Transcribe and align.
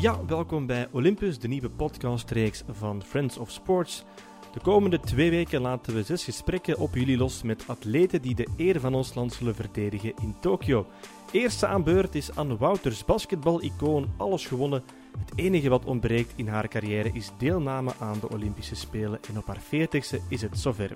Ja, 0.00 0.24
welkom 0.26 0.66
bij 0.66 0.88
Olympus, 0.90 1.38
de 1.38 1.48
nieuwe 1.48 1.70
podcastreeks 1.70 2.62
van 2.68 3.02
Friends 3.02 3.38
of 3.38 3.50
Sports. 3.50 4.04
De 4.52 4.60
komende 4.60 5.00
twee 5.00 5.30
weken 5.30 5.60
laten 5.60 5.94
we 5.94 6.02
zes 6.02 6.24
gesprekken 6.24 6.78
op 6.78 6.94
jullie 6.94 7.16
los 7.16 7.42
met 7.42 7.64
atleten 7.66 8.22
die 8.22 8.34
de 8.34 8.46
eer 8.56 8.80
van 8.80 8.94
ons 8.94 9.14
land 9.14 9.32
zullen 9.32 9.54
verdedigen 9.54 10.12
in 10.22 10.34
Tokio. 10.40 10.86
Eerste 11.32 11.66
aan 11.66 11.82
beurt 11.82 12.14
is 12.14 12.36
Anne 12.36 12.56
Wouters, 12.56 13.04
basketbal-icoon, 13.04 14.10
alles 14.16 14.46
gewonnen. 14.46 14.82
Het 15.18 15.32
enige 15.34 15.68
wat 15.68 15.84
ontbreekt 15.84 16.32
in 16.36 16.48
haar 16.48 16.68
carrière 16.68 17.10
is 17.12 17.30
deelname 17.38 17.92
aan 17.98 18.18
de 18.20 18.30
Olympische 18.30 18.74
Spelen 18.74 19.18
en 19.28 19.38
op 19.38 19.46
haar 19.46 19.62
40ste 19.62 20.28
is 20.28 20.42
het 20.42 20.58
zover. 20.58 20.90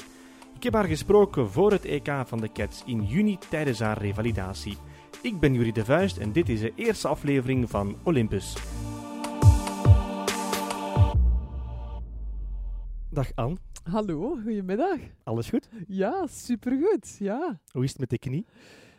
Ik 0.56 0.62
heb 0.62 0.74
haar 0.74 0.88
gesproken 0.88 1.50
voor 1.50 1.70
het 1.70 1.84
EK 1.84 2.22
van 2.26 2.40
de 2.40 2.52
Cats 2.52 2.82
in 2.86 3.04
juni 3.04 3.38
tijdens 3.50 3.80
haar 3.80 3.98
revalidatie. 3.98 4.76
Ik 5.22 5.40
ben 5.40 5.54
Jurie 5.54 5.72
de 5.72 5.84
Vuist 5.84 6.16
en 6.16 6.32
dit 6.32 6.48
is 6.48 6.60
de 6.60 6.72
eerste 6.74 7.08
aflevering 7.08 7.70
van 7.70 7.96
Olympus. 8.02 8.56
Dag 13.12 13.30
Anne, 13.34 13.56
Hallo, 13.90 14.36
goedemiddag. 14.42 14.98
alles 15.24 15.48
goed? 15.50 15.68
Ja, 15.86 16.26
supergoed. 16.26 17.16
Ja. 17.18 17.60
Hoe 17.72 17.84
is 17.84 17.90
het 17.90 17.98
met 17.98 18.10
de 18.10 18.18
knie? 18.18 18.46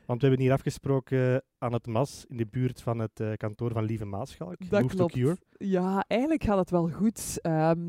Want 0.06 0.22
we 0.22 0.28
hebben 0.28 0.46
hier 0.46 0.54
afgesproken 0.54 1.44
aan 1.64 1.74
het 1.74 1.88
MAS 1.88 2.26
in 2.30 2.38
de 2.38 2.46
buurt 2.46 2.82
van 2.82 3.00
het 3.00 3.20
eh, 3.20 3.32
kantoor 3.38 3.72
van 3.72 3.84
Lieve 3.84 4.06
Maaschalk. 4.06 4.70
Dat 4.70 4.82
Move 4.82 4.96
to. 4.96 5.06
Cure. 5.06 5.38
Ja, 5.58 6.04
eigenlijk 6.08 6.44
gaat 6.44 6.58
het 6.58 6.70
wel 6.70 6.90
goed. 6.90 7.40
Ehm, 7.42 7.80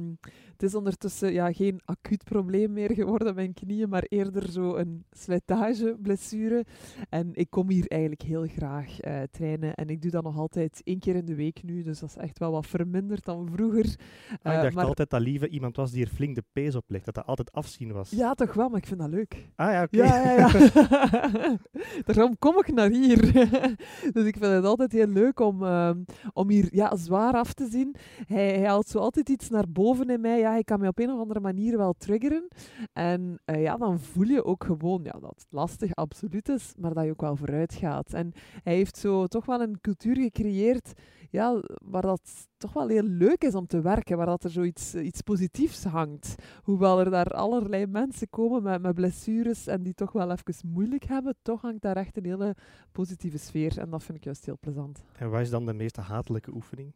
het 0.53 0.63
is 0.63 0.75
ondertussen 0.75 1.33
ja, 1.33 1.53
geen 1.53 1.81
acuut 1.85 2.25
probleem 2.25 2.73
meer 2.73 2.93
geworden, 2.93 3.35
mijn 3.35 3.55
knieën, 3.55 3.89
maar 3.89 4.03
eerder 4.09 4.51
zo 4.51 4.75
een 4.77 5.05
slijtageblessure. 5.11 6.65
En 7.09 7.31
ik 7.33 7.51
kom 7.51 7.71
hier 7.71 7.85
eigenlijk 7.89 8.23
heel 8.23 8.47
graag 8.47 9.01
eh, 9.01 9.23
trainen. 9.31 9.75
En 9.75 9.89
ik 9.89 10.03
doe 10.03 10.11
dat 10.11 10.23
nog 10.23 10.39
altijd 10.39 10.81
één 10.85 10.99
keer 10.99 11.15
in 11.17 11.25
de 11.25 11.35
week 11.35 11.63
nu, 11.63 11.83
dus 11.83 11.99
dat 11.99 12.09
is 12.09 12.17
echt 12.17 12.39
wel 12.39 12.51
wat 12.53 12.67
verminderd 12.67 13.25
dan 13.25 13.49
vroeger. 13.53 13.85
Ah, 13.85 14.53
ik 14.53 14.59
Eh, 14.59 14.63
dacht 14.63 14.75
maar- 14.75 14.85
altijd 14.85 15.11
dat 15.11 15.21
Lieve 15.21 15.49
iemand 15.49 15.77
was 15.77 15.91
die 15.91 16.05
er 16.05 16.11
flink 16.11 16.35
de 16.35 16.45
pees 16.53 16.75
op 16.75 16.85
legt, 16.87 17.05
dat 17.05 17.15
dat 17.15 17.27
altijd 17.27 17.53
afzien 17.53 17.93
was. 17.93 18.11
Ja, 18.11 18.35
toch 18.35 18.55
wel, 18.55 18.69
maar 18.69 18.79
ik 18.79 18.87
vind 18.87 19.01
dat 19.01 19.09
leuk. 19.11 19.49
Ah 19.57 19.71
ja, 19.73 19.83
oké. 19.83 19.97
Ja, 19.97 20.23
ja, 20.23 20.33
ja. 20.37 20.49
Daarom 22.07 22.39
kom 22.39 22.59
ik 22.59 22.73
naar 22.73 22.91
hier. 22.91 23.33
dus 24.15 24.25
ik 24.25 24.37
vind 24.37 24.53
het 24.53 24.65
altijd 24.65 24.93
heel 24.93 25.07
leuk 25.07 25.41
om, 25.41 25.65
ehm, 25.65 26.03
om 26.33 26.49
hier 26.51 26.69
ja, 26.71 26.97
zwaar 26.97 27.35
af 27.35 27.53
te 27.53 27.67
zien. 27.71 27.95
Hij, 28.27 28.59
hij 28.59 28.67
haalt 28.67 28.89
zo 28.89 28.99
altijd 28.99 29.29
iets 29.29 29.49
naar 29.49 29.69
boven 29.69 30.11
in 30.11 30.21
mij. 30.21 30.39
Ja, 30.39 30.51
hij 30.51 30.65
kan 30.65 30.81
me 30.81 30.89
op 30.89 30.99
een 30.99 31.11
of 31.11 31.19
andere 31.19 31.41
manier 31.41 31.77
wel 31.77 31.95
triggeren. 31.99 32.49
En 32.93 33.41
eh, 33.45 33.63
ja, 33.63 33.77
dan 33.77 34.01
voel 34.01 34.27
je 34.27 34.45
ook 34.45 34.65
gewoon 34.65 35.01
ja, 35.03 35.19
dat 35.21 35.35
het 35.37 35.47
lastig 35.51 35.95
absoluut 35.95 36.49
is, 36.49 36.75
maar 36.79 36.95
dat 36.95 37.05
je 37.05 37.11
ook 37.11 37.21
wel 37.21 37.37
vooruit 37.37 37.75
gaat. 37.75 38.13
En 38.13 38.33
hij 38.63 38.75
heeft 38.75 38.97
zo 38.97 39.27
toch 39.27 39.47
wel 39.47 39.61
een 39.61 39.81
cultuur 39.81 40.17
gecreëerd 40.17 40.93
ja, 41.35 41.61
waar 41.85 42.03
dat 42.03 42.49
toch 42.57 42.73
wel 42.73 42.89
heel 42.89 43.03
leuk 43.03 43.45
is 43.45 43.55
om 43.55 43.67
te 43.67 43.81
werken, 43.81 44.17
waar 44.17 44.27
dat 44.27 44.45
er 44.45 44.51
zoiets 44.51 44.95
iets 44.95 45.21
positiefs 45.21 45.85
hangt. 45.85 46.35
Hoewel 46.63 47.01
er 47.01 47.11
daar 47.11 47.27
allerlei 47.27 47.87
mensen 47.87 48.31
komen 48.31 48.63
met, 48.63 48.83
met 48.83 48.95
blessures 48.95 49.67
en 49.67 49.83
die 49.83 49.95
toch 49.95 50.13
wel 50.13 50.31
even 50.31 50.69
moeilijk 50.69 51.05
hebben, 51.05 51.37
toch 51.43 51.61
hangt 51.61 51.83
daar 51.83 51.97
echt 51.97 52.17
een 52.17 52.25
hele 52.25 52.57
positieve 52.93 53.39
sfeer. 53.39 53.79
En 53.79 53.91
dat 53.91 54.03
vind 54.03 54.19
ik 54.19 54.25
juist 54.25 54.45
heel 54.45 54.59
plezant. 54.61 55.05
En 55.19 55.31
wat 55.31 55.41
is 55.41 55.51
dan 55.51 55.67
de 55.67 55.73
meest 55.73 55.97
hatelijke 55.97 56.55
oefening? 56.55 56.93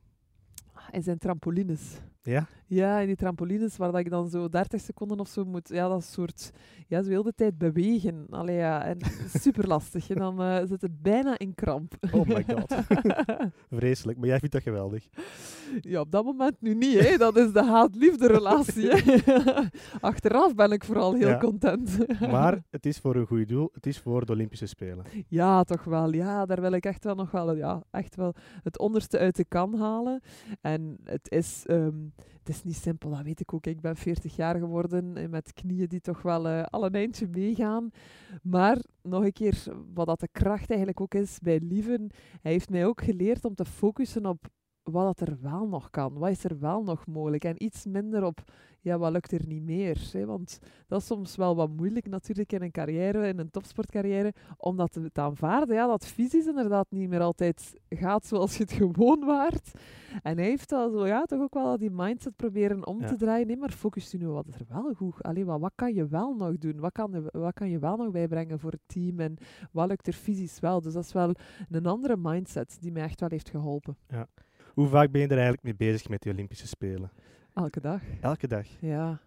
En 0.90 1.02
zijn 1.02 1.18
trampolines. 1.18 2.00
Ja? 2.22 2.46
Ja, 2.66 2.98
in 2.98 3.06
die 3.06 3.16
trampolines 3.16 3.76
waar 3.76 3.90
dat 3.92 4.00
ik 4.00 4.10
dan 4.10 4.28
zo 4.28 4.48
30 4.48 4.80
seconden 4.80 5.20
of 5.20 5.28
zo 5.28 5.44
moet, 5.44 5.68
ja, 5.68 5.88
dat 5.88 6.04
soort, 6.04 6.50
ja, 6.86 7.02
zo 7.02 7.08
heel 7.10 7.22
de 7.22 7.34
tijd 7.34 7.58
bewegen. 7.58 8.26
Allee, 8.30 8.56
ja, 8.56 8.84
en 8.84 8.98
super 9.40 9.66
lastig. 9.66 10.10
En 10.10 10.16
dan 10.16 10.42
eh, 10.42 10.66
zit 10.66 10.82
het 10.82 11.02
bijna 11.02 11.38
in 11.38 11.54
kramp. 11.54 11.94
Oh 12.12 12.26
my 12.28 12.44
god. 12.48 12.74
Vreselijk, 13.70 14.18
maar 14.18 14.28
jij 14.28 14.38
vindt 14.38 14.54
dat 14.54 14.62
geweldig. 14.62 15.08
Ja, 15.80 16.00
op 16.00 16.10
dat 16.10 16.24
moment 16.24 16.60
nu 16.60 16.74
niet, 16.74 16.98
hè. 17.08 17.16
Dat 17.16 17.36
is 17.36 17.52
de 17.52 17.64
haat-liefde 17.64 18.26
relatie. 18.26 18.90
Achteraf 20.00 20.54
ben 20.54 20.70
ik 20.72 20.84
vooral 20.84 21.14
heel 21.14 21.28
Ja. 21.28 21.38
content. 21.38 21.98
Maar 22.20 22.62
het 22.70 22.86
is 22.86 22.98
voor 22.98 23.16
een 23.16 23.26
goed 23.26 23.48
doel, 23.48 23.68
het 23.72 23.86
is 23.86 23.98
voor 23.98 24.26
de 24.26 24.32
Olympische 24.32 24.66
Spelen. 24.66 25.04
Ja, 25.28 25.62
toch 25.64 25.84
wel. 25.84 26.12
Ja, 26.12 26.46
daar 26.46 26.60
wil 26.60 26.72
ik 26.72 26.84
echt 26.84 27.04
wel 27.04 27.14
nog 27.14 27.30
wel, 27.30 27.54
ja, 27.54 27.82
echt 27.90 28.16
wel 28.16 28.34
het 28.62 28.78
onderste 28.78 29.18
uit 29.18 29.36
de 29.36 29.44
kan 29.44 29.74
halen. 29.74 30.20
En 30.60 30.98
het 31.04 31.30
is, 31.30 31.62
het 32.16 32.48
is 32.48 32.64
niet 32.64 32.76
simpel, 32.76 33.10
dat 33.10 33.22
weet 33.22 33.40
ik 33.40 33.54
ook. 33.54 33.66
Ik 33.66 33.80
ben 33.80 33.96
40 33.96 34.36
jaar 34.36 34.58
geworden 34.58 35.16
en 35.16 35.30
met 35.30 35.52
knieën 35.52 35.88
die 35.88 36.00
toch 36.00 36.22
wel 36.22 36.48
eh, 36.48 36.62
al 36.62 36.84
een 36.84 36.94
eindje 36.94 37.28
meegaan. 37.28 37.90
Maar 38.42 38.78
nog 39.02 39.24
een 39.24 39.32
keer, 39.32 39.64
wat 39.94 40.06
dat 40.06 40.20
de 40.20 40.28
kracht 40.32 40.68
eigenlijk 40.68 41.00
ook 41.00 41.14
is 41.14 41.38
bij 41.38 41.60
Lieven, 41.60 42.10
hij 42.40 42.52
heeft 42.52 42.70
mij 42.70 42.86
ook 42.86 43.02
geleerd 43.02 43.44
om 43.44 43.54
te 43.54 43.64
focussen 43.64 44.26
op 44.26 44.46
wat 44.90 45.16
dat 45.16 45.28
er 45.28 45.38
wel 45.40 45.68
nog 45.68 45.90
kan. 45.90 46.18
Wat 46.18 46.30
is 46.30 46.44
er 46.44 46.58
wel 46.58 46.82
nog 46.82 47.06
mogelijk? 47.06 47.44
En 47.44 47.62
iets 47.64 47.86
minder 47.86 48.24
op, 48.24 48.40
ja, 48.80 48.98
wat 48.98 49.12
lukt 49.12 49.32
er 49.32 49.46
niet 49.46 49.62
meer? 49.62 50.08
Hè? 50.12 50.26
Want 50.26 50.58
dat 50.86 51.00
is 51.00 51.06
soms 51.06 51.36
wel 51.36 51.56
wat 51.56 51.70
moeilijk 51.70 52.08
natuurlijk 52.08 52.52
in 52.52 52.62
een 52.62 52.70
carrière, 52.70 53.28
in 53.28 53.38
een 53.38 53.50
topsportcarrière, 53.50 54.34
om 54.56 54.76
dat 54.76 54.92
te, 54.92 55.10
te 55.12 55.20
aanvaarden. 55.20 55.74
Ja, 55.76 55.86
dat 55.86 56.06
fysisch 56.06 56.46
inderdaad 56.46 56.86
niet 56.90 57.08
meer 57.08 57.20
altijd 57.20 57.74
gaat 57.88 58.24
zoals 58.26 58.56
je 58.56 58.62
het 58.62 58.72
gewoon 58.72 59.24
waart. 59.24 59.70
En 60.22 60.36
hij 60.36 60.46
heeft 60.46 60.72
al 60.72 60.90
zo, 60.90 61.06
ja, 61.06 61.24
toch 61.24 61.40
ook 61.40 61.54
wel 61.54 61.78
die 61.78 61.90
mindset 61.90 62.36
proberen 62.36 62.86
om 62.86 63.00
Ja. 63.00 63.06
te 63.06 63.16
draaien. 63.16 63.46
Nee, 63.46 63.56
maar 63.56 63.70
focus 63.70 64.10
je 64.10 64.18
nu 64.18 64.26
wat 64.28 64.46
is 64.48 64.54
er 64.54 64.66
wel 64.68 64.92
goed. 64.94 65.22
Allee, 65.22 65.44
wat, 65.44 65.60
wat 65.60 65.72
kan 65.74 65.94
je 65.94 66.06
wel 66.06 66.34
nog 66.34 66.58
doen? 66.58 66.80
Wat 66.80 66.92
kan, 66.92 67.10
je- 67.12 67.38
wat 67.38 67.54
kan 67.54 67.70
je 67.70 67.78
wel 67.78 67.96
nog 67.96 68.10
bijbrengen 68.10 68.58
voor 68.58 68.70
het 68.70 68.80
team? 68.86 69.20
En 69.20 69.36
wat 69.72 69.88
lukt 69.88 70.06
er 70.06 70.12
fysisch 70.12 70.60
wel? 70.60 70.80
Dus 70.80 70.92
dat 70.92 71.04
is 71.04 71.12
wel 71.12 71.30
een 71.70 71.86
andere 71.86 72.16
mindset 72.16 72.76
die 72.80 72.92
mij 72.92 73.02
echt 73.02 73.20
wel 73.20 73.28
heeft 73.28 73.48
geholpen. 73.50 73.96
Hoe 74.78 74.88
vaak 74.88 75.10
ben 75.10 75.20
je 75.20 75.26
er 75.26 75.32
eigenlijk 75.32 75.62
mee 75.62 75.74
bezig 75.76 76.08
met 76.08 76.22
die 76.22 76.32
Olympische 76.32 76.66
Spelen? 76.66 77.10
Elke 77.54 77.80
dag. 77.80 78.02
Elke 78.20 78.46
dag. 78.46 78.66
Ja. 78.80 79.20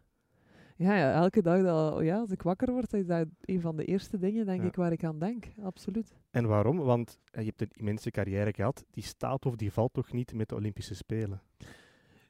Ja, 0.75 0.95
ja, 0.95 1.13
elke 1.13 1.41
dag 1.41 1.63
dat, 1.63 2.03
ja, 2.03 2.19
als 2.19 2.31
ik 2.31 2.41
wakker 2.41 2.71
word, 2.71 2.93
is 2.93 3.05
dat 3.05 3.27
een 3.41 3.61
van 3.61 3.75
de 3.75 3.85
eerste 3.85 4.17
dingen, 4.17 4.45
denk 4.45 4.61
Ja. 4.61 4.67
ik, 4.67 4.75
waar 4.75 4.91
ik 4.91 5.03
aan 5.03 5.19
denk. 5.19 5.45
Absoluut. 5.63 6.15
En 6.31 6.47
waarom? 6.47 6.77
Want 6.77 7.19
eh, 7.31 7.41
je 7.43 7.47
hebt 7.47 7.61
een 7.61 7.69
immense 7.79 8.11
carrière 8.11 8.53
gehad. 8.53 8.85
Die 8.91 9.03
staat 9.03 9.45
of 9.45 9.55
die 9.55 9.71
valt 9.71 9.93
toch 9.93 10.11
niet 10.11 10.33
met 10.33 10.49
de 10.49 10.55
Olympische 10.55 10.95
Spelen? 10.95 11.41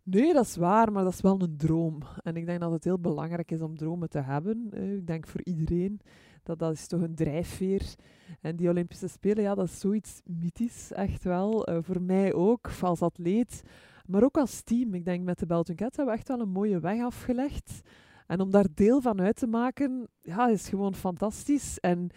Nee, 0.03 0.34
dat 0.34 0.46
is 0.46 0.56
waar, 0.56 0.92
maar 0.92 1.03
dat 1.03 1.14
is 1.14 1.22
wel 1.22 1.42
een 1.42 1.58
droom. 1.58 2.02
En 2.24 2.36
ik 2.36 2.46
denk 2.46 2.59
dat 2.59 2.72
het 2.72 2.84
heel 2.84 3.00
belangrijk 3.00 3.52
is 3.52 3.62
om 3.62 3.78
dromen 3.78 4.09
te 4.09 4.20
hebben. 4.22 4.68
Eh, 4.72 4.94
ik 4.94 5.08
denk 5.08 5.28
voor 5.28 5.42
iedereen. 5.44 6.00
Dat, 6.44 6.59
dat 6.59 6.74
is 6.74 6.88
toch 6.88 7.02
een 7.02 7.16
drijfveer. 7.16 7.96
En 8.41 8.56
die 8.56 8.69
Olympische 8.69 9.07
Spelen, 9.07 9.44
ja, 9.44 9.56
dat 9.56 9.66
is 9.66 9.79
zoiets 9.79 10.22
mythisch, 10.25 10.91
echt 10.91 11.24
wel. 11.24 11.66
Eh, 11.66 11.78
voor 11.81 12.02
mij 12.02 12.34
ook, 12.34 12.69
als 12.81 13.02
atleet. 13.02 13.63
Maar 14.06 14.24
ook 14.24 14.38
als 14.38 14.62
team. 14.62 14.94
Ik 14.94 15.06
denk 15.06 15.24
met 15.24 15.40
de 15.40 15.46
Belgian 15.46 15.78
hebben 15.78 16.06
we 16.06 16.12
echt 16.12 16.28
wel 16.28 16.40
een 16.40 16.50
mooie 16.50 16.79
weg 16.79 17.02
afgelegd. 17.02 17.81
En 18.28 18.40
om 18.40 18.52
daar 18.52 18.68
deel 18.74 19.02
van 19.02 19.22
uit 19.22 19.35
te 19.35 19.47
maken, 19.47 20.07
ja, 20.22 20.47
is 20.47 20.69
gewoon 20.69 20.96
fantastisch. 20.96 21.79
En 21.79 22.09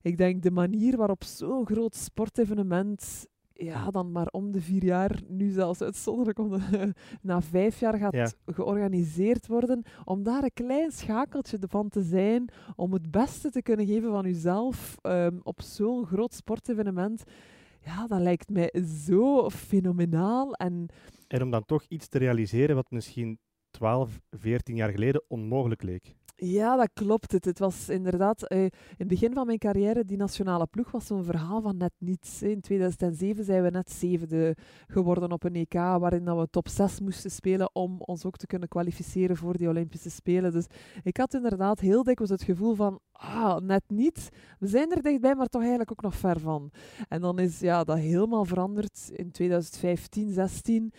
ik 0.00 0.16
denk 0.16 0.42
de 0.42 0.50
manier 0.50 0.96
waarop 0.96 1.24
zo'n 1.24 1.66
groot 1.66 1.94
sportevenement 1.94 3.26
ja, 3.64 3.90
dan 3.90 4.12
maar 4.12 4.26
om 4.30 4.52
de 4.52 4.60
vier 4.60 4.84
jaar, 4.84 5.20
nu 5.28 5.50
zelfs 5.50 5.80
uitzonderlijk 5.80 6.38
om 6.38 6.48
de, 6.50 6.92
na 7.22 7.42
vijf 7.42 7.80
jaar 7.80 7.98
gaat 7.98 8.14
Ja. 8.14 8.30
georganiseerd 8.46 9.46
worden, 9.46 9.82
om 10.04 10.22
daar 10.22 10.42
een 10.42 10.52
klein 10.54 10.90
schakeltje 10.92 11.58
van 11.68 11.88
te 11.88 12.02
zijn, 12.02 12.48
om 12.76 12.92
het 12.92 13.10
beste 13.10 13.50
te 13.50 13.62
kunnen 13.62 13.86
geven 13.86 14.10
van 14.10 14.24
uzelf 14.24 14.96
ehm, 15.00 15.38
op 15.42 15.60
zo'n 15.60 16.06
groot 16.06 16.34
sportevenement. 16.34 17.22
Ja, 17.84 18.06
dat 18.06 18.20
lijkt 18.20 18.50
mij 18.50 18.84
zo 19.04 19.50
fenomenaal. 19.50 20.52
En 20.52 20.86
En 21.28 21.42
om 21.42 21.50
dan 21.50 21.64
toch 21.64 21.84
iets 21.88 22.08
te 22.08 22.18
realiseren 22.18 22.74
wat 22.76 22.90
misschien 22.90 23.38
12, 23.70 24.20
14 24.30 24.76
jaar 24.76 24.90
geleden 24.90 25.24
onmogelijk 25.28 25.82
leek. 25.82 26.14
Ja, 26.44 26.76
dat 26.76 26.90
klopt. 26.92 27.32
Het, 27.32 27.44
het 27.44 27.58
was 27.58 27.88
inderdaad, 27.88 28.46
eh, 28.48 28.62
in 28.62 28.70
het 28.96 29.08
begin 29.08 29.32
van 29.32 29.46
mijn 29.46 29.58
carrière, 29.58 30.04
die 30.04 30.16
nationale 30.16 30.66
ploeg 30.66 30.90
was 30.90 31.06
zo'n 31.06 31.24
verhaal 31.24 31.60
van 31.60 31.76
net 31.76 31.92
niets. 31.98 32.42
In 32.42 32.60
2007 32.60 33.44
zijn 33.44 33.62
we 33.62 33.70
net 33.70 33.90
zevende 33.90 34.56
geworden 34.86 35.32
op 35.32 35.44
een 35.44 35.54
EK, 35.54 35.72
waarin 35.72 36.24
dat 36.24 36.38
we 36.38 36.48
top 36.50 36.68
6 36.68 37.00
moesten 37.00 37.30
spelen 37.30 37.74
om 37.74 38.00
ons 38.00 38.24
ook 38.24 38.36
te 38.36 38.46
kunnen 38.46 38.68
kwalificeren 38.68 39.36
voor 39.36 39.56
die 39.56 39.68
Olympische 39.68 40.10
Spelen. 40.10 40.52
Dus 40.52 40.66
ik 41.02 41.16
had 41.16 41.34
inderdaad 41.34 41.80
heel 41.80 42.02
dikwijls 42.02 42.32
het 42.32 42.42
gevoel 42.42 42.74
van, 42.74 43.00
ah, 43.12 43.56
net 43.56 43.84
niet. 43.86 44.28
We 44.58 44.66
zijn 44.66 44.90
er 44.90 45.02
dichtbij, 45.02 45.34
maar 45.34 45.48
toch 45.48 45.60
eigenlijk 45.60 45.90
ook 45.90 46.02
nog 46.02 46.14
ver 46.14 46.40
van. 46.40 46.70
En 47.08 47.20
dan 47.20 47.38
is 47.38 47.60
ja, 47.60 47.84
dat 47.84 47.98
helemaal 47.98 48.44
veranderd 48.44 49.10
in 49.12 49.30
2015, 49.30 50.32
16 50.32 50.92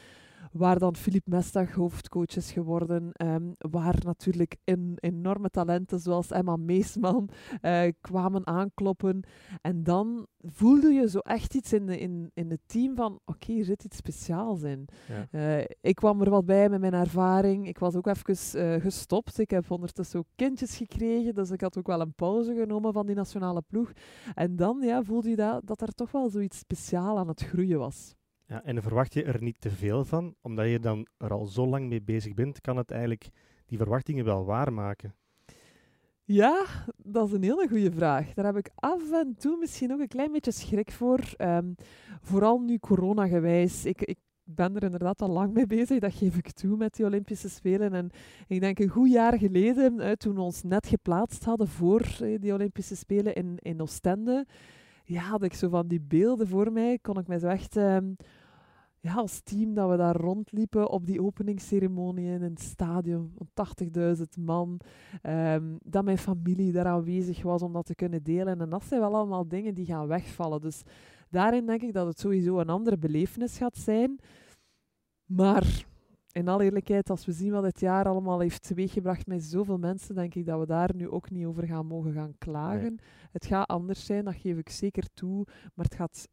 waar 0.54 0.80
dan 0.80 0.96
Filip 0.96 1.28
Mestag 1.28 1.72
hoofdcoach 1.72 2.36
is 2.36 2.52
geworden, 2.52 3.12
ehm, 3.12 3.52
waar 3.58 3.96
natuurlijk 4.04 4.58
enorme 5.00 5.50
talenten 5.50 6.00
zoals 6.00 6.32
Emma 6.32 6.56
Meesman 6.56 7.30
eh, 7.62 7.88
kwamen 8.02 8.48
aankloppen. 8.48 9.24
En 9.62 9.84
dan 9.84 10.28
voelde 10.40 10.92
je 10.92 11.10
zo 11.10 11.20
echt 11.20 11.56
iets 11.56 11.74
in, 11.74 11.86
de, 11.86 12.00
in, 12.00 12.32
in 12.34 12.50
het 12.50 12.62
team 12.66 12.96
van, 12.96 13.20
oké, 13.26 13.52
hier 13.52 13.66
zit 13.66 13.84
iets 13.84 13.98
speciaals 13.98 14.62
in. 14.62 14.88
Ja. 15.08 15.28
Eh, 15.32 15.66
ik 15.82 15.96
kwam 15.96 16.22
er 16.22 16.30
wat 16.30 16.46
bij 16.46 16.70
met 16.70 16.80
mijn 16.80 16.94
ervaring. 16.94 17.68
Ik 17.68 17.80
was 17.80 17.96
ook 17.96 18.08
even 18.08 18.62
eh, 18.62 18.82
gestopt. 18.82 19.40
Ik 19.40 19.50
heb 19.50 19.72
ondertussen 19.72 20.20
ook 20.20 20.28
kindjes 20.36 20.78
gekregen, 20.78 21.34
dus 21.34 21.52
ik 21.52 21.62
had 21.62 21.78
ook 21.78 21.88
wel 21.88 22.02
een 22.02 22.16
pauze 22.16 22.54
genomen 22.54 22.94
van 22.94 23.06
die 23.06 23.16
nationale 23.16 23.62
ploeg. 23.62 23.92
En 24.34 24.56
dan 24.56 24.82
ja, 24.82 25.04
voelde 25.04 25.30
je 25.30 25.36
dat, 25.36 25.62
dat 25.68 25.82
er 25.82 25.94
toch 25.94 26.12
wel 26.12 26.30
zoiets 26.30 26.58
speciaals 26.58 27.20
aan 27.20 27.28
het 27.28 27.44
groeien 27.44 27.80
was. 27.80 28.16
Ja, 28.54 28.64
en 28.64 28.82
verwacht 28.82 29.14
je 29.14 29.24
er 29.24 29.42
niet 29.42 29.62
te 29.62 29.70
veel 29.70 30.06
van? 30.06 30.36
Omdat 30.42 30.70
je 30.70 30.80
dan 30.80 31.08
er 31.18 31.32
al 31.32 31.46
zo 31.46 31.68
lang 31.68 31.88
mee 31.88 32.02
bezig 32.02 32.34
bent, 32.34 32.62
kan 32.62 32.78
het 32.78 32.92
eigenlijk 32.92 33.30
die 33.66 33.78
verwachtingen 33.78 34.26
wel 34.26 34.46
waarmaken? 34.46 35.16
Ja, 36.24 36.66
dat 36.98 37.28
is 37.28 37.34
een 37.34 37.44
hele 37.44 37.68
goede 37.68 37.92
vraag. 37.92 38.34
Daar 38.34 38.46
heb 38.46 38.58
ik 38.58 38.70
af 38.76 39.12
en 39.12 39.36
toe 39.36 39.58
misschien 39.58 39.94
ook 39.94 40.00
een 40.00 40.08
klein 40.08 40.32
beetje 40.32 40.52
schrik 40.52 40.92
voor. 40.92 41.20
Ehm, 41.38 41.74
vooral 42.22 42.60
nu 42.60 42.78
corona 42.78 43.28
gewijs. 43.28 43.86
Ik, 43.86 44.02
ik 44.02 44.18
ben 44.44 44.76
er 44.76 44.84
inderdaad 44.84 45.22
al 45.22 45.30
lang 45.30 45.54
mee 45.54 45.66
bezig, 45.66 46.00
dat 46.00 46.14
geef 46.14 46.38
ik 46.38 46.52
toe 46.52 46.78
met 46.78 46.96
die 46.96 47.06
Olympische 47.06 47.50
Spelen. 47.50 47.94
En 47.94 48.10
ik 48.48 48.60
denk 48.60 48.80
een 48.80 48.90
goed 48.90 49.12
jaar 49.12 49.38
geleden, 49.38 50.18
toen 50.18 50.36
we 50.36 50.42
ons 50.42 50.64
net 50.64 50.88
geplaatst 50.88 51.44
hadden 51.44 51.68
voor 51.68 52.18
uh, 52.22 52.40
die 52.40 52.54
Olympische 52.54 52.96
Spelen 52.96 53.36
in, 53.36 53.58
in 53.60 53.82
Oostende, 53.82 54.46
ja, 55.04 55.22
had 55.22 55.44
ik 55.44 55.54
zo 55.54 55.70
van 55.70 55.88
die 55.88 56.02
beelden 56.02 56.48
voor 56.48 56.72
mij, 56.72 57.00
kon 57.02 57.20
ik 57.20 57.28
mij 57.28 57.40
zo 57.40 57.48
echt... 57.48 57.78
Ehm, 57.78 58.12
ja, 59.04 59.14
als 59.14 59.42
team 59.42 59.74
dat 59.74 59.90
we 59.90 59.98
daar 59.98 60.16
rondliepen 60.16 60.90
op 60.90 61.06
die 61.06 61.22
openingsceremonie 61.22 62.32
in 62.32 62.42
het 62.42 62.60
stadion 62.60 63.32
van 63.36 63.48
80.000 64.18 64.24
man. 64.40 64.80
Um, 65.24 65.78
dat 65.84 66.04
mijn 66.04 66.18
familie 66.18 66.72
daar 66.72 66.86
aanwezig 66.86 67.42
was 67.42 67.62
om 67.62 67.74
dat 67.74 67.86
te 67.86 67.96
kunnen 67.96 68.24
delen. 68.24 68.62
En 68.62 68.70
dat 68.70 68.84
zijn 68.84 69.02
wel 69.02 69.16
allemaal 69.16 69.48
dingen 69.48 69.74
die 69.74 69.86
gaan 69.86 70.08
wegvallen. 70.08 70.62
Dus 70.62 70.82
daarin 71.30 71.66
denk 71.66 71.82
ik 71.82 71.94
dat 71.94 72.08
het 72.08 72.20
sowieso 72.20 72.60
een 72.60 72.70
andere 72.70 72.98
belevenis 72.98 73.58
gaat 73.58 73.78
zijn. 73.78 74.20
Maar 75.26 75.86
in 76.32 76.48
alle 76.48 76.64
eerlijkheid, 76.64 77.10
als 77.10 77.26
we 77.26 77.32
zien 77.32 77.52
wat 77.52 77.64
het 77.64 77.80
jaar 77.80 78.06
allemaal 78.06 78.40
heeft 78.40 78.64
teweeggebracht 78.68 79.28
met 79.28 79.44
zoveel 79.44 79.78
mensen, 79.78 80.16
denk 80.16 80.36
ik 80.36 80.46
dat 80.46 80.60
we 80.60 80.66
daar 80.66 80.96
nu 80.96 81.10
ook 81.10 81.30
niet 81.30 81.46
over 81.46 81.68
gaan 81.68 81.86
mogen 81.86 82.14
gaan 82.14 82.36
klagen. 82.38 83.00
Het 83.32 83.46
gaat 83.46 83.68
anders 83.68 84.06
zijn, 84.06 84.26
dat 84.26 84.36
geef 84.36 84.58
ik 84.58 84.70
zeker 84.70 85.14
toe. 85.14 85.46
Maar 85.74 85.86
het 85.86 85.96
gaat 85.96 86.28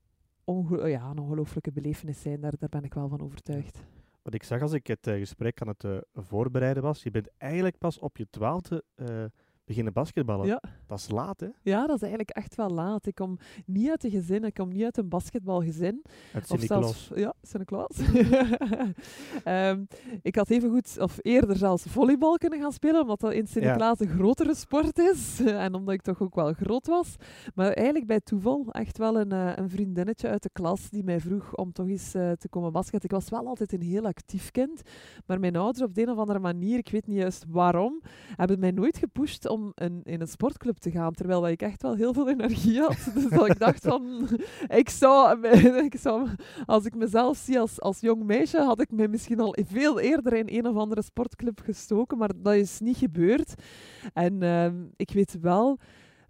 ja, 0.88 1.10
een 1.10 1.18
ongelooflijke 1.18 1.72
belevenis 1.72 2.20
zijn, 2.20 2.40
daar, 2.40 2.54
daar 2.58 2.68
ben 2.68 2.84
ik 2.84 2.94
wel 2.94 3.08
van 3.08 3.20
overtuigd. 3.20 3.78
Wat 4.22 4.34
ik 4.34 4.42
zag 4.42 4.62
als 4.62 4.72
ik 4.72 4.86
het 4.86 5.06
uh, 5.06 5.14
gesprek 5.14 5.60
aan 5.60 5.68
het 5.68 5.84
uh, 5.84 5.98
voorbereiden 6.14 6.82
was, 6.82 7.02
je 7.02 7.10
bent 7.10 7.28
eigenlijk 7.38 7.78
pas 7.78 7.98
op 7.98 8.16
je 8.16 8.26
twaalfde 8.30 8.84
uh, 8.96 9.24
beginnen 9.70 9.92
basketballen. 9.92 10.46
Ja. 10.46 10.62
Dat 10.86 10.98
is 10.98 11.10
laat, 11.10 11.40
hè? 11.40 11.46
Ja, 11.62 11.86
dat 11.86 11.96
is 11.96 12.02
eigenlijk 12.02 12.30
echt 12.30 12.54
wel 12.54 12.70
laat. 12.70 13.06
Ik 13.06 13.14
kom 13.14 13.38
niet 13.66 13.90
uit 13.90 14.04
een 14.04 14.10
gezin, 14.10 14.44
ik 14.44 14.54
kom 14.54 14.68
niet 14.68 14.84
uit 14.84 14.96
een 14.96 15.08
basketbalgezin. 15.08 16.02
Uit 16.34 16.46
Sint-Niklaas. 16.46 17.10
Ja, 17.14 17.34
Sint-Niklaas. 17.42 17.98
um, 19.44 19.86
ik 20.30 20.34
had 20.36 20.50
even 20.50 20.70
goed, 20.70 20.98
of 20.98 21.18
eerder 21.22 21.56
zelfs 21.56 21.82
volleybal 21.82 22.36
kunnen 22.36 22.60
gaan 22.60 22.72
spelen, 22.72 23.00
omdat 23.00 23.20
dat 23.20 23.32
in 23.32 23.46
Sint-Niklaas 23.46 23.98
ja. 23.98 24.06
een 24.06 24.12
grotere 24.12 24.54
sport 24.54 24.98
is. 24.98 25.40
en 25.66 25.74
omdat 25.74 25.94
ik 25.94 26.02
toch 26.02 26.22
ook 26.22 26.34
wel 26.34 26.52
groot 26.52 26.86
was. 26.86 27.16
Maar 27.54 27.72
eigenlijk 27.72 28.06
bij 28.06 28.20
toeval 28.20 28.66
echt 28.70 28.98
wel 28.98 29.20
een, 29.20 29.32
uh, 29.32 29.52
een 29.54 29.70
vriendinnetje 29.70 30.28
uit 30.28 30.42
de 30.42 30.50
klas 30.52 30.88
die 30.88 31.04
mij 31.04 31.20
vroeg 31.20 31.54
om 31.54 31.72
toch 31.72 31.88
eens 31.88 32.14
uh, 32.14 32.32
te 32.32 32.48
komen 32.48 32.72
basketten. 32.72 33.08
Ik 33.08 33.14
was 33.14 33.30
wel 33.30 33.46
altijd 33.46 33.72
een 33.72 33.82
heel 33.82 34.06
actief 34.06 34.50
kind, 34.50 34.82
maar 35.26 35.40
mijn 35.40 35.56
ouders 35.56 35.84
op 35.84 35.94
de 35.94 36.02
een 36.02 36.10
of 36.10 36.18
andere 36.18 36.38
manier, 36.38 36.78
ik 36.78 36.90
weet 36.90 37.06
niet 37.06 37.18
juist 37.18 37.44
waarom, 37.48 38.02
hebben 38.36 38.58
mij 38.58 38.70
nooit 38.70 38.96
gepusht 38.96 39.48
om 39.48 39.59
om 39.60 40.00
in 40.04 40.20
een 40.20 40.28
sportclub 40.28 40.76
te 40.76 40.90
gaan, 40.90 41.12
terwijl 41.12 41.48
ik 41.48 41.62
echt 41.62 41.82
wel 41.82 41.94
heel 41.94 42.12
veel 42.12 42.28
energie 42.28 42.80
had. 42.80 42.98
Dus 43.14 43.28
dat 43.28 43.46
ik 43.46 43.58
dacht 43.58 43.84
van, 43.84 44.28
ik 44.68 44.88
zou, 44.88 46.28
als 46.66 46.84
ik 46.84 46.94
mezelf 46.94 47.36
zie 47.36 47.60
als, 47.60 47.80
als 47.80 48.00
jong 48.00 48.24
meisje, 48.24 48.58
had 48.58 48.80
ik 48.80 48.90
me 48.90 49.08
misschien 49.08 49.40
al 49.40 49.56
veel 49.68 50.00
eerder 50.00 50.32
in 50.32 50.48
een 50.48 50.66
of 50.66 50.76
andere 50.76 51.02
sportclub 51.02 51.60
gestoken, 51.60 52.18
maar 52.18 52.30
dat 52.36 52.54
is 52.54 52.80
niet 52.80 52.96
gebeurd. 52.96 53.54
En 54.12 54.42
uh, 54.42 54.66
ik 54.96 55.10
weet 55.10 55.38
wel 55.40 55.78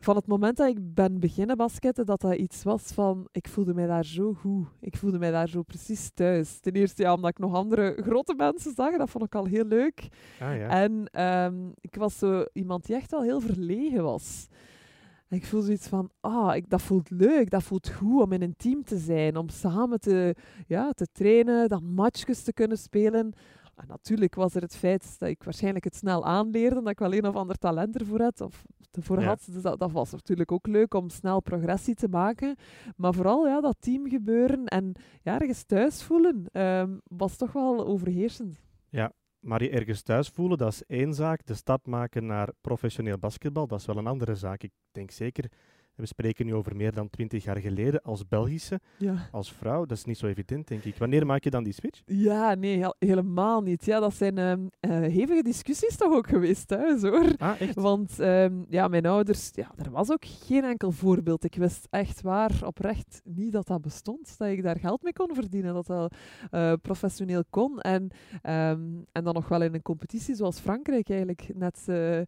van 0.00 0.16
het 0.16 0.26
moment 0.26 0.56
dat 0.56 0.68
ik 0.68 0.94
ben 0.94 1.20
beginnen 1.20 1.56
basketten, 1.56 2.06
dat 2.06 2.20
dat 2.20 2.34
iets 2.34 2.62
was 2.62 2.82
van, 2.82 3.28
ik 3.32 3.48
voelde 3.48 3.74
mij 3.74 3.86
daar 3.86 4.04
zo 4.04 4.32
goed. 4.32 4.66
Ik 4.80 4.96
voelde 4.96 5.18
mij 5.18 5.30
daar 5.30 5.48
zo 5.48 5.62
precies 5.62 6.10
thuis. 6.14 6.60
Ten 6.60 6.72
eerste 6.72 7.02
ja, 7.02 7.14
omdat 7.14 7.30
ik 7.30 7.38
nog 7.38 7.54
andere 7.54 7.96
grote 8.02 8.34
mensen 8.34 8.74
zag, 8.74 8.96
dat 8.96 9.10
vond 9.10 9.24
ik 9.24 9.34
al 9.34 9.44
heel 9.44 9.64
leuk. 9.64 10.08
Ah, 10.40 10.56
ja. 10.56 10.68
En 10.68 11.22
um, 11.22 11.72
ik 11.80 11.94
was 11.94 12.18
zo 12.18 12.44
iemand 12.52 12.86
die 12.86 12.96
echt 12.96 13.10
wel 13.10 13.22
heel 13.22 13.40
verlegen 13.40 14.02
was. 14.02 14.48
En 15.28 15.36
ik 15.36 15.46
voel 15.46 15.60
zoiets 15.60 15.88
van, 15.88 16.10
ah, 16.20 16.56
ik, 16.56 16.70
dat 16.70 16.82
voelt 16.82 17.10
leuk, 17.10 17.50
dat 17.50 17.62
voelt 17.62 17.88
goed 17.88 18.22
om 18.22 18.32
in 18.32 18.42
een 18.42 18.56
team 18.56 18.84
te 18.84 18.98
zijn, 18.98 19.36
om 19.36 19.48
samen 19.48 20.00
te, 20.00 20.34
ja, 20.66 20.90
te 20.90 21.06
trainen, 21.12 21.68
dan 21.68 21.84
matchjes 21.84 22.42
te 22.42 22.52
kunnen 22.52 22.78
spelen. 22.78 23.32
En 23.80 23.86
natuurlijk 23.88 24.34
was 24.34 24.54
er 24.54 24.62
het 24.62 24.76
feit 24.76 25.18
dat 25.18 25.28
ik 25.28 25.42
waarschijnlijk 25.42 25.84
het 25.84 25.96
snel 25.96 26.24
aanleerde, 26.24 26.82
dat 26.82 26.88
ik 26.90 26.98
wel 26.98 27.14
een 27.14 27.26
of 27.26 27.34
ander 27.34 27.58
talent 27.58 28.00
ervoor 28.00 28.20
had. 28.20 28.40
Of 28.40 28.64
ervoor 28.90 29.22
had. 29.22 29.48
Dus 29.52 29.62
dat, 29.62 29.78
dat, 29.78 29.92
was 29.92 30.10
natuurlijk 30.10 30.52
ook 30.52 30.66
leuk 30.66 30.94
om 30.94 31.08
snel 31.08 31.40
progressie 31.40 31.94
te 31.94 32.08
maken. 32.08 32.56
Maar 32.96 33.14
vooral 33.14 33.46
ja, 33.46 33.60
dat 33.60 33.76
teamgebeuren 33.80 34.64
en 34.64 34.92
ja, 35.22 35.40
ergens 35.40 35.62
thuis 35.64 36.02
voelen 36.02 36.44
um, 36.52 37.00
was 37.04 37.36
toch 37.36 37.52
wel 37.52 37.86
overheersend. 37.86 38.60
Ja, 38.88 39.12
maar 39.40 39.62
je 39.62 39.70
ergens 39.70 40.02
thuis 40.02 40.28
voelen, 40.28 40.58
dat 40.58 40.72
is 40.72 40.86
één 40.86 41.14
zaak. 41.14 41.46
De 41.46 41.54
stap 41.54 41.86
maken 41.86 42.26
naar 42.26 42.52
professioneel 42.60 43.18
basketbal, 43.18 43.66
dat 43.66 43.80
is 43.80 43.86
wel 43.86 43.96
een 43.96 44.06
andere 44.06 44.34
zaak. 44.34 44.62
Ik 44.62 44.72
denk 44.92 45.10
zeker 45.10 45.50
we 46.00 46.06
spreken 46.06 46.46
nu 46.46 46.54
over 46.54 46.76
meer 46.76 46.92
dan 46.92 47.10
twintig 47.10 47.44
jaar 47.44 47.56
geleden 47.56 48.02
als 48.02 48.28
Belgische, 48.28 48.80
ja. 48.96 49.28
als 49.32 49.52
vrouw. 49.52 49.84
Dat 49.84 49.96
is 49.96 50.04
niet 50.04 50.18
zo 50.18 50.26
evident, 50.26 50.68
denk 50.68 50.84
ik. 50.84 50.96
Wanneer 50.96 51.26
maak 51.26 51.44
je 51.44 51.50
dan 51.50 51.64
die 51.64 51.72
switch? 51.72 52.02
Ja, 52.06 52.54
nee, 52.54 52.84
helemaal 52.98 53.62
niet. 53.62 53.84
Ja, 53.84 54.00
dat 54.00 54.14
zijn 54.14 54.38
uh, 54.38 54.90
hevige 54.90 55.42
discussies 55.42 55.96
toch 55.96 56.12
ook 56.12 56.28
geweest 56.28 56.68
thuis, 56.68 57.02
hoor. 57.02 57.34
Ah, 57.38 57.60
echt? 57.60 57.74
Want 57.74 58.18
um, 58.18 58.66
ja, 58.68 58.88
mijn 58.88 59.06
ouders, 59.06 59.50
ja, 59.54 59.72
er 59.76 59.90
was 59.90 60.10
ook 60.10 60.24
geen 60.24 60.64
enkel 60.64 60.90
voorbeeld. 60.90 61.44
Ik 61.44 61.54
wist 61.54 61.86
echt 61.90 62.20
waar, 62.20 62.60
oprecht, 62.64 63.20
niet 63.24 63.52
dat 63.52 63.66
dat 63.66 63.80
bestond. 63.80 64.38
Dat 64.38 64.48
ik 64.48 64.62
daar 64.62 64.78
geld 64.78 65.02
mee 65.02 65.12
kon 65.12 65.34
verdienen, 65.34 65.74
dat 65.74 65.86
dat 65.86 66.14
uh, 66.50 66.72
professioneel 66.82 67.42
kon. 67.50 67.80
En, 67.80 68.02
um, 68.02 69.06
en 69.12 69.24
dan 69.24 69.34
nog 69.34 69.48
wel 69.48 69.62
in 69.62 69.74
een 69.74 69.82
competitie 69.82 70.34
zoals 70.34 70.58
Frankrijk 70.60 71.08
eigenlijk 71.08 71.48
net 71.54 71.84
uh, 71.88 72.20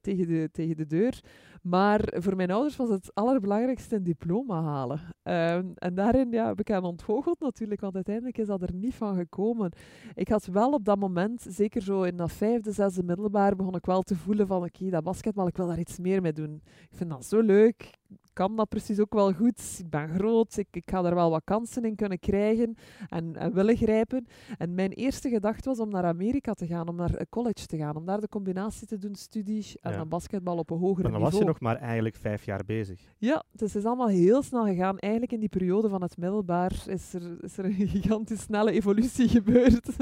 tegen, 0.00 0.26
de, 0.26 0.48
tegen 0.52 0.76
de 0.76 0.86
deur. 0.86 1.20
Maar 1.62 2.12
voor 2.16 2.36
mijn 2.36 2.50
ouders 2.50 2.76
was 2.76 2.88
het 2.88 3.14
allerbelangrijkste 3.14 3.96
een 3.96 4.02
diploma 4.02 4.62
halen. 4.62 5.00
Um, 5.22 5.72
en 5.74 5.94
daarin 5.94 6.30
ja, 6.30 6.46
heb 6.46 6.60
ik 6.60 6.70
aan 6.70 6.84
ontgoocheld 6.84 7.40
natuurlijk, 7.40 7.80
want 7.80 7.94
uiteindelijk 7.94 8.38
is 8.38 8.46
dat 8.46 8.62
er 8.62 8.74
niet 8.74 8.94
van 8.94 9.16
gekomen. 9.16 9.72
Ik 10.14 10.28
had 10.28 10.46
wel 10.46 10.72
op 10.72 10.84
dat 10.84 10.98
moment, 10.98 11.46
zeker 11.48 11.82
zo 11.82 12.02
in 12.02 12.16
dat 12.16 12.32
vijfde, 12.32 12.72
zesde 12.72 13.02
middelbaar, 13.02 13.56
begon 13.56 13.74
ik 13.74 13.86
wel 13.86 14.02
te 14.02 14.16
voelen 14.16 14.46
van 14.46 14.62
oké, 14.62 14.90
dat 14.90 15.04
basketbal, 15.04 15.46
ik 15.46 15.56
wil 15.56 15.66
daar 15.66 15.78
iets 15.78 15.98
meer 15.98 16.22
mee 16.22 16.32
doen. 16.32 16.62
Ik 16.64 16.96
vind 16.96 17.10
dat 17.10 17.24
zo 17.24 17.40
leuk 17.40 18.00
kan 18.32 18.56
dat 18.56 18.68
precies 18.68 18.98
ook 19.00 19.14
wel 19.14 19.32
goed. 19.32 19.76
Ik 19.78 19.90
ben 19.90 20.08
groot, 20.08 20.56
ik, 20.56 20.66
ik 20.70 20.90
ga 20.90 21.04
er 21.04 21.14
wel 21.14 21.30
wat 21.30 21.42
kansen 21.44 21.84
in 21.84 21.94
kunnen 21.96 22.18
krijgen 22.18 22.74
en, 23.08 23.36
en 23.36 23.52
willen 23.54 23.76
grijpen. 23.76 24.26
En 24.58 24.74
mijn 24.74 24.90
eerste 24.92 25.28
gedachte 25.28 25.68
was 25.68 25.78
om 25.80 25.88
naar 25.90 26.04
Amerika 26.04 26.52
te 26.52 26.66
gaan, 26.66 26.88
om 26.88 26.96
naar 26.96 27.26
college 27.30 27.66
te 27.66 27.76
gaan, 27.76 27.96
om 27.96 28.06
daar 28.06 28.20
de 28.20 28.28
combinatie 28.28 28.86
te 28.86 28.98
doen, 28.98 29.14
studie 29.14 29.66
en 29.80 29.90
Ja. 29.90 29.96
dan 29.96 30.08
basketbal 30.08 30.56
op 30.58 30.70
een 30.70 30.78
hoger 30.78 31.02
Dan 31.02 31.12
niveau. 31.12 31.30
was 31.30 31.40
je 31.40 31.46
nog 31.46 31.60
maar 31.60 31.76
eigenlijk 31.76 32.16
vijf 32.16 32.44
jaar 32.44 32.64
bezig. 32.66 33.00
Ja, 33.18 33.44
dus 33.52 33.72
het 33.72 33.82
is 33.82 33.88
allemaal 33.88 34.08
heel 34.08 34.42
snel 34.42 34.64
gegaan. 34.64 34.98
Eigenlijk 34.98 35.32
in 35.32 35.40
die 35.40 35.48
periode 35.48 35.88
van 35.88 36.02
het 36.02 36.16
middelbaar 36.16 36.72
is 36.86 37.14
er, 37.14 37.36
is 37.44 37.58
er 37.58 37.64
een 37.64 37.72
gigantisch 37.88 38.40
snelle 38.40 38.70
evolutie 38.72 39.28
gebeurd. 39.38 39.96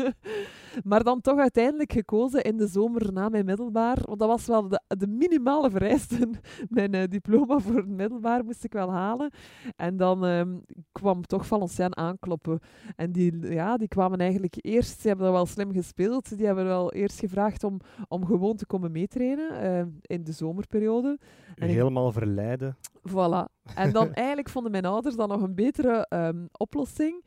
maar 0.85 1.05
dan 1.05 1.21
toch 1.21 1.39
uiteindelijk 1.39 1.93
gekozen 1.93 2.43
in 2.43 2.57
de 2.57 2.67
zomer 2.67 3.13
na 3.13 3.29
mijn 3.29 3.45
middelbaar. 3.45 3.99
Want 4.05 4.19
dat 4.19 4.29
was 4.29 4.47
wel 4.47 4.69
de, 4.69 4.81
de 4.87 5.07
minimale 5.07 5.71
vereisten. 5.71 6.31
Mijn 6.69 6.95
eh, 6.95 7.09
diploma 7.09 7.59
voor 7.59 7.77
het 7.77 7.89
middelbaar 7.89 8.19
moest 8.45 8.65
ik 8.65 8.73
wel 8.73 8.93
halen. 8.93 9.31
En 9.77 9.97
dan 9.97 10.25
ehm, 10.27 10.59
kwam 10.93 11.23
toch 11.23 11.47
Valenciennes 11.47 11.95
aankloppen. 11.97 12.59
En 12.97 13.13
die, 13.13 13.53
ja, 13.53 13.77
die 13.77 13.89
kwamen 13.89 14.19
eigenlijk 14.19 14.55
eerst, 14.61 15.01
ze 15.01 15.09
hebben 15.09 15.27
dat 15.27 15.35
wel 15.35 15.47
slim 15.47 15.73
gespeeld. 15.73 16.37
Die 16.37 16.47
hebben 16.47 16.65
wel 16.65 16.93
eerst 16.93 17.19
gevraagd 17.19 17.65
om, 17.65 17.81
om 18.09 18.27
gewoon 18.27 18.57
te 18.57 18.67
komen 18.67 18.93
meetrainen 18.93 19.61
eh, 19.61 19.87
in 20.17 20.25
de 20.25 20.33
zomerperiode. 20.33 21.19
En 21.55 21.69
ik- 21.69 21.75
helemaal 21.75 22.13
verleiden. 22.13 22.77
Voilà. 23.09 23.45
En 23.75 23.93
dan 23.93 24.13
eigenlijk 24.25 24.49
vonden 24.49 24.73
mijn 24.73 24.85
ouders 24.85 25.17
dan 25.17 25.29
nog 25.29 25.43
een 25.43 25.55
betere 25.55 26.07
ehm, 26.09 26.47
oplossing 26.53 27.25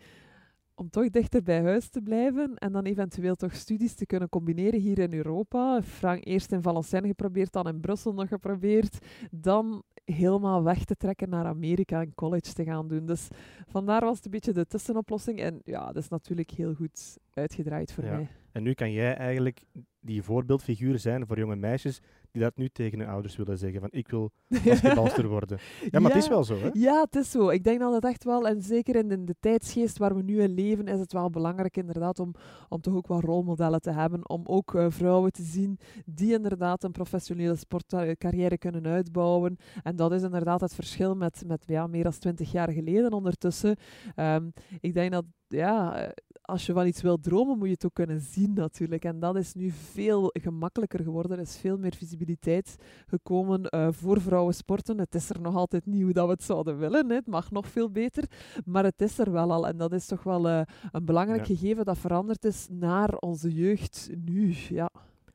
om 0.76 0.90
toch 0.90 1.10
dichter 1.10 1.44
bij 1.44 1.62
huis 1.62 1.90
te 1.90 2.02
blijven 2.02 2.56
en 2.56 2.72
dan 2.72 2.84
eventueel 2.84 3.36
toch 3.36 3.54
studies 3.56 3.96
te 3.96 4.06
kunnen 4.06 4.30
combineren 4.30 4.80
hier 4.80 5.00
in 5.00 5.14
Europa. 5.14 5.82
Frank 5.82 6.26
eerst 6.26 6.52
in 6.52 6.62
Valenciennes 6.62 7.10
geprobeerd, 7.10 7.52
dan 7.54 7.68
in 7.68 7.80
Brussel 7.80 8.14
nog 8.14 8.28
geprobeerd, 8.28 8.98
dan 9.32 9.84
helemaal 10.06 10.64
weg 10.64 10.86
te 10.86 10.96
trekken 10.96 11.30
naar 11.30 11.46
Amerika 11.46 12.02
en 12.02 12.16
college 12.16 12.54
te 12.54 12.64
gaan 12.64 12.88
doen. 12.88 13.06
Dus 13.06 13.28
vandaar 13.68 14.02
was 14.02 14.16
het 14.16 14.26
een 14.26 14.32
beetje 14.32 14.54
de 14.54 14.66
tussenoplossing 14.68 15.40
en 15.40 15.62
ja, 15.66 15.86
dat 15.86 15.96
is 16.04 16.08
natuurlijk 16.10 16.52
heel 16.52 16.74
goed 16.74 17.18
uitgedraaid 17.34 17.92
voor 17.94 18.04
Ja. 18.04 18.12
mij. 18.16 18.28
En 18.52 18.64
nu 18.64 18.74
kan 18.74 18.92
jij 18.92 19.16
eigenlijk 19.16 19.64
die 20.00 20.24
voorbeeldfiguur 20.24 21.00
zijn 21.00 21.28
voor 21.28 21.38
jonge 21.40 21.56
meisjes 21.56 22.02
die 22.34 22.42
dat 22.42 22.56
nu 22.56 22.70
tegen 22.70 23.00
hun 23.00 23.08
ouders 23.08 23.36
willen 23.36 23.58
zeggen. 23.58 23.80
Van 23.80 23.90
ik 23.92 24.08
wil 24.08 24.32
basketbalster 24.66 25.28
worden. 25.28 25.60
Ja, 25.92 26.00
maar 26.00 26.12
het 26.12 26.24
is 26.24 26.30
wel 26.30 26.44
zo, 26.44 26.58
hè? 26.58 26.70
Ja, 26.74 27.02
het 27.02 27.16
is 27.16 27.32
zo. 27.32 27.50
Ik 27.50 27.64
denk 27.64 27.80
dat 27.80 27.94
het 27.94 28.06
echt 28.06 28.24
wel, 28.24 28.48
en 28.48 28.62
zeker 28.62 28.96
in 28.96 29.08
de, 29.08 29.24
de 29.24 29.36
tijdsgeest 29.40 29.98
waar 29.98 30.16
we 30.16 30.22
nu 30.22 30.42
in 30.42 30.54
leven, 30.54 30.88
is 30.88 31.00
het 31.00 31.14
wel 31.14 31.30
belangrijk 31.30 31.78
inderdaad 31.78 32.20
om, 32.20 32.34
om 32.70 32.82
toch 32.82 32.96
ook 32.96 33.08
wat 33.08 33.24
rolmodellen 33.24 33.82
te 33.82 33.92
hebben. 33.92 34.30
Om 34.30 34.42
ook 34.46 34.76
eh, 34.76 34.86
vrouwen 34.90 35.32
te 35.32 35.44
zien 35.44 35.80
die 36.06 36.34
inderdaad 36.34 36.84
een 36.84 36.92
professionele 36.92 37.56
sportcarrière 37.56 38.58
kunnen 38.58 38.88
uitbouwen. 38.88 39.58
En 39.84 39.96
dat 39.96 40.12
is 40.12 40.22
inderdaad 40.22 40.62
het 40.62 40.76
verschil 40.76 41.16
met, 41.16 41.44
met 41.48 41.64
ja, 41.68 41.88
meer 41.88 42.04
dan 42.04 42.12
twintig 42.12 42.52
jaar 42.52 42.72
geleden 42.72 43.14
ondertussen. 43.14 43.76
Ehm, 44.16 44.50
ik 44.80 44.94
denk 44.94 45.12
dat 45.12 45.26
ja, 45.48 45.96
eh, 45.96 46.10
als 46.46 46.66
je 46.66 46.74
van 46.74 46.88
iets 46.88 47.02
wilt 47.02 47.24
dromen, 47.24 47.58
moet 47.58 47.68
je 47.68 47.74
het 47.74 47.86
ook 47.86 47.94
kunnen 47.94 48.20
zien 48.20 48.54
natuurlijk. 48.54 49.06
En 49.06 49.20
dat 49.20 49.36
is 49.36 49.54
nu 49.54 49.70
veel 49.70 50.30
gemakkelijker 50.34 51.04
geworden. 51.04 51.32
Er 51.32 51.44
is 51.44 51.58
veel 51.58 51.78
meer 51.78 51.96
visibiliteit 51.96 52.76
gekomen 53.06 53.68
uh, 53.70 53.88
voor 53.92 54.22
vrouwensporten. 54.22 55.00
Het 55.00 55.16
is 55.16 55.30
er 55.30 55.42
nog 55.42 55.56
altijd 55.56 55.86
niet 55.86 56.04
hoe 56.04 56.14
dat 56.14 56.26
we 56.26 56.32
het 56.32 56.44
zouden 56.44 56.78
willen. 56.78 57.10
Hè. 57.10 57.16
Het 57.16 57.28
mag 57.28 57.52
nog 57.52 57.68
veel 57.68 57.90
beter. 57.90 58.24
Maar 58.66 58.84
het 58.84 59.02
is 59.02 59.20
er 59.20 59.32
wel 59.32 59.52
al. 59.52 59.68
En 59.68 59.78
dat 59.78 59.94
is 59.94 60.06
toch 60.06 60.24
wel 60.24 60.50
uh, 60.50 60.62
een 60.92 61.06
belangrijk 61.06 61.46
ja. 61.46 61.56
gegeven 61.56 61.86
dat 61.86 61.98
veranderd 61.98 62.46
is 62.46 62.68
naar 62.70 63.18
onze 63.18 63.54
jeugd 63.54 64.10
nu. 64.26 64.54
Ja. 64.70 64.90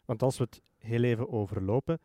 Want 0.05 0.23
als 0.23 0.39
we 0.39 0.45
het 0.45 0.63
heel 0.79 1.03
even 1.03 1.33
overlopen, 1.33 1.99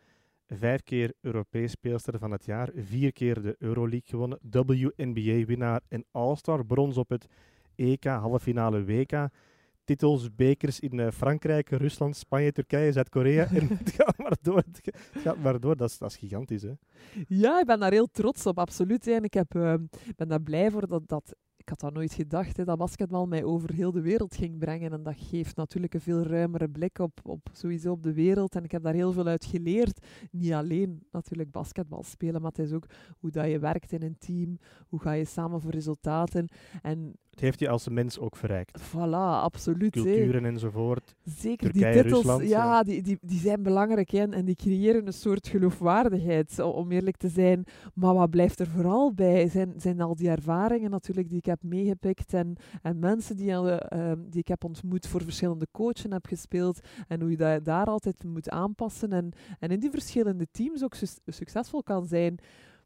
vijf 0.47 0.83
keer 0.83 1.13
Europees 1.21 1.71
speelster 1.71 2.19
van 2.19 2.31
het 2.31 2.45
jaar, 2.45 2.69
vier 2.75 3.13
keer 3.13 3.41
de 3.41 3.55
Euroleague 3.59 4.09
gewonnen, 4.09 4.39
WNBA-winnaar 4.95 5.81
en 5.87 6.05
All-Star, 6.11 6.65
brons 6.65 6.97
op 6.97 7.09
het 7.09 7.27
EK, 7.75 8.03
halve 8.03 8.39
finale 8.39 8.83
WK, 8.85 9.29
titels, 9.83 10.35
bekers 10.35 10.79
in 10.79 10.97
uh, 10.97 11.11
Frankrijk, 11.11 11.69
Rusland, 11.69 12.15
Spanje, 12.15 12.51
Turkije, 12.51 12.91
Zuid-Korea. 12.91 13.45
het 13.83 13.91
gaat 13.91 14.17
maar 14.17 14.37
door. 14.41 14.63
Gaat 15.11 15.37
maar 15.37 15.59
door. 15.59 15.75
Dat 15.77 15.89
is, 15.89 15.97
dat 15.97 16.09
is 16.09 16.17
gigantisch, 16.17 16.61
hè? 16.61 16.73
Ja, 17.27 17.59
ik 17.59 17.65
ben 17.65 17.79
daar 17.79 17.91
heel 17.91 18.07
trots 18.11 18.45
op, 18.45 18.59
absoluut. 18.59 19.07
Ik 19.07 19.33
heb, 19.33 19.55
uh, 19.55 19.73
ben 20.15 20.27
daar 20.27 20.41
blij 20.41 20.71
voor 20.71 20.87
dat, 20.87 21.07
dat 21.07 21.35
ik 21.63 21.69
had 21.69 21.79
dat 21.79 21.93
nooit 21.93 22.13
gedacht, 22.13 22.57
hè, 22.57 22.63
dat 22.63 22.77
basketbal 22.77 23.27
mij 23.27 23.43
over 23.43 23.73
heel 23.73 23.91
de 23.91 24.01
wereld 24.01 24.35
ging 24.35 24.57
brengen. 24.57 24.93
En 24.93 25.03
dat 25.03 25.15
geeft 25.17 25.55
natuurlijk 25.55 25.93
een 25.93 26.01
veel 26.01 26.21
ruimere 26.23 26.69
blik 26.69 26.99
op, 26.99 27.19
op 27.23 27.49
sowieso 27.51 27.91
op 27.91 28.03
de 28.03 28.13
wereld. 28.13 28.55
En 28.55 28.63
ik 28.63 28.71
heb 28.71 28.83
daar 28.83 28.93
heel 28.93 29.11
veel 29.11 29.27
uit 29.27 29.45
geleerd. 29.45 30.05
Niet 30.31 30.53
alleen 30.53 31.03
natuurlijk 31.11 31.51
basketbal 31.51 32.03
spelen, 32.03 32.41
maar 32.41 32.51
het 32.51 32.65
is 32.65 32.71
ook 32.71 32.85
hoe 33.19 33.31
dat 33.31 33.49
je 33.49 33.59
werkt 33.59 33.91
in 33.91 34.03
een 34.03 34.17
team. 34.17 34.59
Hoe 34.87 35.01
ga 35.01 35.11
je 35.11 35.25
samen 35.25 35.61
voor 35.61 35.71
resultaten. 35.71 36.47
En 36.81 37.15
het 37.33 37.41
heeft 37.41 37.59
je 37.59 37.69
als 37.69 37.87
mens 37.87 38.19
ook 38.19 38.35
verrijkt. 38.35 38.81
Voilà, 38.81 39.41
absoluut. 39.41 39.91
Culturen 39.91 40.45
enzovoort. 40.45 41.15
Zeker, 41.23 41.71
Turkije, 41.71 41.93
die 41.93 42.01
titels 42.01 42.23
Rusland, 42.23 42.49
ja, 42.49 42.63
ja. 42.63 42.83
Die, 42.83 43.01
die, 43.01 43.17
die 43.21 43.39
zijn 43.39 43.63
belangrijk 43.63 44.09
hè, 44.09 44.23
en 44.29 44.45
die 44.45 44.55
creëren 44.55 45.07
een 45.07 45.13
soort 45.13 45.47
geloofwaardigheid, 45.47 46.59
om 46.59 46.91
eerlijk 46.91 47.17
te 47.17 47.27
zijn. 47.27 47.65
Maar 47.93 48.13
wat 48.13 48.29
blijft 48.29 48.59
er 48.59 48.67
vooral 48.67 49.13
bij, 49.13 49.49
zijn, 49.49 49.73
zijn 49.77 50.01
al 50.01 50.15
die 50.15 50.29
ervaringen 50.29 50.89
natuurlijk 50.89 51.29
die 51.29 51.37
ik 51.37 51.45
heb 51.45 51.63
meegepikt 51.63 52.33
en, 52.33 52.55
en 52.81 52.99
mensen 52.99 53.35
die, 53.35 53.49
uh, 53.49 53.77
die 54.17 54.39
ik 54.39 54.47
heb 54.47 54.63
ontmoet 54.63 55.07
voor 55.07 55.21
verschillende 55.21 55.67
coachen 55.71 56.11
heb 56.11 56.25
gespeeld 56.25 56.79
en 57.07 57.21
hoe 57.21 57.29
je 57.29 57.37
dat 57.37 57.65
daar 57.65 57.85
altijd 57.85 58.23
moet 58.23 58.49
aanpassen 58.49 59.11
en, 59.11 59.31
en 59.59 59.69
in 59.69 59.79
die 59.79 59.91
verschillende 59.91 60.47
teams 60.51 60.83
ook 60.83 60.95
su 60.95 61.07
succesvol 61.25 61.83
kan 61.83 62.05
zijn. 62.05 62.39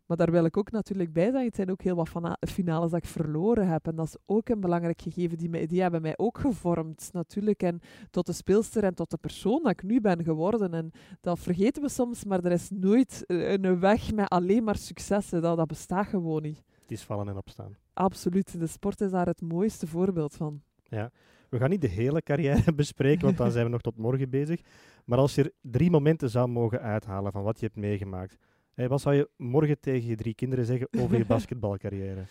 Maar 0.07 0.17
daar 0.17 0.31
wil 0.31 0.45
ik 0.45 0.57
ook 0.57 0.71
natuurlijk 0.71 1.13
bij 1.13 1.31
zijn. 1.31 1.45
Het 1.45 1.55
zijn 1.55 1.71
ook 1.71 1.81
heel 1.81 1.95
wat 1.95 2.37
finales 2.39 2.91
dat 2.91 3.03
ik 3.03 3.09
verloren 3.09 3.67
heb. 3.67 3.87
En 3.87 3.95
dat 3.95 4.07
is 4.07 4.15
ook 4.25 4.49
een 4.49 4.59
belangrijk 4.59 5.01
gegeven. 5.01 5.37
Die, 5.37 5.49
mij, 5.49 5.67
die 5.67 5.81
hebben 5.81 6.01
mij 6.01 6.17
ook 6.17 6.37
gevormd, 6.37 7.09
natuurlijk. 7.13 7.63
En 7.63 7.79
tot 8.09 8.25
de 8.25 8.33
speelster 8.33 8.83
en 8.83 8.93
tot 8.93 9.09
de 9.09 9.17
persoon 9.17 9.63
dat 9.63 9.71
ik 9.71 9.83
nu 9.83 10.01
ben 10.01 10.23
geworden. 10.23 10.73
En 10.73 10.91
dat 11.21 11.39
vergeten 11.39 11.81
we 11.81 11.89
soms, 11.89 12.23
maar 12.23 12.43
er 12.43 12.51
is 12.51 12.69
nooit 12.69 13.23
een 13.27 13.79
weg 13.79 14.13
met 14.13 14.29
alleen 14.29 14.63
maar 14.63 14.77
successen. 14.77 15.41
Dat, 15.41 15.57
dat 15.57 15.67
bestaat 15.67 16.07
gewoon 16.07 16.41
niet. 16.41 16.63
Het 16.81 16.91
is 16.91 17.03
vallen 17.03 17.27
en 17.27 17.37
opstaan. 17.37 17.75
Absoluut. 17.93 18.59
De 18.59 18.67
sport 18.67 19.01
is 19.01 19.11
daar 19.11 19.25
het 19.25 19.41
mooiste 19.41 19.87
voorbeeld 19.87 20.35
van. 20.35 20.61
Ja. 20.83 21.11
We 21.49 21.57
gaan 21.57 21.69
niet 21.69 21.81
de 21.81 21.87
hele 21.87 22.21
carrière 22.21 22.73
bespreken, 22.83 23.25
want 23.25 23.37
dan 23.37 23.51
zijn 23.51 23.65
we 23.65 23.71
nog 23.71 23.81
tot 23.81 23.97
morgen 23.97 24.29
bezig. 24.29 24.61
Maar 25.05 25.17
als 25.17 25.35
je 25.35 25.43
er 25.43 25.51
drie 25.61 25.91
momenten 25.91 26.29
zou 26.29 26.47
mogen 26.47 26.81
uithalen 26.81 27.31
van 27.31 27.43
wat 27.43 27.59
je 27.59 27.65
hebt 27.65 27.77
meegemaakt, 27.77 28.37
Hey, 28.77 28.88
wat 28.88 29.01
zou 29.01 29.15
je 29.15 29.29
morgen 29.38 29.79
tegen 29.79 30.07
je 30.07 30.15
drie 30.15 30.36
kinderen 30.36 30.65
zeggen 30.65 30.88
over 31.00 31.17
je 31.17 31.25
basketbalcarrière? 31.36 32.25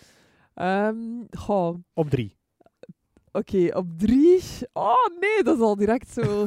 Um, 0.54 1.26
goh. 1.30 1.78
Op 1.94 2.10
drie. 2.10 2.36
Oké, 3.32 3.56
okay, 3.56 3.68
op 3.70 3.86
drie. 3.96 4.42
Oh 4.72 5.06
nee, 5.20 5.42
dat 5.42 5.56
is 5.56 5.62
al 5.62 5.76
direct 5.76 6.10
zo. 6.10 6.46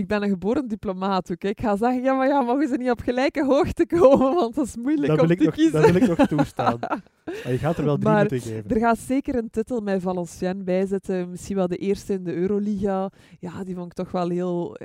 ik 0.00 0.06
ben 0.06 0.22
een 0.22 0.28
geboren 0.28 0.68
diplomaat. 0.68 1.30
Okay? 1.30 1.50
Ik 1.50 1.60
ga 1.60 1.76
zeggen, 1.76 2.02
ja, 2.02 2.14
maar 2.14 2.28
ja, 2.28 2.40
mogen 2.40 2.68
ze 2.68 2.76
niet 2.76 2.90
op 2.90 3.00
gelijke 3.00 3.44
hoogte 3.44 3.86
komen, 3.86 4.34
want 4.34 4.54
dat 4.54 4.66
is 4.66 4.76
moeilijk 4.76 5.06
dat 5.06 5.20
om 5.20 5.26
wil 5.26 5.36
te 5.36 5.42
ik 5.42 5.48
nog, 5.48 5.54
kiezen. 5.54 5.72
Dat 5.72 5.90
wil 5.90 6.02
ik 6.02 6.16
nog 6.16 6.26
toestaan. 6.26 6.78
maar 7.24 7.52
je 7.52 7.58
gaat 7.58 7.78
er 7.78 7.84
wel 7.84 7.98
drie 7.98 8.12
maar 8.12 8.20
moeten 8.20 8.40
geven. 8.40 8.70
Er 8.70 8.80
gaat 8.80 8.98
zeker 8.98 9.34
een 9.34 9.50
titel 9.50 9.80
met 9.80 10.02
Valenciennes 10.02 10.64
bij 10.64 10.86
zitten. 10.86 11.30
Misschien 11.30 11.56
wel 11.56 11.68
de 11.68 11.76
eerste 11.76 12.12
in 12.12 12.24
de 12.24 12.34
Euroliga. 12.34 13.10
Ja, 13.38 13.64
die 13.64 13.74
vond 13.74 13.86
ik 13.86 13.92
toch 13.92 14.10
wel 14.10 14.28
heel 14.28 14.76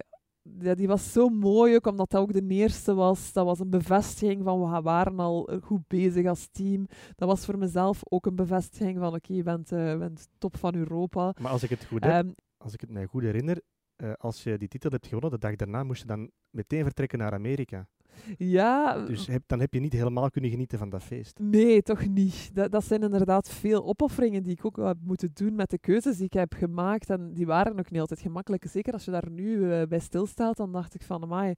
ja, 0.60 0.76
die 0.76 0.88
was 0.88 1.12
zo 1.12 1.30
mooi, 1.30 1.76
ook 1.76 1.88
omdat 1.88 2.10
dat 2.10 2.22
ook 2.22 2.34
de 2.34 2.48
eerste 2.48 2.94
was. 2.94 3.34
Dat 3.34 3.46
was 3.46 3.60
een 3.60 3.70
bevestiging 3.70 4.44
van 4.44 4.72
we 4.72 4.82
waren 4.82 5.20
al 5.20 5.50
goed 5.62 5.88
bezig 5.88 6.26
als 6.26 6.48
team. 6.52 6.88
Dat 7.16 7.28
was 7.28 7.46
voor 7.46 7.58
mezelf 7.58 8.02
ook 8.04 8.26
een 8.26 8.36
bevestiging 8.36 8.98
van 8.98 9.08
oké, 9.08 9.16
okay, 9.16 9.36
je 9.36 9.44
bent, 9.44 9.72
uh, 9.72 9.98
bent 9.98 10.28
top 10.38 10.58
van 10.58 10.76
Europa. 10.76 11.34
Maar 11.42 11.52
als 11.52 11.64
ik 11.64 11.70
het 11.70 11.86
goed, 11.86 12.04
heb, 12.04 12.26
um, 12.26 12.36
als 12.58 12.74
ik 12.74 12.82
het 12.82 12.90
mij 12.90 13.06
goed 13.06 13.22
herinner, 13.22 13.62
uh, 13.98 14.14
als 14.14 14.44
je 14.44 14.58
die 14.58 14.68
titel 14.68 14.90
hebt 14.92 15.08
gewonnen, 15.08 15.40
de 15.40 15.48
dag 15.48 15.56
daarna 15.56 15.84
moest 15.84 16.02
je 16.02 16.08
dan 16.08 16.32
meteen 16.50 16.84
vertrekken 16.84 17.20
naar 17.20 17.34
Amerika. 17.34 17.88
Ja. 18.38 19.06
Dus 19.06 19.28
heb, 19.28 19.44
dan 19.46 19.60
heb 19.60 19.74
je 19.74 19.80
niet 19.80 19.94
helemaal 19.94 20.30
kunnen 20.30 20.50
genieten 20.50 20.78
van 20.78 20.90
dat 20.90 21.04
feest. 21.04 21.40
Nee, 21.40 21.82
toch 21.82 22.08
niet. 22.08 22.50
Dat, 22.54 22.72
dat 22.72 22.86
zijn 22.86 23.02
inderdaad 23.02 23.50
veel 23.50 23.86
opofferingen 23.86 24.44
die 24.44 24.52
ik 24.52 24.66
ook 24.66 24.78
heb 24.78 24.98
moeten 25.04 25.32
doen 25.34 25.56
met 25.56 25.70
de 25.70 25.80
keuzes 25.80 26.18
die 26.18 26.26
ik 26.26 26.34
heb 26.34 26.54
gemaakt. 26.54 27.10
En 27.10 27.34
die 27.34 27.46
waren 27.46 27.80
ook 27.80 27.92
niet 27.92 28.02
altijd 28.02 28.20
gemakkelijk. 28.20 28.66
Zeker 28.68 28.94
als 28.94 29.06
je 29.06 29.12
daar 29.12 29.30
nu 29.30 29.58
uh, 29.58 29.82
bij 29.84 30.00
stilstaat, 30.00 30.58
dan 30.58 30.72
dacht 30.72 30.96
ik 30.96 31.02
van, 31.02 31.24
amai, 31.24 31.54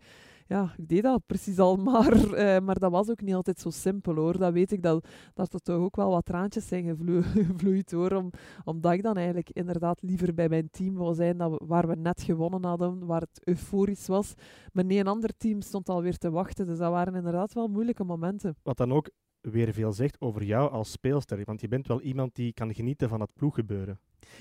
ja, 0.48 0.74
ik 0.78 0.88
deed 0.88 1.04
dat 1.04 1.26
precies 1.26 1.60
al 1.60 1.76
maar. 1.92 2.16
Uh, 2.16 2.60
maar 2.60 2.80
dat 2.80 2.92
was 2.92 3.10
ook 3.10 3.22
niet 3.22 3.36
altijd 3.36 3.60
zo 3.60 3.70
simpel 3.70 4.16
hoor. 4.16 4.38
Dat 4.38 4.54
weet 4.54 4.72
ik 4.72 4.84
dat, 4.84 5.08
dat 5.34 5.54
er 5.54 5.60
toch 5.60 5.78
ook 5.78 5.96
wel 5.96 6.10
wat 6.10 6.26
traantjes 6.26 6.68
zijn 6.68 6.84
gevlo 6.84 7.22
gevloeid 7.48 7.92
hoor. 7.92 8.12
Om, 8.12 8.30
omdat 8.64 8.92
ik 8.94 9.04
dan 9.04 9.16
eigenlijk 9.16 9.50
inderdaad 9.50 10.02
liever 10.02 10.34
bij 10.34 10.50
mijn 10.50 10.70
team 10.70 10.96
wou 10.96 11.14
zijn 11.14 11.38
dat 11.38 11.62
waar 11.66 11.88
we 11.88 11.96
net 11.96 12.22
gewonnen 12.22 12.66
hadden, 12.66 13.06
waar 13.06 13.22
het 13.22 13.42
euforisch 13.44 14.08
was. 14.08 14.34
Maar 14.74 14.86
nee, 14.86 15.00
een 15.00 15.08
ander 15.08 15.38
team 15.38 15.62
stond 15.62 15.90
alweer 15.90 16.18
te 16.18 16.30
wachten. 16.30 16.66
Dus 16.66 16.78
dat 16.78 16.92
waren 16.92 17.16
inderdaad 17.16 17.54
wel 17.54 17.68
moeilijke 17.68 18.04
momenten. 18.04 18.56
Wat 18.64 18.78
dan 18.78 18.92
ook 18.92 19.10
weer 19.42 19.74
veel 19.74 19.94
zegt 19.94 20.22
over 20.22 20.44
jou 20.44 20.72
als 20.72 20.92
speelster. 20.92 21.42
Want 21.46 21.62
je 21.62 21.68
bent 21.68 21.88
wel 21.88 22.02
iemand 22.02 22.36
die 22.36 22.54
kan 22.54 22.74
genieten 22.74 23.10
van 23.10 23.22
het 23.22 23.34
ploeggebeuren. 23.34 24.00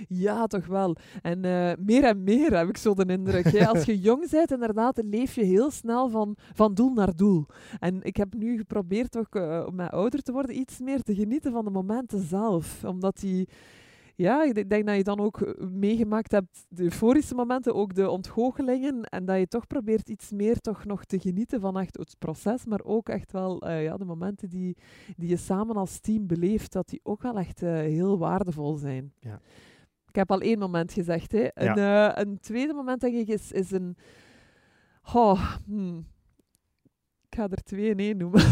Ja, 0.09 0.47
toch 0.47 0.67
wel. 0.67 0.97
En 1.23 1.45
uh, 1.45 1.73
meer 1.79 2.05
en 2.05 2.23
meer 2.23 2.57
heb 2.57 2.69
ik 2.69 2.77
zo 2.77 2.95
de 2.95 3.05
indruk. 3.07 3.45
Hè. 3.45 3.69
Als 3.69 3.85
je 3.85 4.01
jong 4.09 4.31
bent, 4.31 4.53
inderdaad, 4.53 5.03
leef 5.05 5.35
je 5.35 5.45
heel 5.45 5.71
snel 5.71 6.09
van, 6.09 6.37
van 6.55 6.75
doel 6.75 6.93
naar 6.93 7.17
doel. 7.17 7.47
En 7.79 8.03
ik 8.03 8.17
heb 8.17 8.35
nu 8.35 8.57
geprobeerd 8.57 9.17
ook, 9.17 9.35
uh, 9.35 9.65
om 9.67 9.75
met 9.75 9.91
ouder 9.91 10.23
te 10.23 10.33
worden, 10.33 10.59
iets 10.59 10.79
meer 10.79 11.03
te 11.03 11.15
genieten 11.15 11.53
van 11.53 11.65
de 11.65 11.71
momenten 11.71 12.21
zelf. 12.21 12.85
Omdat 12.85 13.21
die 13.21 13.49
ja, 14.21 14.43
ik 14.43 14.69
denk 14.69 14.87
dat 14.87 14.97
je 14.97 15.03
dan 15.05 15.21
ook 15.21 15.55
meegemaakt 15.71 16.33
hebt 16.33 16.67
de 16.69 16.83
euforische 16.83 17.35
momenten, 17.35 17.75
ook 17.75 17.95
de 17.95 18.11
ontgoochelingen. 18.11 19.03
En 19.05 19.25
dat 19.25 19.39
je 19.39 19.49
toch 19.49 19.67
probeert 19.67 20.09
iets 20.09 20.31
meer 20.31 20.61
toch 20.61 20.85
nog 20.85 21.05
te 21.05 21.21
genieten 21.21 21.61
van 21.61 21.79
echt 21.79 21.97
het 21.97 22.17
proces. 22.19 22.65
Maar 22.65 22.81
ook 22.83 23.09
echt 23.09 23.33
wel 23.33 23.67
uh, 23.67 23.83
ja, 23.85 23.97
de 23.97 24.05
momenten 24.05 24.49
die, 24.49 24.77
die 25.17 25.29
je 25.29 25.37
samen 25.37 25.77
als 25.77 26.01
team 26.01 26.27
beleeft, 26.27 26.73
dat 26.73 26.89
die 26.89 27.01
ook 27.03 27.23
wel 27.23 27.39
echt 27.39 27.63
uh, 27.63 27.71
heel 27.71 28.19
waardevol 28.19 28.75
zijn. 28.75 29.13
Ja. 29.21 29.41
Ik 30.07 30.15
heb 30.15 30.31
al 30.31 30.41
één 30.41 30.59
moment 30.59 30.93
gezegd. 30.93 31.33
Hè. 31.33 31.49
Een, 31.55 31.75
ja. 31.75 32.17
uh, 32.17 32.25
een 32.25 32.41
tweede 32.41 32.73
moment, 32.73 33.01
denk 33.01 33.15
ik, 33.15 33.29
is, 33.29 33.53
is 33.53 33.71
een... 33.71 33.97
Oh, 35.15 35.57
hmm. 35.67 36.07
Ik 37.41 37.47
ga 37.47 37.57
er 37.57 37.63
twee 37.63 37.89
in 37.89 37.99
één 37.99 38.17
noemen. 38.17 38.43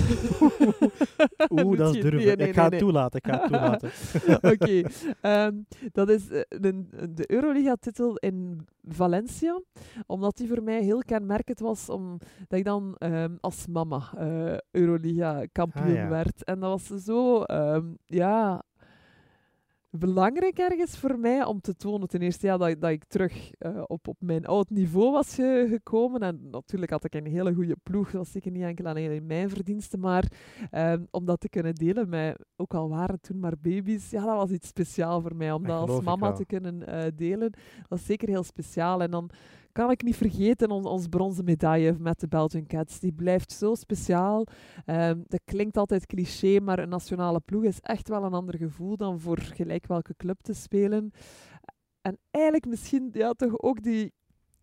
Oeh, 1.67 1.79
dat 1.79 1.95
is 1.95 2.03
durven. 2.03 2.27
Nee, 2.27 2.37
nee, 2.37 2.49
ik 2.49 2.55
ga 2.55 2.63
het 2.63 2.71
nee, 2.71 2.81
toelaten. 2.81 3.21
Ik 3.25 3.27
ga 3.27 3.41
het 3.41 3.49
toelaten. 3.53 3.91
Oké. 4.37 4.85
Okay. 5.23 5.47
Um, 5.47 5.67
dat 5.93 6.09
is 6.09 6.27
de, 6.49 6.85
de 7.15 7.31
Euroliga-titel 7.31 8.17
in 8.17 8.67
Valencia. 8.83 9.61
Omdat 10.07 10.37
die 10.37 10.49
voor 10.49 10.63
mij 10.63 10.83
heel 10.83 11.03
kenmerkend 11.03 11.61
was. 11.61 11.89
Omdat 11.89 12.29
ik 12.49 12.65
dan 12.65 12.97
um, 12.99 13.39
als 13.41 13.67
mama 13.67 14.03
uh, 14.19 14.57
Euroliga-kampioen 14.71 15.87
ah, 15.87 15.95
ja. 15.95 16.09
werd. 16.09 16.45
En 16.45 16.61
dat 16.61 16.71
was 16.71 17.05
zo... 17.05 17.43
Um, 17.47 17.99
ja 18.05 18.65
belangrijk 19.91 20.59
ergens 20.59 20.99
voor 20.99 21.19
mij 21.19 21.45
om 21.45 21.61
te 21.61 21.77
tonen. 21.77 22.09
Ten 22.09 22.21
eerste 22.21 22.47
ja, 22.47 22.57
dat, 22.57 22.81
dat 22.81 22.91
ik 22.91 23.05
terug 23.05 23.51
uh, 23.59 23.83
op, 23.87 24.09
op 24.09 24.17
mijn 24.19 24.47
oud 24.47 24.71
niveau 24.71 25.13
was 25.13 25.35
ge 25.35 25.67
gekomen. 25.69 26.21
En 26.21 26.49
natuurlijk 26.51 26.91
had 26.91 27.05
ik 27.05 27.15
een 27.15 27.27
hele 27.27 27.55
goede 27.55 27.77
ploeg. 27.83 28.11
Dat 28.11 28.21
was 28.21 28.33
zeker 28.33 28.51
niet 28.51 28.63
enkel 28.63 28.87
alleen 28.87 29.13
in 29.13 29.27
mijn 29.27 29.51
verdiensten. 29.51 30.01
Maar 30.01 30.33
um, 30.71 31.07
om 31.11 31.25
dat 31.25 31.41
te 31.41 31.49
kunnen 31.49 31.75
delen 31.75 32.09
met, 32.09 32.45
ook 32.57 32.75
al 32.75 32.89
waren 32.89 33.21
toen 33.21 33.39
maar 33.39 33.59
baby's, 33.61 34.11
ja, 34.11 34.25
dat 34.25 34.37
was 34.37 34.51
iets 34.51 34.69
speciaal 34.69 35.21
voor 35.21 35.37
mij. 35.37 35.53
Om 35.53 35.67
dat 35.67 35.89
als 35.89 36.01
mama 36.01 36.33
te 36.33 36.47
kunnen 36.47 36.83
uh, 36.89 37.03
delen, 37.15 37.53
dat 37.89 37.99
is 37.99 38.07
zeker 38.07 38.29
heel 38.29 38.43
speciaal. 38.45 39.03
En 39.03 39.11
dan 39.11 39.31
kan 39.73 39.91
ik 39.91 40.03
niet 40.03 40.17
vergeten 40.17 40.71
ons, 40.71 40.87
ons 40.87 41.07
bronzen 41.07 41.45
medaille 41.45 41.97
met 41.99 42.21
de 42.21 42.29
Belgian 42.29 42.67
Cats. 42.67 43.01
Die 43.01 43.13
blijft 43.13 43.53
zo 43.53 43.75
speciaal. 43.75 44.47
Um, 44.87 45.25
dat 45.27 45.41
klinkt 45.45 45.77
altijd 45.77 46.07
cliché, 46.07 46.61
maar 46.61 46.79
een 46.79 46.89
nationale 46.89 47.41
ploeg 47.41 47.65
is 47.65 47.81
echt 47.81 48.09
wel 48.09 48.25
een 48.25 48.35
ander 48.35 48.57
gevoel 48.57 48.97
dan 48.97 49.21
voor 49.21 49.39
gelijk 49.39 49.87
welke 49.87 50.15
club 50.17 50.41
te 50.41 50.53
spelen. 50.53 51.13
En 52.01 52.19
eigenlijk 52.31 52.67
misschien 52.67 53.11
ja, 53.13 53.33
toch 53.33 53.61
ook 53.61 53.83
die 53.83 54.13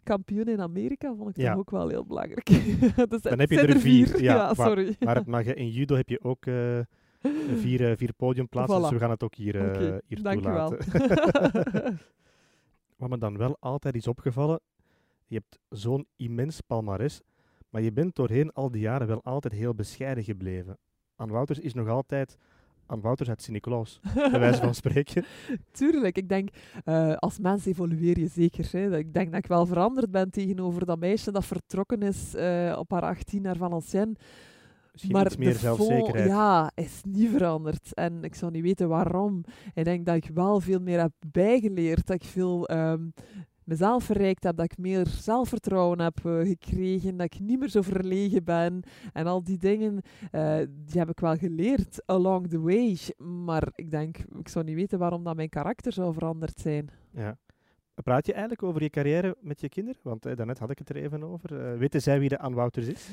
kampioen 0.04 0.48
in 0.48 0.62
Amerika 0.62 1.16
vond 1.16 1.30
ik 1.30 1.38
ja. 1.38 1.50
toch 1.50 1.60
ook 1.60 1.72
wel 1.72 1.90
heel 1.90 2.06
belangrijk. 2.06 2.46
dus 3.10 3.22
Dan 3.22 3.40
heb 3.40 3.50
je 3.50 3.60
er 3.60 3.80
vier. 3.80 4.08
vier. 4.08 4.24
Ja, 4.24 4.36
ja, 4.36 4.54
sorry. 4.54 4.96
Maar, 5.26 5.46
in 5.46 5.70
judo 5.70 5.96
heb 5.96 6.10
je 6.10 6.24
ook... 6.24 6.46
Uh, 6.46 6.80
vier, 7.64 7.90
eh, 7.90 7.98
vier 7.98 8.14
podiumplaatsen, 8.14 8.82
dus 8.82 8.90
we 8.90 9.00
gaan 9.00 9.10
het 9.10 9.24
ook 9.24 9.36
hier, 9.36 9.56
eh 9.56 9.68
Oké, 9.68 10.02
hier 10.08 10.24
dank 10.24 10.46
u 10.46 10.50
wel. 10.50 10.70
toelaten. 10.70 12.00
Wat 12.98 13.10
me 13.10 13.18
dan 13.18 13.38
wel 13.38 13.58
altijd 13.60 13.96
is 13.96 14.08
opgevallen, 14.08 14.60
je 15.28 15.36
hebt 15.36 15.60
zo'n 15.70 16.08
immens 16.16 16.62
palmares, 16.62 17.22
maar 17.70 17.82
je 17.82 17.92
bent 17.92 18.16
doorheen 18.16 18.52
al 18.52 18.72
die 18.72 18.82
jaren 18.82 19.08
wel 19.08 19.24
altijd 19.24 19.54
heel 19.54 19.76
bescheiden 19.76 20.24
gebleven. 20.24 20.78
Aan 21.16 21.30
Wouters 21.30 21.60
is 21.60 21.74
nog 21.74 21.88
altijd 21.88 22.38
aan 22.86 23.02
Wouters 23.02 23.30
uit 23.30 23.42
Sint-Nicolaas, 23.42 24.00
bij 24.14 24.40
wijze 24.40 24.62
van 24.62 24.76
spreken. 24.76 25.26
Tuurlijk, 25.72 26.18
ik 26.18 26.30
denk, 26.30 26.50
eh, 26.84 27.16
als 27.16 27.40
mens 27.40 27.66
evolueer 27.66 28.20
je 28.20 28.28
zeker. 28.28 28.68
Hè. 28.72 28.98
Ik 28.98 29.14
denk 29.14 29.32
dat 29.32 29.40
ik 29.40 29.48
wel 29.48 29.66
veranderd 29.66 30.12
ben 30.12 30.32
tegenover 30.32 30.86
dat 30.86 31.00
meisje 31.00 31.32
dat 31.32 31.46
vertrokken 31.46 32.02
is 32.02 32.36
eh, 32.36 32.76
op 32.78 32.92
haar 32.92 33.02
18 33.02 33.42
naar 33.42 33.58
Valenciennes. 33.58 34.18
Misschien 34.92 35.16
maar 35.16 35.26
iets 35.26 35.38
meer 35.38 35.54
de 35.54 35.60
zelfzekerheid. 35.60 36.28
Ja, 36.28 36.72
is 36.76 37.02
niet 37.08 37.30
veranderd. 37.30 37.94
En 37.94 38.24
ik 38.24 38.36
zou 38.36 38.52
niet 38.52 38.64
weten 38.64 38.88
waarom. 38.88 39.44
Ik 39.74 39.84
denk 39.84 40.06
dat 40.06 40.16
ik 40.16 40.30
wel 40.34 40.60
veel 40.60 40.80
meer 40.80 41.00
heb 41.00 41.12
bijgeleerd. 41.32 42.08
Dat 42.08 42.16
ik 42.16 42.24
veel 42.24 42.68
ehm, 42.68 43.08
mezelf 43.66 44.04
verrijkt 44.04 44.44
heb. 44.44 44.56
Dat 44.56 44.66
ik 44.72 44.78
meer 44.78 45.08
zelfvertrouwen 45.08 46.00
heb 46.00 46.26
eh, 46.26 46.40
gekregen. 46.40 47.18
Dat 47.18 47.34
ik 47.34 47.40
niet 47.40 47.60
meer 47.60 47.70
zo 47.70 47.82
verlegen 47.82 48.44
ben. 48.44 48.84
En 49.14 49.28
al 49.28 49.44
die 49.44 49.58
dingen, 49.58 50.02
eh, 50.32 50.58
die 50.70 51.00
heb 51.00 51.10
ik 51.10 51.20
wel 51.20 51.36
geleerd 51.36 52.04
along 52.06 52.48
the 52.48 52.60
way. 52.60 52.98
Maar 53.46 53.68
ik 53.76 53.92
denk, 53.92 54.18
ik 54.18 54.48
zou 54.48 54.66
niet 54.66 54.76
weten 54.76 55.00
waarom 55.00 55.24
dat 55.24 55.36
mijn 55.36 55.50
karakter 55.50 55.94
zou 55.94 56.14
veranderd 56.14 56.60
zijn. 56.60 56.90
Ja. 57.12 57.38
Praat 58.04 58.26
je 58.26 58.32
eigenlijk 58.32 58.64
over 58.64 58.82
je 58.82 58.90
carrière 58.90 59.36
met 59.42 59.62
je 59.62 59.70
kinderen? 59.70 60.02
Want 60.04 60.26
eh, 60.26 60.36
daarnet 60.36 60.60
had 60.60 60.70
ik 60.70 60.78
het 60.78 60.90
er 60.90 60.96
even 60.96 61.24
over. 61.24 61.72
Eh, 61.72 61.78
weten 61.78 62.02
zij 62.02 62.20
wie 62.20 62.30
de 62.30 62.40
Anne 62.40 62.56
Wouters 62.56 62.88
is? 62.88 63.10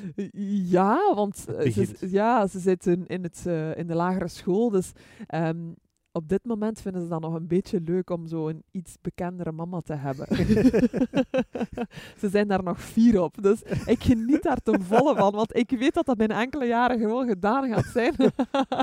Ja, 0.71 1.15
want 1.15 1.37
ze, 1.37 2.09
ja, 2.11 2.47
ze 2.47 2.59
zitten 2.59 3.07
in, 3.07 3.23
het, 3.23 3.47
in 3.77 3.87
de 3.87 3.95
lagere 3.95 4.29
school. 4.29 4.71
Dus 4.71 4.93
ehm, 5.27 5.73
op 6.13 6.29
dit 6.29 6.45
moment 6.45 6.81
vinden 6.81 7.03
ze 7.03 7.09
dat 7.09 7.21
nog 7.21 7.35
een 7.35 7.47
beetje 7.47 7.81
leuk 7.81 8.11
om 8.11 8.27
zo 8.27 8.49
een 8.49 8.63
iets 8.71 8.97
bekendere 9.01 9.53
mama 9.53 9.81
te 9.81 9.95
hebben. 9.95 10.27
ze 12.21 12.29
zijn 12.29 12.49
daar 12.49 12.63
nog 12.63 12.81
vier 12.81 13.23
op. 13.23 13.43
Dus 13.43 13.63
ik 13.87 14.03
geniet 14.03 14.43
daar 14.43 14.59
ten 14.63 14.83
volle 14.83 15.15
van. 15.17 15.33
Want 15.33 15.57
ik 15.57 15.71
weet 15.71 15.95
dat 15.95 16.07
dat 16.07 16.17
binnen 16.17 16.37
enkele 16.37 16.65
jaren 16.67 16.99
gewoon 16.99 17.27
gedaan 17.27 17.69
gaat 17.69 17.85
zijn. 17.93 18.15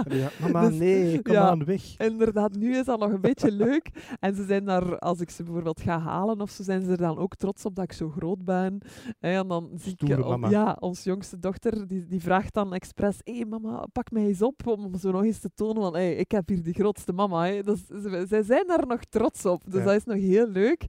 Ja, 0.09 0.29
mama, 0.41 0.67
Dus, 0.69 0.77
nee, 0.77 1.21
kom 1.21 1.33
ja. 1.33 1.49
aan, 1.49 1.65
weg. 1.65 1.97
Inderdaad, 1.97 2.55
nu 2.55 2.75
is 2.75 2.85
dat 2.85 2.99
nog 2.99 3.11
een 3.11 3.21
beetje 3.21 3.51
leuk. 3.51 4.15
En 4.19 4.35
ze 4.35 4.45
zijn 4.45 4.65
daar, 4.65 4.99
als 4.99 5.19
ik 5.19 5.29
ze 5.29 5.43
bijvoorbeeld 5.43 5.81
ga 5.81 5.99
halen 5.99 6.41
of 6.41 6.49
zo, 6.49 6.63
zijn 6.63 6.83
ze 6.83 6.91
er 6.91 6.97
dan 6.97 7.17
ook 7.17 7.35
trots 7.35 7.65
op 7.65 7.75
dat 7.75 7.83
ik 7.83 7.93
zo 7.93 8.09
groot 8.09 8.45
ben. 8.45 8.77
Hè, 9.19 9.37
En 9.39 9.47
dan 9.47 9.69
zie 9.75 9.91
ik, 9.91 9.97
Stoere 10.01 10.29
mama. 10.29 10.49
ja, 10.49 10.77
ons 10.79 11.03
jongste 11.03 11.39
dochter, 11.39 11.87
die, 11.87 12.05
die 12.05 12.21
vraagt 12.21 12.53
dan 12.53 12.73
expres, 12.73 13.17
hé 13.23 13.35
hey, 13.35 13.45
mama, 13.45 13.85
pak 13.91 14.11
mij 14.11 14.25
eens 14.25 14.41
op, 14.41 14.67
om 14.67 14.97
zo 14.97 15.11
nog 15.11 15.23
eens 15.23 15.39
te 15.39 15.49
tonen 15.55 15.81
van, 15.81 15.93
hey, 15.93 16.15
ik 16.15 16.31
heb 16.31 16.47
hier 16.47 16.63
de 16.63 16.73
grootste 16.73 17.13
mama. 17.27 17.45
Hè. 17.47 17.63
Dus 17.63 17.85
ze, 17.87 18.25
zij 18.27 18.43
zijn 18.43 18.67
daar 18.67 18.87
nog 18.87 19.03
trots 19.03 19.45
op. 19.45 19.61
Dus 19.65 19.79
Ja. 19.79 19.85
dat 19.85 19.95
is 19.95 20.03
nog 20.03 20.17
heel 20.17 20.47
leuk. 20.47 20.85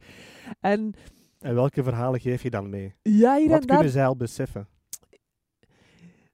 En 0.61 0.93
En 1.39 1.55
welke 1.55 1.83
verhalen 1.83 2.21
geef 2.21 2.43
je 2.43 2.51
dan 2.51 2.71
mee? 2.71 2.95
ja, 3.03 3.37
hier 3.37 3.49
Wat 3.49 3.59
daar 3.67 3.67
kunnen 3.77 3.93
zij 3.93 4.07
al 4.07 4.17
beseffen? 4.17 4.67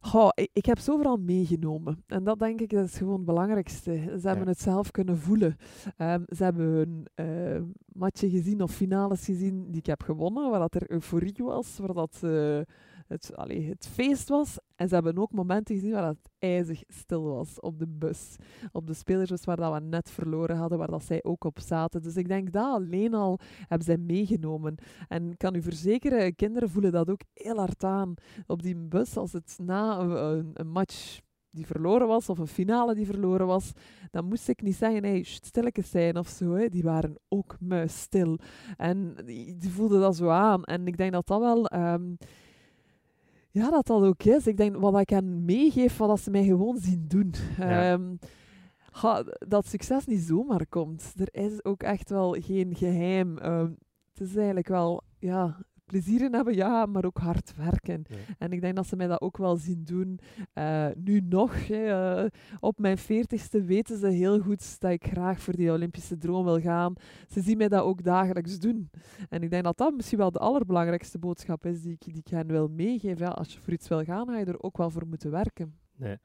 Goh, 0.00 0.28
ik, 0.34 0.50
ik 0.52 0.66
heb 0.66 0.78
zoveel 0.78 1.16
meegenomen. 1.16 2.04
En 2.06 2.24
dat 2.24 2.38
denk 2.38 2.60
ik, 2.60 2.70
dat 2.70 2.84
is 2.84 2.96
gewoon 2.96 3.16
het 3.16 3.24
belangrijkste. 3.24 3.92
Ze 4.20 4.26
hebben 4.28 4.44
Ja. 4.44 4.50
het 4.50 4.60
zelf 4.60 4.90
kunnen 4.90 5.18
voelen. 5.18 5.56
Ehm, 5.96 6.22
ze 6.36 6.44
hebben 6.44 6.64
hun 6.66 7.06
eh 7.14 7.60
matchen 7.92 8.30
gezien 8.30 8.62
of 8.62 8.70
finales 8.72 9.24
gezien 9.24 9.64
die 9.70 9.80
ik 9.80 9.86
heb 9.86 10.02
gewonnen, 10.02 10.50
waar 10.50 10.60
dat 10.60 10.74
er 10.74 10.90
euforie 10.90 11.34
was, 11.44 11.78
waar 11.78 11.92
dat 11.94 12.20
het, 13.08 13.30
het 13.48 13.88
feest 13.92 14.28
was. 14.28 14.58
En 14.74 14.88
ze 14.88 14.94
hebben 14.94 15.18
ook 15.18 15.32
momenten 15.32 15.74
gezien 15.74 15.92
waar 15.92 16.02
dat 16.02 16.30
ijzig 16.38 16.82
stil 16.86 17.22
was 17.22 17.60
op 17.60 17.78
de 17.78 17.86
bus. 17.88 18.36
Op 18.72 18.86
de 18.86 18.94
spelersbus 18.94 19.44
waar 19.44 19.56
dat 19.56 19.72
we 19.72 19.80
net 19.80 20.10
verloren 20.10 20.56
hadden, 20.56 20.78
waar 20.78 20.90
dat 20.90 21.04
zij 21.04 21.24
ook 21.24 21.44
op 21.44 21.60
zaten. 21.60 22.02
Dus 22.02 22.16
ik 22.16 22.28
denk 22.28 22.52
dat 22.52 22.64
alleen 22.64 23.14
al 23.14 23.38
hebben 23.58 23.86
zij 23.86 23.96
meegenomen. 23.96 24.74
En 25.08 25.30
ik 25.30 25.38
kan 25.38 25.54
u 25.54 25.62
verzekeren, 25.62 26.34
kinderen 26.34 26.70
voelen 26.70 26.92
dat 26.92 27.10
ook 27.10 27.20
heel 27.34 27.56
hard 27.56 27.84
aan 27.84 28.14
op 28.46 28.62
die 28.62 28.76
bus, 28.76 29.16
als 29.16 29.32
het 29.32 29.58
na 29.62 29.98
een, 29.98 30.50
een- 30.54 30.68
match 30.70 31.18
die 31.50 31.66
verloren 31.66 32.06
was, 32.06 32.28
of 32.28 32.38
een 32.38 32.46
finale 32.46 32.94
die 32.94 33.06
verloren 33.06 33.46
was, 33.46 33.72
dan 34.10 34.24
moest 34.24 34.48
ik 34.48 34.62
niet 34.62 34.76
zeggen, 34.76 35.04
hey, 35.04 35.22
stilletjes 35.22 35.90
zijn 35.90 36.16
of 36.18 36.28
zo. 36.28 36.68
Die 36.68 36.82
waren 36.82 37.14
ook 37.28 37.56
muisstil. 37.60 38.38
En 38.76 39.14
die, 39.24 39.56
die 39.56 39.70
voelden 39.70 40.00
dat 40.00 40.16
zo 40.16 40.28
aan. 40.28 40.64
En 40.64 40.86
ik 40.86 40.96
denk 40.96 41.12
dat 41.12 41.26
dat 41.26 41.40
wel... 41.40 41.66
ehm, 41.66 42.14
ja, 43.56 43.70
dat 43.70 43.86
dat 43.86 44.02
ook 44.02 44.22
is. 44.22 44.46
Ik 44.46 44.56
denk 44.56 44.76
wat 44.76 45.00
ik 45.00 45.08
hen 45.10 45.44
meegeef, 45.44 45.96
wat 45.96 46.08
dat 46.08 46.20
ze 46.20 46.30
mij 46.30 46.44
gewoon 46.44 46.78
zien 46.78 47.04
doen. 47.08 47.34
Ja. 47.58 47.92
Ehm, 47.92 48.14
dat 49.48 49.66
succes 49.66 50.06
niet 50.06 50.20
zomaar 50.20 50.66
komt. 50.66 51.12
Er 51.16 51.28
is 51.42 51.64
ook 51.64 51.82
echt 51.82 52.10
wel 52.10 52.36
geen 52.40 52.74
geheim. 52.74 53.38
Ehm, 53.38 53.70
het 54.12 54.20
is 54.28 54.36
eigenlijk 54.36 54.68
wel, 54.68 55.02
ja, 55.18 55.58
plezier 55.86 56.22
in 56.22 56.34
hebben, 56.34 56.54
ja, 56.54 56.86
maar 56.86 57.04
ook 57.04 57.18
hard 57.18 57.56
werken. 57.56 58.04
Ja. 58.08 58.16
En 58.38 58.52
ik 58.52 58.60
denk 58.60 58.76
dat 58.76 58.86
ze 58.86 58.96
mij 58.96 59.06
dat 59.06 59.20
ook 59.20 59.36
wel 59.36 59.56
zien 59.56 59.84
doen. 59.84 60.18
Eh, 60.52 60.86
nu 60.96 61.20
nog, 61.20 61.66
hè, 61.66 61.84
eh, 62.22 62.30
op 62.60 62.78
mijn 62.78 62.98
veertigste 62.98 63.62
weten 63.62 63.98
ze 63.98 64.06
heel 64.06 64.40
goed 64.40 64.80
dat 64.80 64.90
ik 64.90 65.06
graag 65.06 65.40
voor 65.40 65.56
die 65.56 65.72
Olympische 65.72 66.18
droom 66.18 66.44
wil 66.44 66.60
gaan. 66.60 66.94
Ze 67.28 67.40
zien 67.40 67.56
mij 67.56 67.68
dat 67.68 67.82
ook 67.82 68.02
dagelijks 68.02 68.58
doen. 68.58 68.90
En 69.28 69.42
ik 69.42 69.50
denk 69.50 69.64
dat 69.64 69.78
dat 69.78 69.94
misschien 69.94 70.18
wel 70.18 70.30
de 70.30 70.38
allerbelangrijkste 70.38 71.18
boodschap 71.18 71.66
is 71.66 71.82
die 71.82 71.92
ik, 71.92 72.04
die 72.04 72.16
ik 72.16 72.28
hen 72.28 72.46
wil 72.46 72.68
meegeven. 72.68 73.26
Ja, 73.26 73.32
als 73.32 73.52
je 73.52 73.60
voor 73.60 73.72
iets 73.72 73.88
wil 73.88 74.04
gaan, 74.04 74.26
ga 74.26 74.38
je 74.38 74.44
er 74.44 74.62
ook 74.62 74.76
wel 74.76 74.90
voor 74.90 75.06
moeten 75.06 75.30
werken. 75.30 75.74
Nee. 75.96 76.16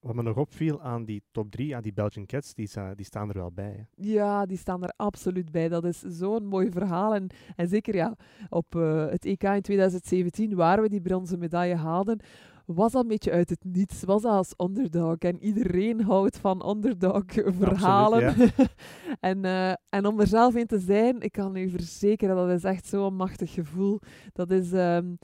Wat 0.00 0.14
me 0.14 0.22
nog 0.22 0.36
opviel 0.36 0.82
aan 0.82 1.04
die 1.04 1.22
top 1.30 1.50
3, 1.50 1.76
aan 1.76 1.82
die 1.82 1.92
Belgian 1.92 2.26
Cats, 2.26 2.54
die, 2.54 2.68
die 2.94 3.04
staan 3.04 3.28
er 3.28 3.38
wel 3.38 3.52
bij. 3.52 3.72
hè. 3.76 3.82
Ja, 3.94 4.46
die 4.46 4.56
staan 4.56 4.82
er 4.82 4.92
absoluut 4.96 5.50
bij. 5.50 5.68
Dat 5.68 5.84
is 5.84 6.00
zo'n 6.00 6.46
mooi 6.46 6.70
verhaal. 6.70 7.14
En, 7.14 7.26
en 7.56 7.68
zeker 7.68 7.94
ja, 7.94 8.16
op 8.48 8.74
eh, 8.74 9.06
het 9.06 9.24
EK 9.24 9.42
in 9.42 9.62
2017, 9.62 10.54
waar 10.54 10.82
we 10.82 10.88
die 10.88 11.00
bronzen 11.00 11.38
medaille 11.38 11.74
haalden, 11.74 12.20
was 12.66 12.92
dat 12.92 13.02
een 13.02 13.08
beetje 13.08 13.32
uit 13.32 13.50
het 13.50 13.64
niets. 13.64 14.02
Was 14.04 14.22
dat 14.22 14.32
als 14.32 14.54
underdog. 14.56 15.16
En 15.18 15.42
iedereen 15.42 16.00
houdt 16.00 16.38
van 16.38 16.68
underdog-verhalen. 16.68 18.34
en, 19.20 19.44
eh, 19.44 19.72
en 19.88 20.06
om 20.06 20.20
er 20.20 20.26
zelf 20.26 20.54
in 20.54 20.66
te 20.66 20.78
zijn, 20.78 21.20
ik 21.20 21.32
kan 21.32 21.56
u 21.56 21.70
verzekeren, 21.70 22.36
dat 22.36 22.48
is 22.48 22.64
echt 22.64 22.86
zo'n 22.86 23.14
machtig 23.14 23.52
gevoel. 23.52 24.00
Dat 24.32 24.50
is... 24.50 24.72
ehm, 24.72 25.14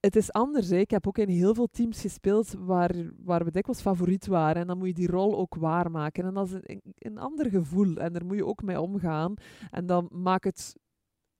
het 0.00 0.16
is 0.16 0.32
anders. 0.32 0.68
Hè. 0.68 0.76
Ik 0.76 0.90
heb 0.90 1.06
ook 1.06 1.18
in 1.18 1.28
heel 1.28 1.54
veel 1.54 1.68
teams 1.70 2.00
gespeeld 2.00 2.54
waar, 2.58 2.94
waar 3.16 3.44
we 3.44 3.50
dikwijls 3.50 3.82
favoriet 3.82 4.26
waren. 4.26 4.62
En 4.62 4.66
dan 4.66 4.78
moet 4.78 4.86
je 4.86 4.94
die 4.94 5.10
rol 5.10 5.38
ook 5.38 5.54
waarmaken. 5.54 6.24
En 6.24 6.34
dat 6.34 6.46
is 6.46 6.52
een, 6.52 6.82
een 6.98 7.18
ander 7.18 7.50
gevoel. 7.50 7.96
En 7.96 8.12
daar 8.12 8.24
moet 8.24 8.36
je 8.36 8.46
ook 8.46 8.62
mee 8.62 8.80
omgaan. 8.80 9.34
En 9.70 9.86
dan 9.86 10.08
maakt 10.12 10.44
het, 10.44 10.74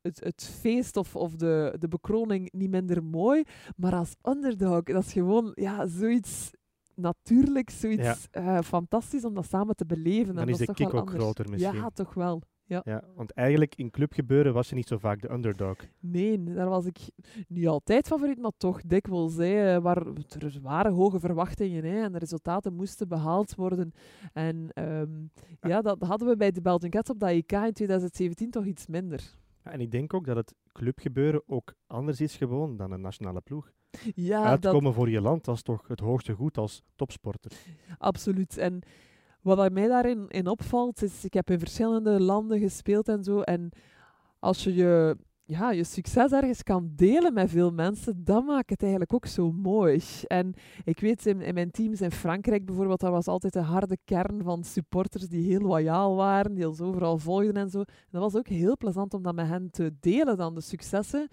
het, 0.01 0.21
het 0.25 0.45
feest 0.61 0.97
of, 0.97 1.17
of 1.17 1.35
de, 1.35 1.77
de 1.79 1.89
bekroning 1.89 2.53
niet 2.53 2.71
minder 2.71 3.05
mooi. 3.05 3.43
Maar 3.77 3.95
als 3.95 4.15
underdog, 4.23 4.83
dat 4.83 5.05
is 5.05 5.13
gewoon 5.13 5.53
ja, 5.55 5.87
zoiets 5.87 6.51
natuurlijk, 6.95 7.71
zoiets 7.71 8.29
eh, 8.31 8.61
fantastisch 8.61 9.25
om 9.25 9.35
dat 9.35 9.47
samen 9.47 9.77
te 9.77 9.87
beleven. 9.87 10.35
Dan 10.35 10.43
en 10.43 10.49
is 10.49 10.59
dat 10.59 10.67
de 10.67 10.67
toch 10.67 10.77
kick 10.77 10.93
wel 10.93 11.01
ook 11.01 11.07
anders. 11.09 11.25
groter 11.25 11.51
misschien. 11.51 11.75
Ja, 11.75 11.89
toch 11.89 12.15
wel. 12.15 12.43
Ja. 12.71 12.81
Ja, 12.85 13.05
want 13.15 13.33
eigenlijk 13.33 13.75
in 13.75 13.91
clubgebeuren 13.91 14.53
was 14.53 14.69
je 14.69 14.75
niet 14.75 14.89
zo 14.89 14.99
vaak 14.99 15.21
de 15.23 15.31
underdog. 15.31 15.77
Nee, 16.01 16.43
daar 16.43 16.69
was 16.69 16.87
ik 16.87 16.99
niet 17.49 17.67
altijd 17.67 18.07
favoriet, 18.07 18.39
maar 18.39 18.53
toch 18.57 18.81
dikwijls. 18.83 19.37
Hè, 19.37 19.81
waar, 19.81 20.07
er 20.39 20.61
waren 20.63 20.93
hoge 20.93 21.21
verwachtingen 21.21 21.85
hè, 21.85 22.03
en 22.03 22.13
de 22.13 22.19
resultaten 22.19 22.75
moesten 22.75 23.09
behaald 23.09 23.55
worden. 23.55 23.93
En 24.33 24.69
ehm, 24.73 25.09
ja, 25.61 25.81
dat 25.83 26.03
hadden 26.03 26.29
we 26.29 26.37
bij 26.37 26.51
de 26.51 26.61
Belgian 26.61 26.91
Cats 26.91 27.11
op 27.11 27.21
dat 27.21 27.29
EK 27.29 27.53
in 27.53 27.73
2017 27.73 28.51
toch 28.51 28.65
iets 28.65 28.87
minder. 28.87 29.21
Ja, 29.65 29.71
en 29.71 29.81
ik 29.81 29.91
denk 29.91 30.15
ook 30.15 30.25
dat 30.27 30.37
het 30.37 30.55
clubgebeuren 30.73 31.43
ook 31.47 31.75
anders 31.87 32.21
is 32.21 32.37
gewoon 32.37 32.77
dan 32.77 32.93
een 32.93 33.01
nationale 33.01 33.41
ploeg. 33.41 33.73
Ja, 34.15 34.43
dat, 34.43 34.65
Uitkomen 34.65 34.95
voor 34.95 35.11
je 35.11 35.21
land, 35.21 35.45
dat 35.45 35.55
is 35.55 35.63
toch 35.63 35.89
het 35.89 36.01
hoogste 36.01 36.33
goed 36.33 36.59
als 36.59 36.83
topsporter. 36.97 37.53
absoluut. 37.99 38.57
En 38.57 38.83
wat 39.43 39.73
mij 39.73 39.89
daarin 39.89 40.29
in 40.29 40.47
opvalt, 40.47 41.03
is 41.03 41.25
ik 41.25 41.35
heb 41.35 41.51
in 41.51 41.59
verschillende 41.59 42.21
landen 42.21 42.59
gespeeld 42.59 43.09
en 43.09 43.25
zo. 43.25 43.41
En 43.41 43.71
als 44.39 44.65
je 44.65 44.75
je, 44.75 45.17
ja, 45.45 45.71
je 45.71 45.85
succes 45.85 46.33
ergens 46.33 46.63
kan 46.63 46.93
delen 46.97 47.35
met 47.35 47.51
veel 47.51 47.71
mensen, 47.71 48.25
dan 48.25 48.45
maakt 48.45 48.71
het 48.71 48.81
eigenlijk 48.81 49.15
ook 49.15 49.27
zo 49.27 49.53
mooi. 49.53 50.03
En 50.27 50.55
ik 50.85 51.01
weet, 51.01 51.27
in, 51.27 51.41
in 51.41 51.55
mijn 51.55 51.71
teams 51.71 52.01
in 52.01 52.11
Frankrijk 52.11 52.65
bijvoorbeeld, 52.65 53.01
daar 53.01 53.11
was 53.11 53.27
altijd 53.27 53.55
een 53.55 53.63
harde 53.63 53.99
kern 54.05 54.43
van 54.43 54.65
supporters 54.65 55.29
die 55.29 55.47
heel 55.47 55.61
loyaal 55.61 56.17
waren, 56.17 56.55
die 56.55 56.69
ons 56.69 56.81
overal 56.81 57.19
volgden 57.19 57.57
en 57.57 57.71
zo. 57.71 57.85
Dat 58.11 58.23
was 58.23 58.37
ook 58.37 58.49
heel 58.49 58.77
plezant 58.77 59.15
om 59.15 59.23
dat 59.23 59.35
met 59.35 59.47
hen 59.47 59.71
te 59.71 59.93
delen 60.01 60.37
dan, 60.37 60.55
de 60.55 60.61
successen. 60.61 61.29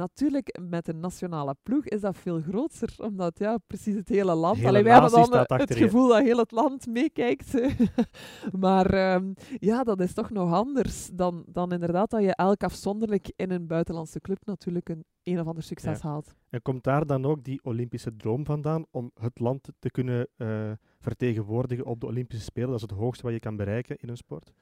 Natuurlijk, 0.00 0.58
met 0.68 0.88
een 0.88 1.00
nationale 1.00 1.56
ploeg 1.62 1.84
is 1.84 2.00
dat 2.00 2.16
veel 2.16 2.40
groter, 2.40 2.94
omdat 2.98 3.38
ja, 3.38 3.58
precies 3.66 3.94
het 3.94 4.08
hele 4.08 4.34
land... 4.34 4.56
Hele 4.56 4.68
Allee, 4.68 4.82
wij 4.82 4.92
hebben 4.92 5.10
dan 5.10 5.32
eh, 5.32 5.58
het 5.58 5.74
gevoel 5.74 6.08
dat 6.08 6.22
heel 6.22 6.38
het 6.38 6.50
land 6.50 6.86
meekijkt. 6.86 7.60
maar 8.64 8.86
ehm, 8.86 9.32
ja, 9.58 9.82
dat 9.82 10.00
is 10.00 10.14
toch 10.14 10.30
nog 10.30 10.52
anders 10.52 11.10
dan, 11.12 11.44
dan 11.46 11.72
inderdaad 11.72 12.10
dat 12.10 12.22
je 12.22 12.34
elk 12.34 12.62
afzonderlijk 12.62 13.32
in 13.36 13.50
een 13.50 13.66
buitenlandse 13.66 14.20
club 14.20 14.38
natuurlijk 14.44 14.88
een 14.88 15.04
een 15.22 15.40
of 15.40 15.46
ander 15.46 15.62
succes 15.62 16.00
Ja. 16.00 16.08
haalt. 16.08 16.34
En 16.50 16.62
komt 16.62 16.84
daar 16.84 17.06
dan 17.06 17.24
ook 17.24 17.44
die 17.44 17.60
Olympische 17.62 18.16
droom 18.16 18.44
vandaan 18.44 18.86
om 18.90 19.10
het 19.14 19.38
land 19.38 19.68
te 19.78 19.90
kunnen 19.90 20.28
eh, 20.36 20.70
vertegenwoordigen 20.98 21.84
op 21.84 22.00
de 22.00 22.06
Olympische 22.06 22.44
Spelen? 22.44 22.68
Dat 22.68 22.76
is 22.76 22.82
het 22.82 22.98
hoogste 22.98 23.22
wat 23.22 23.32
je 23.32 23.40
kan 23.40 23.56
bereiken 23.56 23.96
in 23.98 24.08
een 24.08 24.16
sport. 24.16 24.52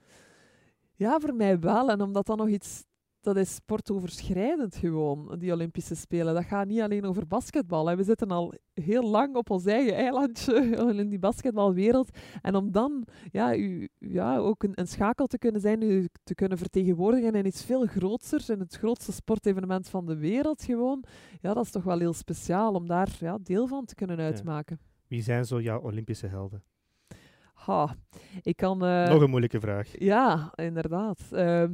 Ja, 0.95 1.19
voor 1.21 1.35
mij 1.35 1.59
wel. 1.59 1.91
En 1.91 2.01
omdat 2.01 2.27
dat 2.27 2.37
nog 2.37 2.49
iets... 2.49 2.85
Dat 3.21 3.37
is 3.37 3.55
sportoverschrijdend 3.55 4.77
gewoon, 4.77 5.35
die 5.39 5.53
Olympische 5.53 5.95
Spelen. 5.95 6.35
Dat 6.35 6.45
gaat 6.45 6.67
niet 6.67 6.81
alleen 6.81 7.05
over 7.05 7.27
basketbal. 7.27 7.87
Hè. 7.87 7.97
We 7.97 8.03
zitten 8.03 8.29
al 8.31 8.55
heel 8.75 9.11
lang 9.11 9.37
op 9.37 9.51
ons 9.51 9.65
eigen 9.67 9.95
eilandje 9.95 10.55
in 11.01 11.09
die 11.09 11.19
basketbalwereld. 11.19 12.19
En 12.43 12.55
om 12.55 12.73
dan 12.73 13.07
ja, 13.31 13.57
u, 13.57 13.89
ja, 13.99 14.37
ook 14.37 14.63
een, 14.63 14.73
een 14.75 14.87
schakel 14.89 15.27
te 15.27 15.39
kunnen 15.39 15.61
zijn, 15.61 15.83
u 15.83 16.09
te 16.23 16.35
kunnen 16.35 16.59
vertegenwoordigen 16.59 17.35
in 17.35 17.47
iets 17.47 17.65
veel 17.65 17.87
grootsers, 17.87 18.49
in 18.49 18.61
het 18.61 18.77
grootste 18.77 19.13
sportevenement 19.13 19.89
van 19.89 20.07
de 20.07 20.17
wereld 20.17 20.63
gewoon, 20.65 21.05
ja, 21.41 21.55
dat 21.55 21.65
is 21.65 21.71
toch 21.71 21.85
wel 21.85 21.99
heel 21.99 22.13
speciaal 22.15 22.73
om 22.75 22.87
daar 22.87 23.17
ja, 23.21 23.39
deel 23.43 23.67
van 23.67 23.85
te 23.85 23.95
kunnen 23.95 24.19
uitmaken. 24.19 24.79
Wie 25.07 25.23
zijn 25.23 25.45
zo 25.45 25.61
jouw 25.61 25.81
Olympische 25.81 26.27
helden? 26.27 26.63
Ha, 27.55 27.97
ik 28.43 28.57
kan... 28.57 28.85
eh, 28.85 29.09
Nog 29.09 29.23
een 29.23 29.31
moeilijke 29.31 29.61
vraag. 29.61 29.99
Ja, 29.99 30.53
inderdaad. 30.55 31.21
Ehm, 31.33 31.73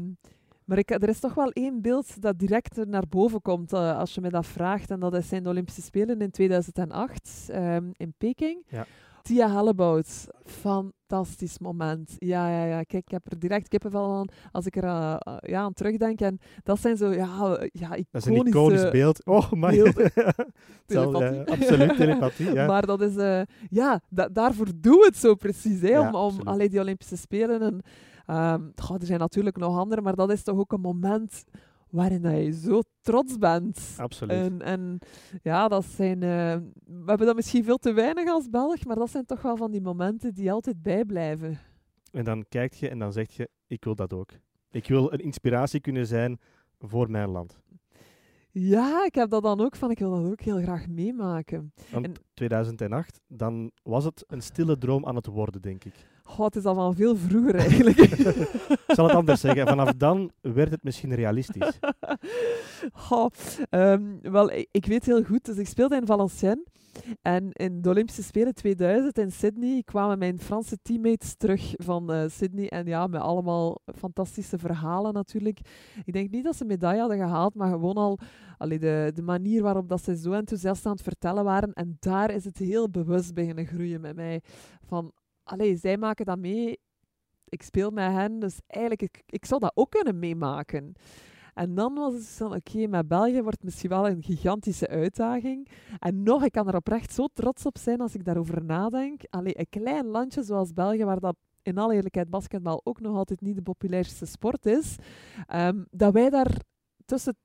maar 0.65 0.79
ik, 0.79 0.91
er 0.91 1.09
is 1.09 1.21
toch 1.21 1.35
wel 1.35 1.51
één 1.51 1.83
beeld 1.83 2.23
dat 2.23 2.39
direct 2.39 2.87
naar 2.87 3.05
boven 3.09 3.43
komt 3.43 3.73
eh, 3.73 3.99
als 3.99 4.15
je 4.15 4.21
me 4.21 4.29
dat 4.31 4.47
vraagt. 4.47 4.91
En 4.91 5.01
dat 5.01 5.25
zijn 5.25 5.43
de 5.43 5.49
Olympische 5.49 5.83
Spelen 5.83 6.21
in 6.21 6.31
2008 6.31 7.49
ehm, 7.51 7.91
in 7.93 8.15
Peking. 8.19 8.63
Ja. 8.69 8.87
Tia 9.23 9.51
Hellebout, 9.51 10.27
fantastisch 10.45 11.59
moment. 11.59 12.15
Ja, 12.19 12.49
ja, 12.49 12.65
ja. 12.65 12.83
Kijk, 12.83 13.05
ik 13.05 13.11
heb 13.11 13.33
er 13.33 13.39
direct 13.39 13.69
kippenvel 13.69 14.13
aan 14.13 14.29
als 14.53 14.67
ik 14.67 14.77
er 14.77 14.85
eh, 14.85 15.17
eh, 15.19 15.37
ja, 15.41 15.61
aan 15.61 15.73
terugdenk. 15.73 16.21
En 16.21 16.39
dat 16.63 16.81
zijn 16.81 16.97
zo, 16.97 17.13
ja, 17.13 17.59
ja 17.73 17.89
Dat 17.89 17.99
is 18.13 18.25
een 18.25 18.33
iconisch 18.33 18.51
iconische 18.53 18.91
beeld. 18.91 19.25
Oh, 19.27 19.53
my. 19.53 19.93
Telepathie. 20.87 21.41
absoluut, 21.51 21.97
telepathie. 21.97 22.53
Ja. 22.53 22.67
Maar 22.67 22.87
dat 22.87 23.01
is, 23.01 23.15
ja, 23.71 24.01
da- 24.09 24.29
daarvoor 24.29 24.69
doen 24.77 24.99
we 24.99 25.05
het 25.05 25.17
zo 25.17 25.35
precies. 25.35 25.81
Hè, 25.81 25.89
Ja, 25.89 26.01
om 26.01 26.07
om 26.07 26.15
absoluut. 26.15 26.47
allee, 26.47 26.69
die 26.69 26.81
Olympische 26.81 27.17
Spelen. 27.17 27.63
En, 27.63 27.81
ehm, 28.27 28.69
goh, 28.77 28.97
er 29.01 29.07
zijn 29.07 29.19
natuurlijk 29.19 29.57
nog 29.57 29.79
andere, 29.79 30.01
maar 30.01 30.15
dat 30.17 30.31
is 30.33 30.43
toch 30.43 30.59
ook 30.59 30.73
een 30.73 30.81
moment 30.81 31.45
waarin 31.91 32.23
dat 32.23 32.33
je 32.33 32.53
zo 32.53 32.81
trots 33.01 33.39
bent. 33.39 33.95
Absoluut. 33.97 34.33
En, 34.33 34.63
en 34.63 34.99
ja, 35.43 35.69
dat 35.69 35.85
zijn. 35.85 36.23
eh, 36.23 36.57
we 36.85 37.05
hebben 37.07 37.27
dat 37.27 37.35
misschien 37.37 37.65
veel 37.65 37.79
te 37.79 37.93
weinig 37.93 38.29
als 38.31 38.49
Belg, 38.51 38.85
maar 38.85 38.97
dat 38.97 39.11
zijn 39.11 39.27
toch 39.27 39.43
wel 39.43 39.57
van 39.57 39.71
die 39.71 39.81
momenten 39.81 40.35
die 40.35 40.53
altijd 40.53 40.83
bijblijven. 40.83 41.59
En 42.13 42.25
dan 42.25 42.45
kijk 42.49 42.75
je 42.75 42.89
en 42.89 42.99
dan 42.99 43.13
zeg 43.13 43.31
je, 43.31 43.49
ik 43.67 43.85
wil 43.85 43.95
dat 43.95 44.13
ook. 44.13 44.31
Ik 44.71 44.89
wil 44.89 45.13
een 45.13 45.19
inspiratie 45.21 45.81
kunnen 45.81 46.07
zijn 46.07 46.39
voor 46.79 47.11
mijn 47.11 47.29
land. 47.31 47.61
Ja, 48.51 49.05
ik 49.05 49.15
heb 49.15 49.31
dat 49.31 49.43
dan 49.43 49.61
ook 49.61 49.77
van, 49.77 49.91
ik 49.91 49.99
wil 49.99 50.11
dat 50.23 50.31
ook 50.31 50.41
heel 50.41 50.63
graag 50.63 50.89
meemaken. 50.89 51.73
Want 51.91 52.07
En- 52.07 52.15
2008, 52.35 53.21
dan 53.27 53.71
was 53.83 54.05
het 54.05 54.25
een 54.27 54.43
stille 54.43 54.79
droom 54.79 55.07
aan 55.07 55.17
het 55.17 55.27
worden, 55.27 55.63
denk 55.63 55.85
ik. 55.85 55.95
Goh, 56.27 56.45
het 56.45 56.57
is 56.57 56.65
al 56.65 56.75
van 56.75 56.95
veel 56.95 57.17
vroeger 57.17 57.55
eigenlijk. 57.55 57.99
Ik 58.87 58.95
zal 58.95 59.07
het 59.07 59.17
anders 59.17 59.41
zeggen. 59.41 59.67
Vanaf 59.67 59.93
dan 59.93 60.31
werd 60.41 60.71
het 60.71 60.83
misschien 60.83 61.15
realistisch. 61.15 61.79
Ehm, 63.71 64.03
wel, 64.23 64.51
ik, 64.51 64.69
ik 64.71 64.87
weet 64.87 65.05
heel 65.05 65.25
goed. 65.25 65.45
Dus 65.45 65.57
ik 65.57 65.69
speelde 65.69 65.97
in 65.97 66.07
Valenciennes. 66.07 66.65
En 67.23 67.53
in 67.53 67.83
de 67.83 67.89
Olympische 67.89 68.23
Spelen 68.23 68.55
2000 68.55 69.19
in 69.19 69.33
Sydney 69.33 69.83
kwamen 69.85 70.19
mijn 70.19 70.41
Franse 70.41 70.79
teammates 70.83 71.35
terug 71.37 71.73
van 71.77 72.13
eh, 72.13 72.29
Sydney. 72.29 72.69
En 72.69 72.87
ja, 72.87 73.07
met 73.07 73.21
allemaal 73.21 73.79
fantastische 73.97 74.59
verhalen 74.59 75.13
natuurlijk. 75.13 75.61
Ik 76.05 76.13
denk 76.13 76.31
niet 76.31 76.45
dat 76.45 76.57
ze 76.57 76.65
medaille 76.65 77.01
hadden 77.01 77.19
gehaald, 77.19 77.55
maar 77.55 77.71
gewoon 77.71 77.95
al 77.95 78.19
allee, 78.59 78.79
de, 78.79 79.11
de 79.15 79.23
manier 79.23 79.63
waarop 79.63 79.89
dat 79.89 80.03
ze 80.03 80.17
zo 80.17 80.33
enthousiast 80.33 80.87
aan 80.87 80.93
het 80.93 81.03
vertellen 81.03 81.45
waren. 81.45 81.73
En 81.73 81.97
daar 82.01 82.31
is 82.31 82.45
het 82.45 82.59
heel 82.59 82.91
bewust 82.91 83.35
beginnen 83.35 83.67
groeien 83.67 84.01
met 84.01 84.17
mij. 84.17 84.41
Van, 84.87 85.13
allee, 85.45 85.77
zij 85.77 85.97
maken 85.97 86.25
dat 86.27 86.39
mee. 86.39 86.79
Ik 87.49 87.63
speel 87.63 87.91
met 87.91 88.13
hen, 88.13 88.39
dus 88.39 88.59
eigenlijk, 88.67 89.03
ik, 89.03 89.23
ik 89.27 89.45
zou 89.45 89.61
dat 89.61 89.73
ook 89.75 89.91
kunnen 89.91 90.19
meemaken. 90.19 90.93
En 91.55 91.75
dan 91.75 91.95
was 91.95 92.13
het 92.15 92.23
zo 92.23 92.49
van, 92.49 92.57
oké, 92.57 92.87
met 92.87 93.09
België 93.09 93.41
wordt 93.43 93.57
het 93.57 93.65
misschien 93.65 93.89
wel 93.91 94.09
een 94.09 94.23
gigantische 94.23 94.89
uitdaging. 94.89 95.69
En 95.99 96.23
nog, 96.23 96.45
ik 96.45 96.53
kan 96.53 96.69
er 96.69 96.77
oprecht 96.77 97.13
zo 97.13 97.27
trots 97.33 97.67
op 97.67 97.79
zijn 97.79 98.01
als 98.01 98.15
ik 98.15 98.25
daarover 98.25 98.65
nadenk. 98.65 99.21
Allee, 99.31 99.59
een 99.59 99.69
klein 99.69 100.07
landje 100.07 100.43
zoals 100.43 100.73
België, 100.73 101.05
waar 101.05 101.21
dat 101.21 101.37
in 101.63 101.79
alle 101.79 101.95
eerlijkheid 101.95 102.31
basketbal 102.31 102.81
ook 102.85 103.01
nog 103.01 103.17
altijd 103.17 103.41
niet 103.41 103.55
de 103.57 103.63
populairste 103.63 104.27
sport 104.27 104.67
is, 104.67 104.97
ehm, 105.47 105.85
dat 105.91 106.13
wij 106.13 106.31
daar 106.31 106.61
tussen 107.05 107.37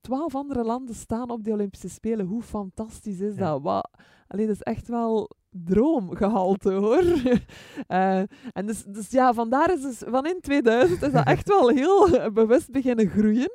twaalf 0.00 0.34
andere 0.34 0.64
landen 0.64 0.94
staan 0.94 1.30
op 1.30 1.44
de 1.44 1.52
Olympische 1.52 1.88
Spelen. 1.88 2.26
Hoe 2.26 2.42
fantastisch 2.42 3.20
is 3.20 3.34
Ja. 3.36 3.50
dat? 3.50 3.62
Wat, 3.62 3.90
allee, 4.26 4.46
dat 4.46 4.54
is 4.54 4.62
echt 4.62 4.88
wel 4.88 5.30
droomgehalte, 5.52 6.72
hoor. 6.72 7.02
Eh, 7.86 8.18
en 8.52 8.66
dus, 8.66 8.84
dus 8.84 9.10
ja, 9.10 9.32
vandaar 9.34 9.72
is 9.72 9.82
dus, 9.82 10.02
van 10.06 10.26
in 10.26 10.40
2000 10.40 11.02
is 11.02 11.12
dat 11.12 11.26
echt 11.26 11.48
wel 11.48 11.68
heel 11.68 12.08
bewust 12.32 12.70
beginnen 12.70 13.08
groeien. 13.08 13.50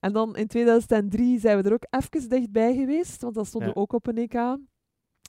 En 0.00 0.12
dan 0.12 0.36
in 0.36 0.46
2003 0.46 1.38
zijn 1.38 1.62
we 1.62 1.68
er 1.68 1.72
ook 1.72 1.86
even 1.90 2.28
dichtbij 2.28 2.74
geweest, 2.74 3.22
want 3.22 3.34
dat 3.34 3.46
stond 3.46 3.64
Ja. 3.64 3.70
ook 3.74 3.92
op 3.92 4.06
een 4.06 4.16
EK. 4.18 4.34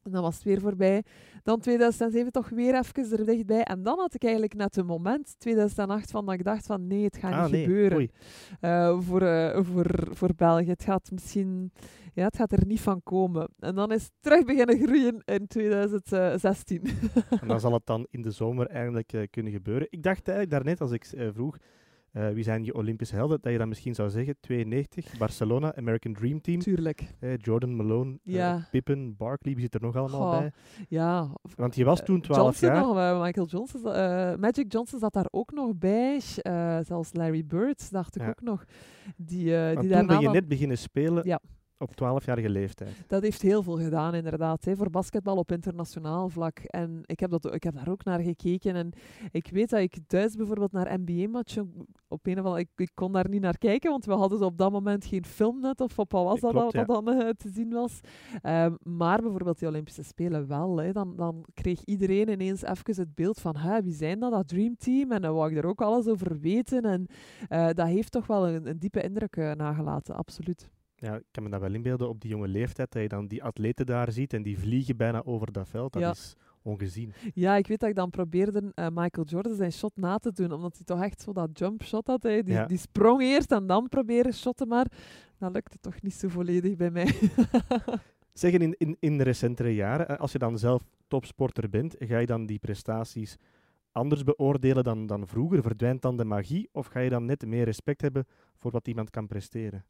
En 0.04 0.12
dan 0.12 0.22
was 0.22 0.36
het 0.36 0.44
weer 0.44 0.60
voorbij. 0.60 1.04
Dan 1.44 1.60
2007 1.60 2.32
toch 2.32 2.50
weer 2.50 2.76
even 2.76 3.18
er 3.20 3.26
dichtbij. 3.26 3.64
En 3.64 3.84
dan 3.84 4.00
had 4.00 4.14
ik 4.14 4.24
eigenlijk 4.24 4.54
net 4.54 4.78
een 4.78 4.86
moment, 4.86 5.36
2008, 5.40 6.12
van 6.12 6.26
dat 6.26 6.34
ik 6.34 6.44
dacht 6.44 6.66
van 6.66 6.88
nee, 6.88 7.04
het 7.04 7.18
gaat 7.18 7.34
ah, 7.34 7.44
niet 7.44 7.52
nee. 7.52 7.64
gebeuren 7.64 8.12
eh, 8.60 9.00
voor, 9.00 9.22
eh, 9.22 9.64
voor, 9.64 10.08
voor 10.12 10.30
België. 10.36 10.70
Het 10.70 10.84
gaat 10.84 11.12
misschien 11.12 11.72
ja, 12.14 12.24
het 12.24 12.36
gaat 12.36 12.52
er 12.52 12.66
niet 12.66 12.82
van 12.82 13.04
komen. 13.04 13.50
En 13.60 13.76
dan 13.76 13.92
is 13.92 14.04
het 14.04 14.12
terug 14.20 14.46
beginnen 14.46 14.78
groeien 14.80 15.22
in 15.26 15.48
2016. 15.48 16.82
En 17.42 17.48
dan 17.48 17.60
zal 17.60 17.74
het 17.74 17.86
dan 17.86 18.08
in 18.10 18.22
de 18.22 18.32
zomer 18.32 18.68
eigenlijk 18.68 19.14
eh, 19.14 19.22
kunnen 19.30 19.52
gebeuren. 19.52 19.88
Ik 19.90 20.04
dacht 20.04 20.28
eigenlijk 20.28 20.50
daarnet, 20.50 20.82
als 20.82 20.92
ik 20.92 21.32
vroeg 21.34 21.58
eh, 22.12 22.30
wie 22.30 22.44
zijn 22.44 22.64
je 22.64 22.74
Olympische 22.76 23.16
helden, 23.16 23.38
dat 23.42 23.52
je 23.52 23.58
dan 23.58 23.68
misschien 23.68 23.96
zou 23.96 24.10
zeggen 24.10 24.36
92, 24.40 25.18
Barcelona, 25.18 25.76
American 25.76 26.14
Dream 26.14 26.42
Team. 26.42 26.60
Tuurlijk. 26.60 27.04
eh, 27.20 27.38
Jordan, 27.38 27.76
Malone, 27.76 28.20
eh. 28.24 28.56
Pippen, 28.72 29.16
Barkley, 29.18 29.54
wie 29.54 29.62
zit 29.64 29.74
er 29.74 29.82
nog 29.82 29.96
allemaal 29.96 30.20
Goh, 30.32 30.40
bij? 30.40 30.52
Ja. 30.88 31.28
Want 31.56 31.76
je 31.76 31.86
was 31.86 32.04
toen 32.04 32.22
12 32.22 32.40
Johnson 32.60 32.68
jaar. 32.96 33.12
nog, 33.14 33.24
Michael 33.26 33.48
Johnson, 33.48 33.82
Magic 34.40 34.72
Johnson 34.72 35.00
zat 35.00 35.14
daar 35.14 35.28
ook 35.32 35.52
nog 35.52 35.76
bij. 35.78 36.20
zelfs 36.84 37.14
Larry 37.14 37.46
Bird 37.46 37.92
dacht 37.92 38.16
ik 38.16 38.22
Ja. 38.22 38.28
ook 38.30 38.42
nog. 38.42 38.64
Die, 39.18 39.44
die 39.80 39.90
toen 39.90 40.08
ben 40.08 40.20
je 40.20 40.30
net 40.30 40.48
beginnen 40.48 40.78
spelen 40.78 41.28
Ja. 41.28 41.40
Op 41.82 41.92
12-jarige 41.92 42.50
leeftijd. 42.50 43.04
Dat 43.08 43.22
heeft 43.22 43.42
heel 43.42 43.64
veel 43.64 43.78
gedaan, 43.78 44.16
inderdaad, 44.16 44.66
hè, 44.66 44.76
voor 44.76 44.90
basketbal 44.90 45.38
op 45.38 45.52
internationaal 45.52 46.30
vlak. 46.30 46.60
En 46.60 47.00
ik 47.06 47.20
heb, 47.20 47.32
dat, 47.32 47.54
ik 47.54 47.64
heb 47.64 47.76
daar 47.76 47.90
ook 47.90 48.04
naar 48.04 48.20
gekeken. 48.20 48.76
En 48.76 48.92
ik 49.32 49.50
weet 49.52 49.70
dat 49.70 49.80
ik 49.80 49.98
thuis 50.08 50.36
bijvoorbeeld 50.36 50.72
naar 50.72 51.00
NBA-matchen 51.00 51.74
op 52.08 52.26
een 52.28 52.40
of 52.40 52.46
andere... 52.46 52.60
Ik, 52.62 52.70
ik 52.76 52.92
kon 52.94 53.12
daar 53.12 53.30
niet 53.30 53.42
naar 53.42 53.58
kijken, 53.58 53.90
want 53.90 54.06
we 54.06 54.14
hadden 54.14 54.42
op 54.42 54.58
dat 54.58 54.72
moment 54.72 55.06
geen 55.06 55.26
filmnet 55.26 55.82
of 55.82 56.00
op 56.00 56.12
wat 56.12 56.24
was 56.24 56.40
dat, 56.40 56.52
Klopt, 56.52 56.86
wat 56.86 57.06
dan 57.06 57.22
eh, 57.22 57.30
te 57.30 57.50
zien 57.50 57.70
was. 57.70 58.00
Ehm, 58.42 58.76
maar 58.84 59.22
bijvoorbeeld 59.22 59.60
die 59.60 59.68
Olympische 59.68 60.04
Spelen 60.04 60.48
wel. 60.48 60.78
Hè, 60.78 60.92
dan, 60.92 61.16
dan 61.16 61.46
kreeg 61.54 61.84
iedereen 61.84 62.30
ineens 62.30 62.64
even 62.64 62.96
het 62.96 63.16
beeld 63.16 63.40
van 63.40 63.56
"Hè, 63.56 63.82
wie 63.82 63.94
zijn 63.94 64.20
dat, 64.20 64.32
dat 64.32 64.48
Dream 64.48 64.76
Team? 64.78 65.12
En 65.12 65.22
dan 65.22 65.34
wou 65.34 65.52
ik 65.52 65.58
er 65.58 65.66
ook 65.66 65.82
alles 65.82 66.08
over 66.08 66.40
weten. 66.40 66.82
En 66.84 67.08
eh, 67.48 67.70
dat 67.74 67.88
heeft 67.88 68.12
toch 68.12 68.28
wel 68.28 68.48
een, 68.48 68.68
een 68.68 68.80
diepe 68.80 69.02
indruk 69.02 69.36
eh, 69.36 69.52
nagelaten, 69.52 70.16
absoluut. 70.16 70.70
Ja, 71.02 71.16
ik 71.16 71.24
kan 71.32 71.44
me 71.44 71.50
dat 71.50 71.60
wel 71.62 71.74
inbeelden 71.74 72.10
op 72.10 72.22
die 72.22 72.30
jonge 72.30 72.48
leeftijd, 72.48 72.92
dat 72.92 73.02
je 73.02 73.08
dan 73.08 73.28
die 73.28 73.44
atleten 73.44 73.86
daar 73.86 74.12
ziet 74.12 74.34
en 74.34 74.42
die 74.44 74.60
vliegen 74.60 74.98
bijna 74.98 75.24
over 75.26 75.52
dat 75.52 75.68
veld. 75.70 75.94
Dat 75.94 76.02
Ja. 76.02 76.10
is 76.12 76.36
ongezien. 76.62 77.14
Ja, 77.34 77.56
ik 77.56 77.68
weet 77.68 77.80
dat 77.80 77.90
ik 77.90 77.96
dan 77.96 78.10
probeerde 78.10 78.72
eh, 78.76 78.88
Michael 78.94 79.26
Jordan 79.28 79.56
zijn 79.56 79.72
shot 79.72 79.92
na 79.96 80.18
te 80.18 80.32
doen, 80.32 80.52
omdat 80.52 80.76
hij 80.76 80.86
toch 80.86 81.02
echt 81.04 81.22
zo 81.22 81.34
dat 81.34 81.60
jump 81.60 81.84
shot 81.84 82.08
had. 82.08 82.24
Hè. 82.24 82.44
Die, 82.44 82.54
Ja. 82.54 82.66
die 82.66 82.78
sprong 82.78 83.22
eerst 83.22 83.52
en 83.52 83.68
dan 83.68 83.90
proberen 83.90 84.34
shotten, 84.34 84.68
maar 84.68 84.92
dat 85.38 85.54
lukte 85.54 85.78
toch 85.80 86.02
niet 86.02 86.14
zo 86.14 86.28
volledig 86.30 86.76
bij 86.76 86.92
mij. 86.92 87.06
Zeggen 88.34 88.62
in, 88.62 88.76
in, 88.78 88.98
in 89.00 89.18
de 89.18 89.24
recentere 89.24 89.76
jaren, 89.76 90.08
eh, 90.08 90.18
als 90.18 90.32
je 90.32 90.38
dan 90.40 90.58
zelf 90.58 90.84
topsporter 91.08 91.70
bent, 91.70 91.96
ga 92.00 92.18
je 92.18 92.26
dan 92.26 92.46
die 92.46 92.60
prestaties 92.60 93.38
anders 93.92 94.24
beoordelen 94.24 94.84
dan, 94.84 95.06
dan 95.06 95.28
vroeger? 95.28 95.62
Verdwijnt 95.62 96.02
dan 96.02 96.18
de 96.18 96.26
magie 96.26 96.70
of 96.72 96.88
ga 96.88 97.00
je 97.00 97.10
dan 97.10 97.26
net 97.26 97.46
meer 97.46 97.64
respect 97.66 98.02
hebben 98.02 98.26
voor 98.56 98.72
wat 98.72 98.88
iemand 98.88 99.10
kan 99.10 99.28
presteren? 99.28 99.86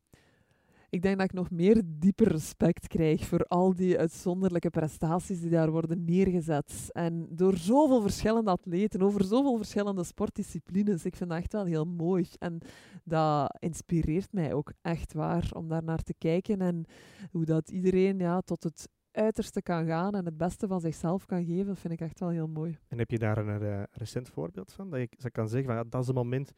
Ik 0.91 1.01
denk 1.01 1.17
dat 1.17 1.25
ik 1.25 1.34
nog 1.34 1.51
meer 1.51 1.82
dieper 1.86 2.27
respect 2.27 2.88
krijg 2.88 3.27
voor 3.27 3.45
al 3.45 3.75
die 3.75 3.99
uitzonderlijke 3.99 4.69
prestaties 4.69 5.39
die 5.41 5.49
daar 5.49 5.71
worden 5.71 6.06
neergezet. 6.06 6.89
En 6.91 7.27
door 7.30 7.58
zoveel 7.58 8.01
verschillende 8.01 8.51
atleten, 8.51 9.01
over 9.01 9.23
zoveel 9.23 9.58
verschillende 9.58 10.04
sportdisciplines. 10.04 11.06
Ik 11.06 11.15
vind 11.15 11.30
dat 11.30 11.39
echt 11.39 11.54
wel 11.54 11.65
heel 11.65 11.86
mooi. 11.86 12.27
En 12.39 12.62
dat 13.04 13.58
inspireert 13.60 14.34
mij 14.34 14.54
ook 14.54 14.73
echt 14.82 15.13
waar 15.13 15.49
om 15.54 15.67
daar 15.67 15.84
naar 15.84 16.01
te 16.01 16.13
kijken 16.17 16.62
en 16.62 16.86
hoe 17.32 17.45
dat 17.45 17.69
iedereen 17.69 18.19
ja, 18.19 18.41
tot 18.41 18.63
het 18.63 18.89
uiterste 19.12 19.62
kan 19.62 19.86
gaan 19.86 20.15
en 20.15 20.25
het 20.25 20.38
beste 20.38 20.67
van 20.67 20.82
zichzelf 20.82 21.25
kan 21.25 21.45
geven, 21.45 21.65
dat 21.65 21.80
vind 21.80 21.93
ik 21.93 22.01
echt 22.01 22.19
wel 22.19 22.30
heel 22.30 22.47
mooi. 22.47 22.77
En 22.88 22.97
heb 22.97 23.12
je 23.12 23.19
daar 23.19 23.38
een 23.38 23.62
uh, 23.62 23.84
recent 23.91 24.30
voorbeeld 24.30 24.73
van? 24.73 24.89
Dat 24.89 24.99
je 24.99 25.32
kan 25.32 25.49
zeggen, 25.49 25.67
van, 25.67 25.75
ja, 25.75 25.84
dat 25.89 26.01
is 26.01 26.08
een 26.08 26.13
moment, 26.13 26.54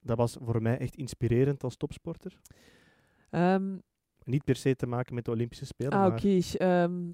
dat 0.00 0.16
was 0.16 0.36
voor 0.40 0.62
mij 0.62 0.78
echt 0.78 0.96
inspirerend 0.96 1.64
als 1.64 1.76
topsporter? 1.76 2.40
Um, 3.30 3.82
Niet 4.24 4.44
per 4.44 4.56
se 4.56 4.76
te 4.76 4.86
maken 4.86 5.14
met 5.14 5.24
de 5.24 5.30
Olympische 5.30 5.66
Spelen. 5.66 5.92
Ah, 5.92 6.06
oké. 6.06 6.42
Okay. 6.54 6.82
Um, 6.82 7.12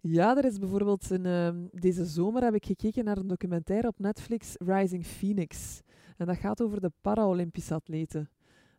ja, 0.00 0.36
er 0.36 0.44
is 0.44 0.58
bijvoorbeeld 0.58 1.10
een, 1.10 1.26
um, 1.26 1.68
deze 1.72 2.04
zomer 2.04 2.42
heb 2.42 2.54
ik 2.54 2.66
gekeken 2.66 3.04
naar 3.04 3.16
een 3.16 3.26
documentaire 3.26 3.88
op 3.88 3.98
Netflix, 3.98 4.54
Rising 4.58 5.06
Phoenix. 5.06 5.80
En 6.16 6.26
dat 6.26 6.36
gaat 6.36 6.62
over 6.62 6.80
de 6.80 6.92
Paralympische 7.00 7.74
atleten. 7.74 8.30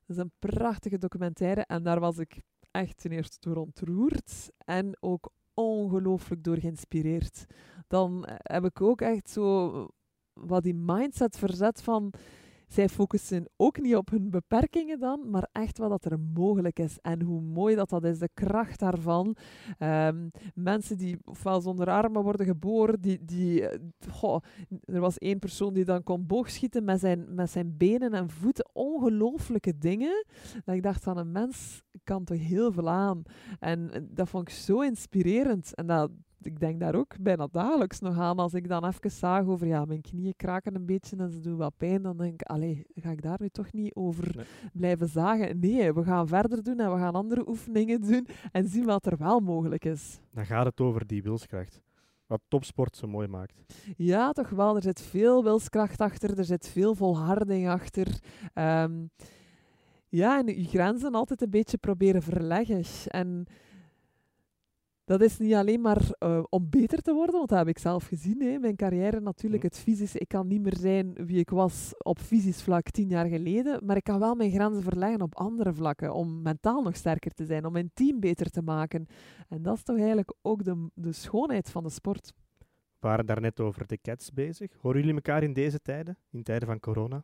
Dat 0.06 0.18
is 0.18 0.24
een 0.24 0.32
prachtige 0.40 0.98
documentaire 0.98 1.62
en 1.62 1.84
daar 1.84 2.00
was 2.00 2.18
ik 2.18 2.42
echt 2.72 2.98
ten 2.98 3.12
eerste 3.12 3.38
door 3.40 3.56
ontroerd 3.56 4.52
en 4.58 4.98
ook 5.00 5.30
ongelooflijk 5.54 6.44
door 6.44 6.58
geïnspireerd. 6.58 7.46
Dan 7.88 8.28
heb 8.28 8.66
ik 8.66 8.82
ook 8.82 9.02
echt 9.02 9.30
zo 9.30 9.88
wat 10.34 10.64
die 10.64 10.76
mindset 10.76 11.38
verzet 11.38 11.82
van 11.82 12.14
zij 12.68 12.90
focussen 12.90 13.46
ook 13.56 13.80
niet 13.80 13.96
op 13.96 14.10
hun 14.10 14.30
beperkingen 14.30 15.00
dan, 15.00 15.30
maar 15.30 15.50
echt 15.52 15.78
wat 15.78 15.90
dat 15.90 16.06
er 16.06 16.20
mogelijk 16.20 16.80
is. 16.80 16.98
En 17.02 17.22
hoe 17.22 17.42
mooi 17.42 17.76
dat 17.76 17.90
dat 17.90 18.04
is, 18.04 18.20
de 18.20 18.30
kracht 18.34 18.80
daarvan. 18.80 19.36
Um, 19.80 20.32
mensen 20.54 20.98
die 20.98 21.18
ofwel 21.26 21.62
zonder 21.62 21.90
armen 21.90 22.24
worden 22.24 22.46
geboren, 22.46 23.02
die, 23.02 23.26
die 23.26 23.70
eh, 23.70 23.80
goh, 24.10 24.42
er 24.84 25.00
was 25.00 25.18
één 25.18 25.40
persoon 25.40 25.74
die 25.74 25.86
dan 25.86 26.04
kon 26.04 26.26
boogschieten 26.26 26.84
met 26.84 27.00
zijn, 27.00 27.34
met 27.36 27.50
zijn 27.50 27.78
benen 27.78 28.14
en 28.14 28.30
voeten. 28.30 28.70
Ongelooflijke 28.74 29.78
dingen. 29.78 30.26
Dat 30.66 30.76
ik 30.76 30.84
dacht 30.84 31.04
van 31.04 31.18
een 31.18 31.32
mens 31.32 31.82
kan 32.04 32.24
toch 32.24 32.40
heel 32.40 32.72
veel 32.72 32.90
aan. 32.90 33.24
En 33.60 33.92
eh, 33.92 34.02
dat 34.10 34.30
vond 34.30 34.50
ik 34.50 34.56
zo 34.56 34.82
inspirerend. 34.82 35.76
En 35.76 35.88
dat, 35.88 36.12
ik 36.42 36.60
denk 36.60 36.80
daar 36.80 36.96
ook 36.96 37.22
bijna 37.22 37.48
dagelijks 37.52 38.00
nog 38.00 38.20
aan. 38.20 38.38
Als 38.38 38.54
ik 38.54 38.68
dan 38.68 38.86
even 38.86 39.12
zag 39.12 39.46
over, 39.46 39.68
ja, 39.68 39.86
mijn 39.86 40.02
knieën 40.02 40.36
kraken 40.36 40.76
een 40.76 40.86
beetje 40.86 41.18
en 41.18 41.32
ze 41.32 41.40
doen 41.40 41.58
wat 41.58 41.78
pijn, 41.78 42.02
dan 42.02 42.18
denk 42.18 42.42
ik, 42.42 42.48
allee, 42.48 42.86
ga 42.94 43.12
ik 43.12 43.22
daar 43.22 43.38
nu 43.42 43.50
toch 43.50 43.74
niet 43.74 43.96
over 43.96 44.48
blijven 44.74 45.08
zagen? 45.08 45.60
Nee, 45.60 45.94
we 45.94 46.04
gaan 46.04 46.28
verder 46.28 46.64
doen 46.64 46.80
en 46.80 46.94
we 46.94 46.98
gaan 46.98 47.16
andere 47.16 47.48
oefeningen 47.48 48.02
doen 48.02 48.28
en 48.52 48.68
zien 48.68 48.86
wat 48.86 49.06
er 49.06 49.18
wel 49.18 49.40
mogelijk 49.40 49.86
is. 49.86 50.20
Dan 50.32 50.46
gaat 50.46 50.66
het 50.66 50.82
over 50.82 51.08
die 51.08 51.24
wilskracht. 51.24 51.82
Wat 52.28 52.42
topsport 52.48 52.96
zo 52.96 53.08
mooi 53.08 53.28
maakt. 53.28 53.62
Ja, 53.98 54.32
toch 54.32 54.50
wel. 54.50 54.76
Er 54.76 54.82
zit 54.82 55.02
veel 55.02 55.44
wilskracht 55.44 56.02
achter, 56.02 56.38
er 56.38 56.46
zit 56.46 56.68
veel 56.68 56.96
volharding 56.96 57.70
achter. 57.70 58.20
Um, 58.54 59.10
ja, 60.10 60.40
en 60.40 60.48
je 60.62 60.64
grenzen 60.64 61.14
altijd 61.14 61.42
een 61.42 61.50
beetje 61.50 61.78
proberen 61.78 62.22
verleggen. 62.22 62.84
En 63.08 63.46
dat 65.08 65.22
is 65.22 65.38
niet 65.38 65.54
alleen 65.54 65.82
maar 65.82 66.02
uh, 66.20 66.44
om 66.50 66.70
beter 66.70 67.02
te 67.02 67.14
worden, 67.14 67.36
want 67.36 67.50
dat 67.50 67.58
heb 67.58 67.68
ik 67.68 67.78
zelf 67.78 68.06
gezien. 68.06 68.42
Hè. 68.42 68.60
Mijn 68.60 68.76
carrière 68.76 69.20
natuurlijk, 69.20 69.64
het 69.64 69.78
fysische. 69.78 70.20
Ik 70.20 70.28
kan 70.28 70.48
niet 70.48 70.62
meer 70.62 70.78
zijn 70.78 71.14
wie 71.14 71.40
ik 71.40 71.50
was 71.50 71.94
op 71.98 72.20
fysisch 72.20 72.62
vlak 72.62 72.90
tien 72.90 73.08
jaar 73.08 73.26
geleden, 73.26 73.86
maar 73.86 73.96
ik 73.96 74.04
kan 74.04 74.20
wel 74.20 74.36
mijn 74.36 74.52
grenzen 74.52 74.84
verleggen 74.84 75.22
op 75.22 75.36
andere 75.36 75.74
vlakken, 75.74 76.14
om 76.14 76.42
mentaal 76.42 76.82
nog 76.82 76.96
sterker 76.96 77.34
te 77.34 77.46
zijn, 77.46 77.66
om 77.66 77.72
mijn 77.72 77.92
team 77.94 78.20
beter 78.20 78.50
te 78.50 78.62
maken. 78.62 79.08
En 79.50 79.62
dat 79.62 79.76
is 79.76 79.84
toch 79.84 79.98
eigenlijk 79.98 80.34
ook 80.42 80.64
de, 80.64 80.90
de 80.94 81.12
schoonheid 81.12 81.70
van 81.70 81.84
de 81.84 81.90
sport. 81.90 82.34
We 83.00 83.08
waren 83.08 83.26
daarnet 83.26 83.60
over 83.60 83.88
de 83.88 83.98
cats 84.02 84.32
bezig. 84.32 84.72
Horen 84.82 85.00
jullie 85.00 85.16
elkaar 85.16 85.44
in 85.44 85.54
deze 85.54 85.80
tijden, 85.80 86.18
in 86.32 86.44
tijden 86.44 86.68
van 86.68 86.80
corona? 86.80 87.24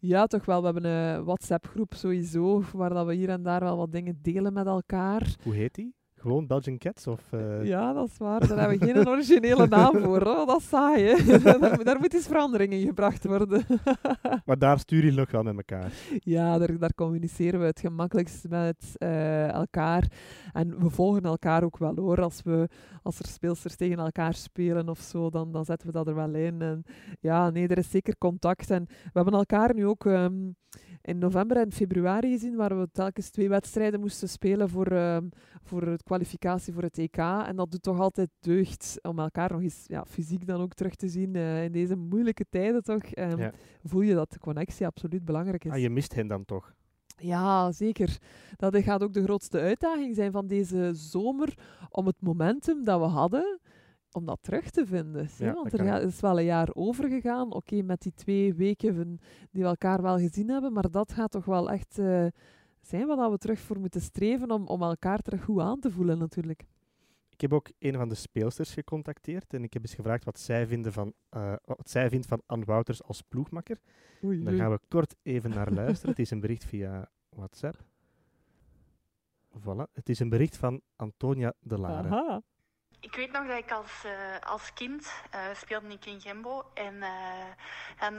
Ja, 0.00 0.26
toch 0.26 0.44
wel. 0.44 0.58
We 0.58 0.64
hebben 0.64 0.84
een 0.84 1.24
WhatsApp-groep 1.24 1.94
sowieso, 1.94 2.62
waar 2.72 2.90
dat 2.90 3.06
we 3.06 3.14
hier 3.14 3.28
en 3.28 3.42
daar 3.42 3.60
wel 3.60 3.76
wat 3.76 3.92
dingen 3.92 4.18
delen 4.22 4.52
met 4.52 4.66
elkaar. 4.66 5.36
Hoe 5.42 5.54
heet 5.54 5.74
die? 5.74 5.94
Gewoon 6.22 6.46
Belgian 6.46 6.78
Cats? 6.78 7.06
Of, 7.06 7.32
uh... 7.34 7.64
Ja, 7.64 7.92
dat 7.92 8.08
is 8.08 8.18
waar. 8.18 8.48
Daar 8.48 8.58
hebben 8.58 8.78
we 8.78 8.84
geen 8.86 9.08
originele 9.08 9.66
naam 9.66 10.00
voor. 10.00 10.24
Dat 10.24 10.60
is 10.60 10.68
saai, 10.68 11.04
hè? 11.04 11.38
daar, 11.58 11.84
daar 11.84 11.98
moet 11.98 12.14
eens 12.14 12.26
verandering 12.26 12.72
in 12.72 12.86
gebracht 12.86 13.24
worden. 13.24 13.64
maar 14.46 14.58
daar 14.58 14.78
sturen 14.78 15.04
jullie 15.04 15.18
nog 15.18 15.30
wel 15.30 15.42
met 15.42 15.56
elkaar? 15.56 15.92
Ja, 16.18 16.58
daar, 16.58 16.78
daar 16.78 16.94
communiceren 16.94 17.60
we 17.60 17.66
het 17.66 17.80
gemakkelijkst 17.80 18.48
met 18.48 18.94
uh, 18.98 19.52
elkaar. 19.52 20.10
En 20.52 20.78
we 20.78 20.90
volgen 20.90 21.22
elkaar 21.22 21.64
ook 21.64 21.78
wel, 21.78 21.96
hoor. 21.96 22.22
Als, 22.22 22.42
we, 22.42 22.68
als 23.02 23.18
er 23.18 23.26
speelsters 23.26 23.76
tegen 23.76 23.98
elkaar 23.98 24.34
spelen 24.34 24.88
of 24.88 24.98
zo, 24.98 25.30
dan, 25.30 25.52
dan 25.52 25.64
zetten 25.64 25.86
we 25.86 25.92
dat 25.92 26.06
er 26.06 26.14
wel 26.14 26.34
in. 26.34 26.62
En 26.62 26.84
ja, 27.20 27.50
nee, 27.50 27.68
er 27.68 27.78
is 27.78 27.90
zeker 27.90 28.18
contact. 28.18 28.70
En 28.70 28.84
we 28.88 29.10
hebben 29.12 29.34
elkaar 29.34 29.74
nu 29.74 29.86
ook... 29.86 30.04
Um, 30.04 30.56
in 31.02 31.18
november 31.18 31.56
en 31.56 31.72
februari 31.72 32.30
gezien, 32.30 32.56
waar 32.56 32.78
we 32.78 32.88
telkens 32.92 33.30
twee 33.30 33.48
wedstrijden 33.48 34.00
moesten 34.00 34.28
spelen 34.28 34.68
voor, 34.68 34.92
uh, 34.92 35.16
voor 35.62 35.84
de 35.84 35.98
kwalificatie 36.04 36.72
voor 36.72 36.82
het 36.82 36.98
EK. 36.98 37.16
En 37.16 37.56
dat 37.56 37.70
doet 37.70 37.82
toch 37.82 38.00
altijd 38.00 38.30
deugd 38.40 38.98
om 39.02 39.18
elkaar 39.18 39.52
nog 39.52 39.62
eens 39.62 39.84
ja, 39.86 40.04
fysiek 40.04 40.46
dan 40.46 40.60
ook 40.60 40.74
terug 40.74 40.94
te 40.94 41.08
zien 41.08 41.34
uh, 41.34 41.64
in 41.64 41.72
deze 41.72 41.96
moeilijke 41.96 42.44
tijden 42.50 42.82
toch. 42.82 43.16
Um, 43.16 43.38
ja. 43.38 43.52
Voel 43.84 44.02
je 44.02 44.14
dat 44.14 44.32
de 44.32 44.38
connectie 44.38 44.86
absoluut 44.86 45.24
belangrijk 45.24 45.64
is. 45.64 45.72
Ah, 45.72 45.78
je 45.78 45.90
mist 45.90 46.14
hen 46.14 46.26
dan 46.26 46.44
toch? 46.44 46.74
Ja, 47.16 47.72
zeker. 47.72 48.18
Dat 48.56 48.76
gaat 48.76 49.02
ook 49.02 49.12
de 49.12 49.22
grootste 49.22 49.58
uitdaging 49.58 50.14
zijn 50.14 50.32
van 50.32 50.46
deze 50.46 50.90
zomer 50.94 51.54
om 51.90 52.06
het 52.06 52.20
momentum 52.20 52.84
dat 52.84 53.00
we 53.00 53.06
hadden 53.06 53.60
om 54.12 54.26
dat 54.26 54.38
terug 54.42 54.70
te 54.70 54.86
vinden. 54.86 55.28
Ja, 55.38 55.52
Want 55.52 55.72
er 55.72 56.02
is 56.02 56.20
wel 56.20 56.38
een 56.38 56.44
jaar 56.44 56.68
over 56.72 57.08
gegaan. 57.08 57.52
Oké, 57.52 57.82
met 57.82 58.02
die 58.02 58.14
twee 58.14 58.54
weken 58.54 59.20
die 59.50 59.62
we 59.62 59.68
elkaar 59.68 60.02
wel 60.02 60.18
gezien 60.18 60.48
hebben, 60.48 60.72
maar 60.72 60.90
dat 60.90 61.12
gaat 61.12 61.30
toch 61.30 61.44
wel 61.44 61.70
echt 61.70 61.98
uh, 61.98 62.26
zijn 62.80 63.06
wat 63.06 63.30
we 63.30 63.38
terug 63.38 63.60
voor 63.60 63.80
moeten 63.80 64.00
streven 64.00 64.50
om, 64.50 64.66
om 64.66 64.82
elkaar 64.82 65.18
terug 65.18 65.44
goed 65.44 65.60
aan 65.60 65.80
te 65.80 65.90
voelen 65.90 66.18
natuurlijk. 66.18 66.64
Ik 67.28 67.40
heb 67.40 67.52
ook 67.52 67.70
een 67.78 67.94
van 67.94 68.08
de 68.08 68.14
speelsters 68.14 68.72
gecontacteerd 68.72 69.54
en 69.54 69.62
ik 69.62 69.72
heb 69.72 69.82
eens 69.82 69.94
gevraagd 69.94 70.24
wat 70.24 70.38
zij, 70.38 70.66
vinden 70.66 70.92
van, 70.92 71.12
uh, 71.36 71.52
wat 71.64 71.90
zij 71.90 72.08
vindt 72.08 72.26
van 72.26 72.42
Anne 72.46 72.64
Wouters 72.64 73.02
als 73.02 73.22
ploegmakker. 73.22 73.80
Oei, 74.24 74.44
Daar 74.44 74.54
gaan 74.54 74.70
we 74.70 74.80
kort 74.88 75.14
even 75.22 75.50
naar 75.50 75.72
luisteren. 75.72 76.10
Het 76.10 76.18
is 76.18 76.30
een 76.30 76.40
bericht 76.40 76.64
via 76.64 77.10
WhatsApp. 77.28 77.84
Voilà. 79.58 79.92
Het 79.92 80.08
is 80.08 80.18
een 80.18 80.28
bericht 80.28 80.56
van 80.56 80.80
Antonia 80.96 81.52
de 81.60 81.78
Lare. 81.78 82.08
Aha. 82.08 82.42
Ik 83.02 83.14
weet 83.14 83.32
nog 83.32 83.46
dat 83.46 83.58
ik 83.58 83.70
als, 83.70 84.04
uh, 84.06 84.12
als 84.40 84.72
kind 84.74 85.12
uh, 85.34 85.40
speelde 85.54 85.88
ik 85.88 86.06
in 86.06 86.20
Gembo. 86.20 86.64
En 86.74 86.94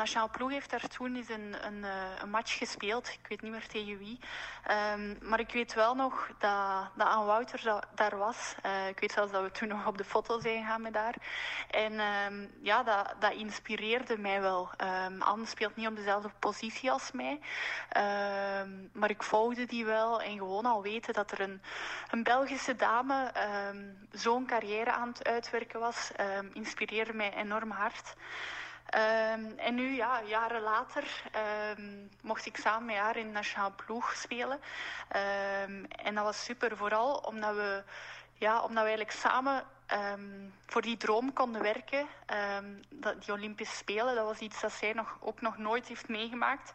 uh, 0.04 0.24
ploeg 0.32 0.52
heeft 0.52 0.69
daar 0.69 0.88
toen 0.88 1.15
eens 1.15 1.30
een, 1.30 1.56
een, 1.65 1.86
een, 2.22 2.30
match 2.30 2.58
gespeeld. 2.58 3.08
Ik 3.08 3.28
weet 3.28 3.41
niet 3.41 3.52
meer 3.52 3.67
tegen 3.67 3.98
wie. 3.98 4.19
Um, 4.93 5.17
maar 5.22 5.39
ik 5.39 5.52
weet 5.52 5.74
wel 5.74 5.96
nog 5.96 6.28
dat, 6.28 6.89
dat 6.96 7.08
Anne 7.08 7.26
Wouter 7.26 7.86
daar 7.96 8.17
was. 8.17 8.56
ik 8.89 9.00
weet 9.00 9.12
zelfs 9.12 9.32
dat 9.32 9.43
we 9.43 9.52
toen 9.52 9.67
nog 9.67 9.88
op 9.88 9.98
de 9.98 10.04
foto 10.04 10.39
zijn 10.39 10.63
gegaan 10.63 10.82
met 10.82 10.96
haar. 10.96 11.15
En 11.69 12.00
um, 12.00 12.52
ja, 12.62 12.84
dat, 12.84 13.15
dat 13.19 13.34
inspireerde 13.34 14.17
mij 14.17 14.41
wel. 14.41 14.69
Um, 15.08 15.22
Anne 15.22 15.46
speelt 15.46 15.76
niet 15.76 15.88
op 15.88 15.96
dezelfde 15.96 16.30
positie 16.39 16.91
als 16.91 17.12
mij. 17.12 17.39
maar 18.93 19.10
ik 19.10 19.24
volgde 19.24 19.65
die 19.65 19.86
wel. 19.86 20.22
En 20.22 20.38
gewoon 20.38 20.65
al 20.65 20.82
weten 20.82 21.13
dat 21.13 21.32
er 21.32 21.39
een, 21.39 21.62
een 22.12 22.24
Belgische 22.24 22.76
dame 22.76 23.32
zo'n 24.12 24.46
carrière 24.46 24.73
aan 24.82 25.08
het 25.08 25.28
uitwerken 25.28 25.80
was, 25.80 26.12
um, 26.20 26.50
inspireerde 26.54 27.14
mij 27.14 27.34
enorm 27.34 27.72
hard. 27.72 28.14
Um, 28.96 29.58
en 29.58 29.76
nu, 29.76 29.96
ja, 29.96 30.22
jaren 30.22 30.62
later, 30.62 31.04
um, 31.78 32.10
mocht 32.22 32.46
ik 32.46 32.58
samen 32.58 32.86
met 32.86 32.96
haar 32.96 33.18
in 33.18 33.26
de 33.28 33.32
nationale 33.32 33.72
ploeg 33.86 34.14
spelen. 34.16 34.60
En 35.90 36.16
dat 36.16 36.24
was 36.24 36.44
super, 36.44 36.78
vooral 36.78 37.16
omdat 37.16 37.56
we, 37.56 37.84
ja, 38.34 38.56
omdat 38.56 38.84
we 38.84 38.90
eigenlijk 38.90 39.12
samen 39.12 39.64
voor 40.66 40.82
die 40.82 40.98
droom 40.98 41.34
konden 41.34 41.62
werken. 41.62 42.08
dat, 42.90 43.24
die 43.24 43.34
Olympische 43.34 43.76
Spelen, 43.76 44.16
dat 44.16 44.26
was 44.26 44.40
iets 44.40 44.62
dat 44.62 44.72
zij 44.72 44.94
nog, 44.94 45.18
ook 45.20 45.42
nog 45.42 45.58
nooit 45.58 45.88
heeft 45.88 46.08
meegemaakt. 46.08 46.72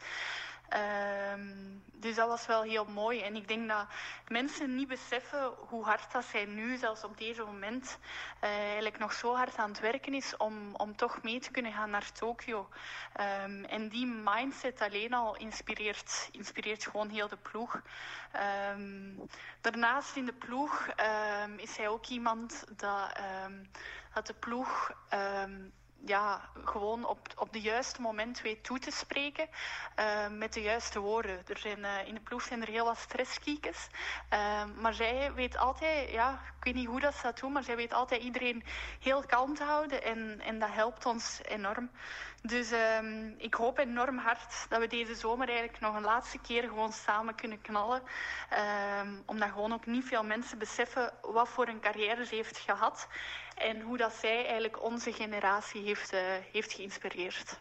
Um, 1.32 1.82
dus 1.92 2.14
dat 2.14 2.28
was 2.28 2.46
wel 2.46 2.62
heel 2.62 2.84
mooi. 2.84 3.22
En 3.22 3.36
ik 3.36 3.48
denk 3.48 3.68
dat 3.68 3.86
mensen 4.28 4.74
niet 4.74 4.88
beseffen 4.88 5.52
hoe 5.56 5.84
hard 5.84 6.12
dat 6.12 6.24
zij 6.24 6.44
nu, 6.44 6.76
zelfs 6.76 7.04
op 7.04 7.18
deze 7.18 7.42
moment, 7.42 7.98
uh, 8.44 8.50
eigenlijk 8.50 8.98
nog 8.98 9.12
zo 9.12 9.34
hard 9.34 9.56
aan 9.56 9.68
het 9.68 9.80
werken 9.80 10.14
is 10.14 10.36
om, 10.36 10.74
om 10.74 10.96
toch 10.96 11.22
mee 11.22 11.40
te 11.40 11.50
kunnen 11.50 11.72
gaan 11.72 11.90
naar 11.90 12.12
Tokio. 12.12 12.68
Um, 13.44 13.64
en 13.64 13.88
die 13.88 14.06
mindset 14.06 14.80
alleen 14.80 15.14
al 15.14 15.36
inspireert, 15.36 16.28
inspireert 16.32 16.84
gewoon 16.84 17.08
heel 17.08 17.28
de 17.28 17.36
ploeg. 17.36 17.80
Um, 18.74 19.28
daarnaast 19.60 20.16
in 20.16 20.24
de 20.26 20.32
ploeg 20.32 20.88
is 21.56 21.76
hij 21.76 21.88
ook 21.88 22.06
iemand 22.06 22.64
dat, 22.76 23.18
dat 24.14 24.26
de 24.26 24.34
ploeg 24.34 24.92
ja, 26.04 26.40
gewoon 26.64 27.04
op, 27.04 27.18
op 27.36 27.52
de 27.52 27.60
juiste 27.60 28.00
moment 28.00 28.40
weet 28.40 28.64
toe 28.64 28.78
te 28.78 28.90
spreken 28.90 29.48
uh, 29.98 30.28
met 30.28 30.52
de 30.52 30.62
juiste 30.62 31.00
woorden. 31.00 31.42
Er 31.46 31.58
zijn, 31.58 31.78
uh, 31.78 32.06
in 32.06 32.14
de 32.14 32.20
ploeg 32.20 32.42
zijn 32.42 32.62
er 32.62 32.68
heel 32.68 32.84
wat 32.84 32.98
stresskiekers. 32.98 33.86
Uh, 34.32 34.64
maar 34.76 34.94
zij 34.94 35.32
weet 35.34 35.56
altijd, 35.56 36.10
ja, 36.10 36.32
ik 36.58 36.64
weet 36.64 36.74
niet 36.74 36.86
hoe 36.86 37.00
dat 37.00 37.14
ze 37.14 37.22
dat 37.22 37.38
doen, 37.38 37.52
maar 37.52 37.62
zij 37.62 37.76
weet 37.76 37.92
altijd 37.92 38.22
iedereen 38.22 38.64
heel 39.00 39.26
kalm 39.26 39.54
te 39.54 39.64
houden. 39.64 40.02
En, 40.02 40.40
en 40.40 40.58
dat 40.58 40.72
helpt 40.72 41.06
ons 41.06 41.40
enorm. 41.44 41.90
Dus 42.42 42.72
um, 42.72 43.34
ik 43.38 43.54
hoop 43.54 43.78
enorm 43.78 44.18
hard 44.18 44.66
dat 44.68 44.80
we 44.80 44.86
deze 44.86 45.14
zomer 45.14 45.48
eigenlijk 45.48 45.80
nog 45.80 45.94
een 45.94 46.02
laatste 46.02 46.38
keer 46.38 46.62
gewoon 46.62 46.92
samen 46.92 47.34
kunnen 47.34 47.60
knallen. 47.60 48.02
Um, 49.00 49.22
omdat 49.26 49.48
gewoon 49.50 49.72
ook 49.72 49.86
niet 49.86 50.04
veel 50.04 50.24
mensen 50.24 50.58
beseffen 50.58 51.12
wat 51.22 51.48
voor 51.48 51.68
een 51.68 51.80
carrière 51.80 52.24
ze 52.24 52.34
heeft 52.34 52.58
gehad. 52.58 53.08
En 53.58 53.80
hoe 53.80 53.96
dat 53.96 54.12
zij 54.12 54.44
eigenlijk 54.44 54.84
onze 54.84 55.12
generatie 55.12 55.82
heeft, 55.82 56.12
uh, 56.12 56.20
heeft 56.52 56.72
geïnspireerd. 56.72 57.60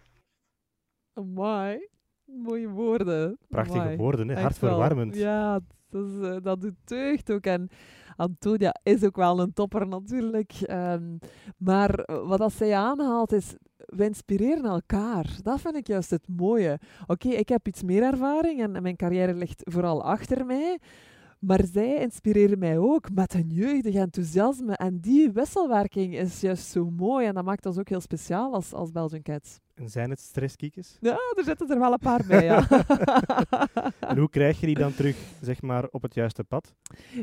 Mooi. 1.13 1.87
Mooie 2.25 2.69
woorden. 2.69 3.37
Prachtige 3.49 3.79
Amai. 3.79 3.97
woorden, 3.97 4.27
hè? 4.27 4.41
Hartverwarmend. 4.41 5.15
wel. 5.15 5.23
Ja, 5.23 5.59
dat, 5.89 6.05
is, 6.05 6.11
uh, 6.11 6.37
dat 6.41 6.61
doet 6.61 6.75
deugd 6.83 7.31
ook. 7.31 7.45
En 7.45 7.69
Antonia 8.15 8.75
is 8.83 9.03
ook 9.03 9.15
wel 9.15 9.39
een 9.39 9.53
topper 9.53 9.87
natuurlijk. 9.87 10.53
Um, 10.69 11.17
maar 11.57 12.03
wat 12.05 12.37
dat 12.37 12.53
zij 12.53 12.75
aanhaalt 12.75 13.31
is, 13.31 13.55
we 13.77 14.03
inspireren 14.03 14.65
elkaar. 14.65 15.37
Dat 15.41 15.61
vind 15.61 15.75
ik 15.75 15.87
juist 15.87 16.09
het 16.09 16.27
mooie. 16.27 16.79
Oké, 17.01 17.27
okay, 17.27 17.39
ik 17.39 17.49
heb 17.49 17.67
iets 17.67 17.83
meer 17.83 18.03
ervaring 18.03 18.61
en 18.61 18.81
mijn 18.81 18.95
carrière 18.95 19.33
ligt 19.33 19.61
vooral 19.65 20.03
achter 20.03 20.45
mij. 20.45 20.79
Maar 21.39 21.65
zij 21.71 21.95
inspireren 21.95 22.59
mij 22.59 22.77
ook 22.77 23.11
met 23.13 23.33
hun 23.33 23.49
jeugdig 23.49 23.95
enthousiasme. 23.95 24.75
En 24.75 24.99
die 24.99 25.31
wisselwerking 25.31 26.17
is 26.17 26.41
juist 26.41 26.65
zo 26.65 26.89
mooi. 26.89 27.25
En 27.25 27.33
dat 27.33 27.43
maakt 27.43 27.65
ons 27.65 27.77
ook 27.77 27.89
heel 27.89 28.01
speciaal 28.01 28.53
als, 28.53 28.73
als 28.73 28.91
Belgian 28.91 29.21
Cats. 29.21 29.59
En 29.77 29.89
zijn 29.89 30.09
het 30.09 30.19
stresskiekjes? 30.19 30.97
Ja, 31.01 31.17
er 31.35 31.43
zitten 31.43 31.69
er 31.69 31.79
wel 31.79 31.91
een 31.91 31.99
paar 31.99 32.23
bij, 32.27 32.43
ja. 32.43 32.67
en 34.09 34.17
hoe 34.17 34.29
krijg 34.29 34.59
je 34.59 34.65
die 34.65 34.75
dan 34.75 34.93
terug, 34.93 35.17
zeg 35.41 35.61
maar, 35.61 35.87
op 35.91 36.01
het 36.01 36.13
juiste 36.13 36.43
pad? 36.43 36.73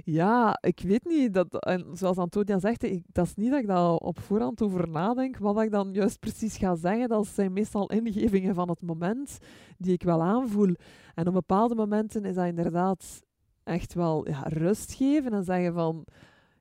Ja, 0.04 0.58
ik 0.60 0.80
weet 0.80 1.04
niet. 1.04 1.34
Dat, 1.34 1.64
en 1.64 1.86
zoals 1.92 2.16
Antonia 2.16 2.58
zegt, 2.58 2.82
ik, 2.82 3.02
dat 3.12 3.26
is 3.26 3.34
niet 3.34 3.50
dat 3.50 3.60
ik 3.60 3.66
daar 3.66 3.90
op 3.90 4.20
voorhand 4.20 4.62
over 4.62 4.88
nadenk. 4.88 5.38
Wat 5.38 5.60
ik 5.60 5.70
dan 5.70 5.92
juist 5.92 6.18
precies 6.18 6.56
ga 6.56 6.74
zeggen, 6.74 7.08
dat 7.08 7.26
zijn 7.26 7.52
meestal 7.52 7.90
ingevingen 7.90 8.54
van 8.54 8.68
het 8.68 8.82
moment 8.82 9.38
die 9.78 9.92
ik 9.92 10.02
wel 10.02 10.22
aanvoel. 10.22 10.74
En 11.14 11.26
op 11.26 11.32
bepaalde 11.32 11.74
momenten 11.74 12.24
is 12.24 12.34
dat 12.34 12.46
inderdaad 12.46 13.22
echt 13.64 13.94
wel 13.94 14.28
ja, 14.28 14.42
rust 14.42 14.94
geven 14.94 15.32
en 15.32 15.44
zeggen 15.44 15.74
van 15.74 16.04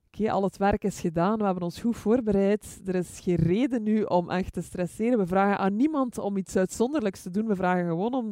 oké, 0.08 0.32
al 0.32 0.44
het 0.44 0.58
werk 0.58 0.84
is 0.84 1.00
gedaan, 1.00 1.38
we 1.38 1.44
hebben 1.44 1.64
ons 1.64 1.82
goed 1.82 1.98
voorbereid, 1.98 2.82
er 2.86 2.96
is 2.96 3.20
geen 3.20 3.36
reden 3.36 3.84
nu 3.84 4.04
om 4.04 4.30
echt 4.30 4.54
te 4.54 4.62
stresseren. 4.62 5.18
We 5.18 5.28
vragen 5.28 5.58
aan 5.58 5.76
niemand 5.76 6.18
om 6.18 6.38
iets 6.38 6.56
uitzonderlijks 6.56 7.22
te 7.22 7.30
doen, 7.30 7.48
we 7.48 7.56
vragen 7.56 7.88
gewoon 7.88 8.14
om, 8.14 8.32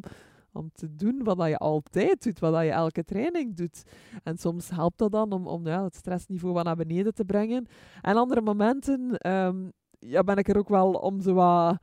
om 0.52 0.70
te 0.74 0.96
doen 0.96 1.24
wat 1.24 1.48
je 1.48 1.58
altijd 1.58 2.24
doet, 2.24 2.40
wat 2.40 2.64
je 2.64 2.72
elke 2.72 3.04
training 3.04 3.56
doet. 3.56 3.84
En 4.24 4.38
soms 4.38 4.70
helpt 4.70 4.98
dat 4.98 5.12
dan 5.12 5.32
om, 5.32 5.48
om 5.48 5.68
ja, 5.68 5.84
het 5.84 5.96
stressniveau 5.96 6.54
wat 6.54 6.64
naar 6.64 6.76
beneden 6.76 7.14
te 7.14 7.26
brengen. 7.26 7.68
En 8.02 8.16
andere 8.16 8.42
momenten 8.42 9.30
um, 9.32 9.72
ja, 10.00 10.24
ben 10.24 10.38
ik 10.38 10.48
er 10.48 10.58
ook 10.58 10.70
wel 10.70 10.92
om 10.92 11.22
zo 11.22 11.34
wat 11.34 11.78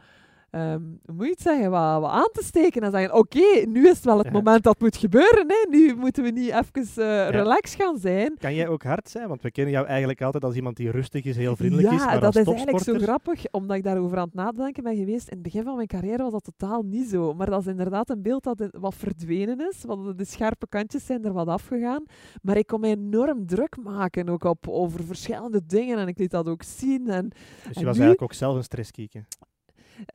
um, 0.50 1.00
hoe 1.04 1.14
moet 1.14 1.24
je 1.24 1.30
het 1.30 1.40
zeggen, 1.40 1.70
wat, 1.70 2.00
wat 2.00 2.11
aan 2.11 2.28
te 2.32 2.42
steken 2.44 2.82
en 2.82 2.90
zeggen, 2.90 3.14
oké, 3.14 3.38
okay, 3.38 3.62
nu 3.62 3.88
is 3.88 3.96
het 3.96 4.04
wel 4.04 4.16
het 4.18 4.26
ja. 4.26 4.32
moment 4.32 4.62
dat 4.62 4.80
moet 4.80 4.96
gebeuren. 4.96 5.44
Hè? 5.48 5.66
Nu 5.70 5.94
moeten 5.94 6.22
we 6.22 6.30
niet 6.30 6.50
even 6.50 6.87
uh, 6.98 7.04
ja. 7.04 7.28
relax 7.28 7.74
gaan 7.74 7.98
zijn. 7.98 8.37
Kan 8.38 8.54
jij 8.54 8.68
ook 8.68 8.82
hard 8.82 9.08
zijn? 9.08 9.28
Want 9.28 9.42
we 9.42 9.50
kennen 9.50 9.72
jou 9.72 9.87
eigenlijk 9.87 10.22
altijd 10.22 10.44
als 10.44 10.54
iemand 10.54 10.76
die 10.76 10.90
rustig 10.90 11.24
is, 11.24 11.37
heel 11.37 11.56
vriendelijk 11.56 11.88
ja, 11.88 11.94
is. 11.94 12.04
Maar 12.04 12.20
dat 12.20 12.37
is 12.37 12.46
eigenlijk 12.46 12.84
zo 12.84 12.94
grappig, 12.98 13.42
omdat 13.50 13.76
ik 13.76 13.82
daarover 13.82 14.18
aan 14.18 14.24
het 14.24 14.34
nadenken 14.34 14.82
ben 14.82 14.96
geweest. 14.96 15.28
In 15.28 15.34
het 15.34 15.42
begin 15.42 15.62
van 15.62 15.76
mijn 15.76 15.87
carrière 15.87 16.22
was 16.22 16.32
dat 16.32 16.44
totaal 16.44 16.82
niet 16.82 17.08
zo. 17.08 17.34
Maar 17.34 17.50
dat 17.50 17.61
is 17.61 17.66
inderdaad 17.66 18.11
een 18.11 18.22
beeld 18.22 18.42
dat 18.42 18.68
wat 18.70 18.94
verdwenen 18.94 19.68
is. 19.70 19.84
Want 19.84 20.18
de 20.18 20.24
scherpe 20.24 20.68
kantjes 20.68 21.06
zijn 21.06 21.24
er 21.24 21.32
wat 21.32 21.48
afgegaan. 21.48 22.04
Maar 22.42 22.56
ik 22.56 22.66
kon 22.66 22.80
mij 22.80 22.90
enorm 22.90 23.46
druk 23.46 23.76
maken 23.82 24.28
ook 24.28 24.44
op, 24.44 24.68
over 24.68 25.04
verschillende 25.04 25.66
dingen. 25.66 25.98
En 25.98 26.08
ik 26.08 26.18
liet 26.18 26.30
dat 26.30 26.48
ook 26.48 26.62
zien. 26.62 27.08
En, 27.08 27.28
dus 27.28 27.38
je 27.62 27.80
en 27.80 27.84
was 27.84 27.96
nu, 27.96 28.02
eigenlijk 28.02 28.22
ook 28.22 28.32
zelf 28.32 28.56
een 28.56 28.62
stresskieken? 28.62 29.26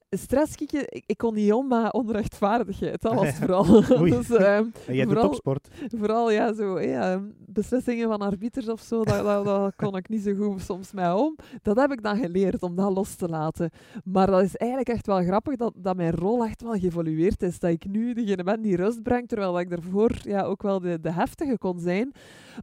Stresskieken, 0.10 0.86
ik, 0.90 1.04
ik, 1.06 1.18
kon 1.18 1.34
niet 1.34 1.54
om, 1.54 1.68
maar 1.68 1.92
onrechtvaardigheid, 1.92 3.02
dat 3.02 3.14
was 3.14 3.28
het 3.28 3.36
vooral. 3.42 3.64
dus, 4.10 4.30
um, 4.30 4.40
en 4.88 4.96
jij 4.96 5.04
vooral, 5.06 5.24
doet 5.24 5.32
topsport. 5.32 5.68
Vooral, 5.98 6.32
ja, 6.32 6.54
zo, 6.54 6.80
ja, 6.80 7.22
beslissingen 7.46 8.10
van 8.10 8.22
arbiters 8.22 8.68
of 8.68 8.82
zo, 8.82 9.04
dat, 9.04 9.24
dat, 9.24 9.46
dat, 9.46 9.76
kon 9.88 9.96
ik 9.96 10.10
niet 10.10 10.22
zo 10.22 10.34
goed 10.34 10.62
soms 10.62 10.92
mee 10.92 11.14
om. 11.16 11.36
Dat 11.62 11.78
heb 11.78 11.92
ik 11.92 12.04
dan 12.04 12.18
geleerd, 12.18 12.64
om 12.64 12.76
dat 12.76 12.94
los 12.96 13.16
te 13.16 13.28
laten. 13.28 13.70
Maar 14.04 14.28
dat 14.28 14.42
is 14.42 14.56
eigenlijk 14.56 14.90
echt 14.90 15.08
wel 15.08 15.24
grappig, 15.24 15.56
dat, 15.56 15.74
dat 15.76 15.96
mijn 15.96 16.12
rol 16.12 16.46
echt 16.46 16.62
wel 16.62 16.80
geëvolueerd 16.80 17.42
is. 17.42 17.60
Dat 17.60 17.72
ik 17.72 17.86
nu 17.86 18.14
degene 18.14 18.44
ben 18.44 18.62
die 18.62 18.76
rust 18.76 19.04
brengt, 19.04 19.30
terwijl 19.30 19.60
ik 19.60 19.70
daarvoor 19.70 20.12
ja, 20.22 20.44
ook 20.44 20.62
wel 20.62 20.80
de, 20.80 21.00
de 21.02 21.12
heftige 21.12 21.58
kon 21.58 21.80
zijn. 21.80 22.12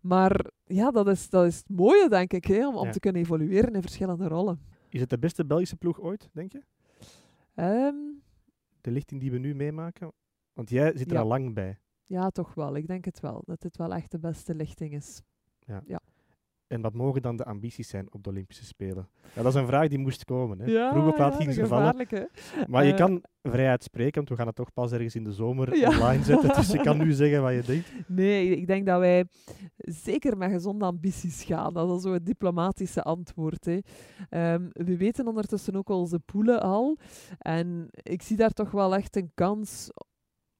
Maar 0.02 0.44
ja, 0.64 0.90
dat 0.90 1.08
is, 1.08 1.28
dat 1.28 1.46
is 1.46 1.56
het 1.56 1.68
mooie, 1.68 2.08
denk 2.08 2.32
ik, 2.32 2.44
hè, 2.44 2.68
om, 2.68 2.76
om 2.76 2.86
Ja. 2.86 2.92
te 2.92 3.00
kunnen 3.00 3.22
evolueren 3.22 3.74
in 3.74 3.82
verschillende 3.82 4.28
rollen. 4.28 4.60
Is 4.88 5.00
het 5.00 5.10
de 5.10 5.18
beste 5.18 5.46
Belgische 5.46 5.76
ploeg 5.76 6.00
ooit, 6.00 6.28
denk 6.32 6.52
je? 6.52 6.62
Ehm, 7.60 7.94
De 8.80 8.90
lichting 8.90 9.20
die 9.20 9.30
we 9.30 9.38
nu 9.38 9.54
meemaken? 9.54 10.12
Want 10.52 10.70
jij 10.70 10.96
zit 10.96 11.06
er 11.06 11.12
Ja. 11.16 11.20
al 11.20 11.26
lang 11.26 11.54
bij. 11.54 11.78
ja, 12.04 12.30
toch 12.30 12.54
wel. 12.54 12.76
Ik 12.76 12.86
denk 12.86 13.04
het 13.04 13.20
wel. 13.20 13.42
Dat 13.46 13.60
dit 13.60 13.76
wel 13.76 13.94
echt 13.94 14.10
de 14.10 14.18
beste 14.18 14.54
lichting 14.54 14.92
is. 14.94 15.22
En 16.70 16.80
wat 16.80 16.94
mogen 16.94 17.22
dan 17.22 17.36
de 17.36 17.44
ambities 17.44 17.88
zijn 17.88 18.12
op 18.12 18.22
de 18.24 18.30
Olympische 18.30 18.64
Spelen? 18.64 19.08
Ja, 19.34 19.42
dat 19.42 19.54
is 19.54 19.60
een 19.60 19.66
vraag 19.66 19.88
die 19.88 19.98
moest 19.98 20.24
komen. 20.24 20.58
Hè. 20.60 20.64
Ja, 20.66 20.90
Vroeg 20.92 21.08
of 21.12 21.18
laat 21.18 21.32
ja, 21.32 21.38
ging 21.38 21.54
ze 21.54 21.66
vallen. 21.66 22.06
Maar 22.68 22.84
je 22.84 22.90
Eh, 22.92 22.96
kan 22.98 23.22
vrij 23.42 23.68
uitspreken, 23.68 24.14
want 24.14 24.28
we 24.28 24.34
gaan 24.36 24.46
het 24.46 24.56
toch 24.56 24.72
pas 24.72 24.92
ergens 24.92 25.14
in 25.14 25.24
de 25.24 25.32
zomer 25.32 25.76
Ja. 25.76 25.88
online 25.88 26.22
zetten. 26.24 26.54
Dus 26.54 26.72
je 26.72 26.80
kan 26.80 26.98
nu 26.98 27.12
zeggen 27.22 27.42
wat 27.42 27.52
je 27.52 27.62
denkt. 27.62 27.92
Nee, 28.08 28.56
ik 28.56 28.66
denk 28.66 28.86
dat 28.86 28.98
wij 28.98 29.24
zeker 29.76 30.36
met 30.36 30.50
gezonde 30.50 30.84
ambities 30.84 31.44
gaan. 31.44 31.72
Dat 31.74 31.96
is 31.96 32.02
zo 32.02 32.12
het 32.12 32.26
diplomatische 32.26 33.02
antwoord. 33.02 33.64
Hè. 33.64 33.78
Ehm, 34.28 34.68
we 34.72 34.96
weten 34.96 35.26
ondertussen 35.26 35.76
ook 35.76 35.88
onze 35.88 36.18
poelen 36.18 36.60
al. 36.62 36.98
En 37.38 37.88
ik 37.90 38.22
zie 38.22 38.36
daar 38.36 38.52
toch 38.52 38.70
wel 38.70 38.94
echt 38.94 39.16
een 39.16 39.30
kans 39.34 39.88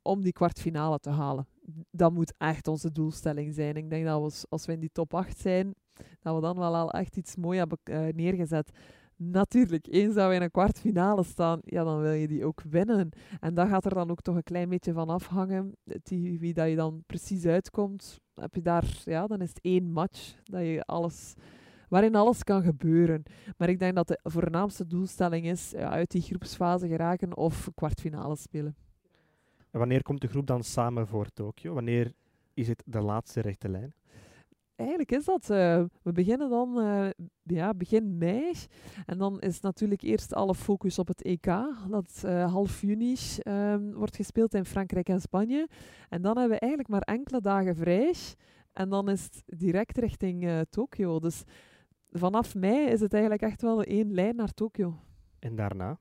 om 0.02 0.22
die 0.22 0.32
kwartfinale 0.32 0.98
te 0.98 1.10
halen. 1.10 1.46
Dat 1.90 2.12
moet 2.12 2.34
echt 2.38 2.68
onze 2.68 2.92
doelstelling 2.92 3.54
zijn. 3.54 3.76
Ik 3.76 3.90
denk 3.90 4.04
dat 4.04 4.16
we, 4.18 4.22
als- 4.24 4.46
als 4.48 4.66
we 4.66 4.72
in 4.72 4.80
die 4.80 4.92
top 4.92 5.14
8 5.14 5.38
zijn, 5.38 5.74
dat 6.20 6.34
we 6.34 6.40
dan 6.40 6.58
wel 6.58 6.76
al 6.76 6.90
echt 6.90 7.16
iets 7.16 7.36
moois 7.36 7.58
hebben 7.58 7.78
eh, 7.82 8.06
neergezet. 8.14 8.70
Natuurlijk, 9.16 9.86
eens 9.86 10.14
dat 10.14 10.28
we 10.28 10.34
in 10.34 10.42
een 10.42 10.50
kwartfinale 10.50 11.22
staan, 11.22 11.60
ja, 11.64 11.84
dan 11.84 12.00
wil 12.00 12.12
je 12.12 12.28
die 12.28 12.44
ook 12.44 12.62
winnen. 12.62 13.10
En 13.40 13.54
dat 13.54 13.68
gaat 13.68 13.84
er 13.84 13.94
dan 13.94 14.10
ook 14.10 14.20
toch 14.20 14.36
een 14.36 14.42
klein 14.42 14.68
beetje 14.68 14.92
van 14.92 15.08
afhangen. 15.08 15.76
Die, 16.02 16.38
wie 16.38 16.54
dat 16.54 16.68
je 16.68 16.76
dan 16.76 17.02
precies 17.06 17.46
uitkomt, 17.46 18.20
heb 18.34 18.54
je 18.54 18.62
daar, 18.62 19.02
ja, 19.04 19.26
dan 19.26 19.40
is 19.40 19.48
het 19.48 19.60
één 19.60 19.92
match 19.92 20.34
dat 20.44 20.60
je 20.60 20.82
alles, 20.84 21.34
waarin 21.88 22.14
alles 22.14 22.44
kan 22.44 22.62
gebeuren. 22.62 23.22
Maar 23.56 23.68
ik 23.68 23.78
denk 23.78 23.94
dat 23.94 24.08
de 24.08 24.20
voornaamste 24.22 24.86
doelstelling 24.86 25.46
is 25.46 25.74
uit 25.74 26.10
die 26.10 26.22
groepsfase 26.22 26.88
geraken 26.88 27.36
of 27.36 27.68
kwartfinale 27.74 28.36
spelen. 28.36 28.76
En 29.70 29.78
wanneer 29.78 30.02
komt 30.02 30.20
de 30.20 30.28
groep 30.28 30.46
dan 30.46 30.62
samen 30.62 31.06
voor 31.06 31.26
Tokio? 31.32 31.74
Wanneer 31.74 32.12
is 32.54 32.68
het 32.68 32.82
de 32.86 33.00
laatste 33.00 33.40
rechte 33.40 33.68
lijn? 33.68 33.94
Eigenlijk 34.80 35.12
is 35.12 35.24
dat. 35.24 35.50
eh, 35.50 35.84
we 36.02 36.12
beginnen 36.12 36.50
dan 36.50 36.80
eh, 36.80 37.08
ja, 37.42 37.74
begin 37.74 38.18
mei. 38.18 38.52
En 39.06 39.18
dan 39.18 39.40
is 39.40 39.60
natuurlijk 39.60 40.02
eerst 40.02 40.34
alle 40.34 40.54
focus 40.54 40.98
op 40.98 41.08
het 41.08 41.22
EK. 41.22 41.44
Dat 41.88 42.22
eh, 42.24 42.52
half 42.52 42.80
juni 42.80 43.16
ehm, 43.38 43.92
wordt 43.92 44.16
gespeeld 44.16 44.54
in 44.54 44.64
Frankrijk 44.64 45.08
en 45.08 45.20
Spanje. 45.20 45.68
En 46.08 46.22
dan 46.22 46.38
hebben 46.38 46.54
we 46.54 46.60
eigenlijk 46.60 46.90
maar 46.92 47.16
enkele 47.16 47.40
dagen 47.40 47.76
vrij. 47.76 48.14
En 48.72 48.88
dan 48.88 49.08
is 49.08 49.22
het 49.22 49.42
direct 49.46 49.98
richting 49.98 50.64
Tokio. 50.70 51.18
Dus 51.18 51.42
vanaf 52.10 52.54
mei 52.54 52.86
is 52.86 53.00
het 53.00 53.12
eigenlijk 53.12 53.42
echt 53.42 53.62
wel 53.62 53.82
één 53.82 54.12
lijn 54.12 54.36
naar 54.36 54.52
Tokio. 54.52 54.98
En 55.38 55.56
daarna? 55.56 55.98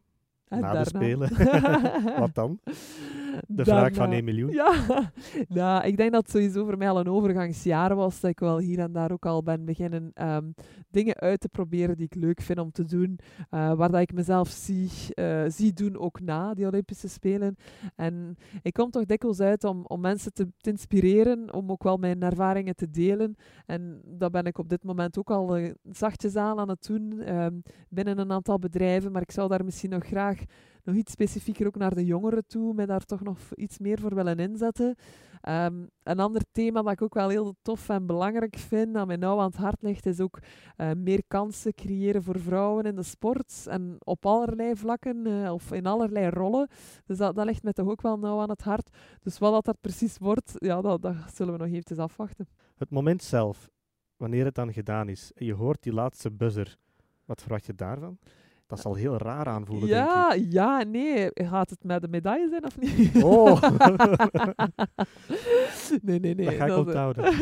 En 0.50 0.60
na 0.60 0.72
de 0.84 0.86
Spelen? 0.86 1.30
Wat 2.20 2.36
dan? 2.36 2.60
De 3.48 3.64
vraag 3.64 3.88
van 3.94 4.10
Daarna- 4.10 4.14
1 4.16 4.24
miljoen? 4.26 4.52
Ja, 4.52 4.74
nou, 5.48 5.84
ik 5.86 5.98
denk 5.98 6.12
dat 6.12 6.22
het 6.22 6.32
sowieso 6.32 6.66
voor 6.66 6.78
mij 6.78 6.90
al 6.90 7.00
een 7.00 7.08
overgangsjaar 7.10 7.96
was. 7.96 8.20
Dat 8.20 8.32
ik 8.32 8.40
wel 8.40 8.58
hier 8.58 8.80
en 8.80 8.92
daar 8.92 9.12
ook 9.12 9.26
al 9.26 9.44
ben 9.44 9.66
beginnen 9.66 10.12
ehm, 10.14 10.46
dingen 10.90 11.16
uit 11.16 11.40
te 11.40 11.50
proberen 11.50 11.98
die 11.98 12.06
ik 12.06 12.16
leuk 12.16 12.42
vind 12.42 12.60
om 12.60 12.72
te 12.72 12.86
doen. 12.86 13.20
eh, 13.50 13.74
waar 13.74 13.92
dat 13.92 14.02
ik 14.02 14.14
mezelf 14.14 14.48
zie, 14.50 14.90
eh, 15.14 15.44
zie 15.48 15.74
doen 15.74 15.98
ook 15.98 16.22
na 16.22 16.54
die 16.54 16.66
Olympische 16.68 17.08
Spelen. 17.10 17.56
En 17.96 18.38
ik 18.62 18.74
kom 18.74 18.90
toch 18.92 19.06
dikwijls 19.06 19.40
uit 19.40 19.64
om, 19.64 19.86
om 19.86 20.00
mensen 20.02 20.34
te, 20.34 20.48
te 20.58 20.70
inspireren, 20.70 21.54
om 21.54 21.72
ook 21.72 21.84
wel 21.84 21.98
mijn 21.98 22.22
ervaringen 22.22 22.76
te 22.76 22.90
delen. 22.90 23.36
En 23.66 24.02
dat 24.06 24.32
ben 24.32 24.46
ik 24.46 24.58
op 24.58 24.70
dit 24.70 24.84
moment 24.84 25.18
ook 25.20 25.32
al 25.32 25.56
eh, 25.56 25.74
zachtjes 25.92 26.36
aan 26.36 26.60
aan 26.60 26.70
het 26.70 26.86
doen. 26.88 27.20
ehm, 27.22 27.60
binnen 27.90 28.18
een 28.20 28.32
aantal 28.32 28.60
bedrijven. 28.60 29.12
Maar 29.12 29.22
ik 29.22 29.32
zou 29.32 29.50
daar 29.50 29.66
misschien 29.66 29.90
nog 29.90 30.06
graag 30.06 30.39
nog 30.84 30.96
iets 30.96 31.12
specifieker 31.12 31.68
ook 31.68 31.76
naar 31.76 31.96
de 31.96 32.06
jongeren 32.06 32.48
toe, 32.48 32.74
mij 32.74 32.86
daar 32.86 33.06
toch 33.06 33.22
nog 33.22 33.38
iets 33.56 33.80
meer 33.80 34.00
voor 34.00 34.16
willen 34.16 34.38
inzetten. 34.38 34.96
Ehm, 35.42 35.86
een 36.04 36.20
ander 36.20 36.42
thema 36.52 36.82
dat 36.82 36.92
ik 36.92 37.02
ook 37.02 37.14
wel 37.14 37.30
heel 37.30 37.56
tof 37.62 37.90
en 37.90 38.06
belangrijk 38.06 38.58
vind, 38.58 38.94
dat 38.94 39.08
mij 39.08 39.16
nou 39.16 39.40
aan 39.40 39.46
het 39.46 39.56
hart 39.56 39.82
ligt, 39.82 40.06
is 40.06 40.20
ook 40.20 40.40
uh, 40.78 40.92
meer 40.98 41.24
kansen 41.28 41.74
creëren 41.74 42.24
voor 42.24 42.40
vrouwen 42.40 42.86
in 42.86 42.96
de 42.96 43.04
sport. 43.04 43.66
En 43.68 43.96
op 44.00 44.26
allerlei 44.26 44.76
vlakken, 44.76 45.28
uh, 45.28 45.54
of 45.54 45.72
in 45.72 45.86
allerlei 45.86 46.30
rollen. 46.30 46.68
Dus 47.06 47.18
dat, 47.18 47.46
ligt 47.46 47.64
mij 47.64 47.74
toch 47.74 47.88
ook 47.88 48.02
wel 48.02 48.18
nauw 48.18 48.40
aan 48.40 48.50
het 48.50 48.62
hart. 48.62 48.98
Dus 49.20 49.38
wat 49.38 49.52
dat, 49.52 49.66
dat 49.66 49.82
precies 49.82 50.18
wordt, 50.18 50.54
ja, 50.56 50.82
dat, 50.82 51.02
dat 51.02 51.16
zullen 51.34 51.54
we 51.54 51.60
nog 51.60 51.68
eventjes 51.68 51.98
afwachten. 51.98 52.48
Het 52.76 52.90
moment 52.90 53.24
zelf, 53.24 53.70
wanneer 54.18 54.46
het 54.46 54.56
dan 54.56 54.74
gedaan 54.74 55.10
is, 55.10 55.32
je 55.36 55.54
hoort 55.54 55.84
die 55.84 55.94
laatste 55.94 56.32
buzzer, 56.32 56.78
wat 57.26 57.42
verwacht 57.42 57.66
je 57.66 57.76
daarvan? 57.76 58.18
Dat 58.70 58.80
zal 58.80 58.96
heel 58.96 59.18
raar 59.18 59.46
aanvoelen, 59.46 59.88
ja, 59.88 60.30
denk 60.30 60.44
ik. 60.44 60.52
Ja, 60.52 60.84
nee. 60.84 61.30
Gaat 61.34 61.70
het 61.70 61.84
met 61.84 62.02
de 62.02 62.08
medaille 62.08 62.50
zijn 62.50 62.66
of 62.66 62.80
niet? 62.80 63.24
Oh! 63.24 63.62
nee, 66.02 66.20
nee, 66.20 66.36
nee. 66.36 66.46
Dat 66.46 66.54
ga 66.54 66.64
ik 66.64 66.70
dat, 66.70 66.86
onthouden. 66.86 67.26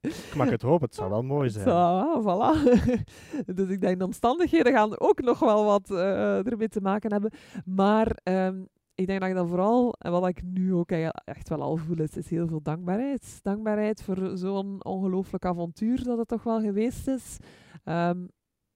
ik 0.00 0.34
mag 0.36 0.50
het 0.50 0.62
hopen, 0.62 0.86
het 0.86 0.94
zou 0.94 1.10
wel 1.10 1.22
mooi 1.22 1.50
zijn. 1.50 1.64
Zo, 1.64 2.22
voilà. 2.22 2.80
dus 3.56 3.68
ik 3.68 3.80
denk 3.80 3.98
de 3.98 4.04
omstandigheden 4.04 4.72
gaan 4.72 5.00
ook 5.00 5.20
nog 5.20 5.38
wel 5.38 5.64
wat 5.64 5.90
uh, 5.90 6.46
ermee 6.46 6.68
te 6.68 6.80
maken 6.80 7.12
hebben. 7.12 7.32
Maar 7.64 8.16
um, 8.22 8.68
ik 8.94 9.06
denk 9.06 9.20
dat 9.20 9.28
ik 9.28 9.34
dan 9.34 9.48
vooral, 9.48 9.92
en 9.98 10.10
wat 10.10 10.28
ik 10.28 10.42
nu 10.42 10.74
ook 10.74 10.90
echt 10.90 11.48
wel 11.48 11.62
al 11.62 11.76
voel, 11.76 11.98
is, 12.00 12.16
is 12.16 12.30
heel 12.30 12.46
veel 12.46 12.62
dankbaarheid. 12.62 13.38
Dankbaarheid 13.42 14.02
voor 14.02 14.30
zo'n 14.34 14.84
ongelooflijk 14.84 15.44
avontuur 15.44 16.04
dat 16.04 16.18
het 16.18 16.28
toch 16.28 16.42
wel 16.42 16.60
geweest 16.60 17.08
is. 17.08 17.36
Um, 17.84 18.28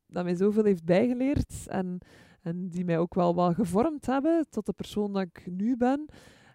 dat 0.06 0.24
mij 0.24 0.34
zoveel 0.34 0.64
heeft 0.64 0.84
bijgeleerd 0.84 1.66
en, 1.66 1.98
en 2.42 2.68
die 2.68 2.84
mij 2.84 2.98
ook 2.98 3.14
wel 3.14 3.34
wat 3.34 3.54
gevormd 3.54 4.06
hebben 4.06 4.46
tot 4.48 4.66
de 4.66 4.72
persoon 4.72 5.12
dat 5.12 5.22
ik 5.22 5.46
nu 5.46 5.76
ben. 5.76 6.08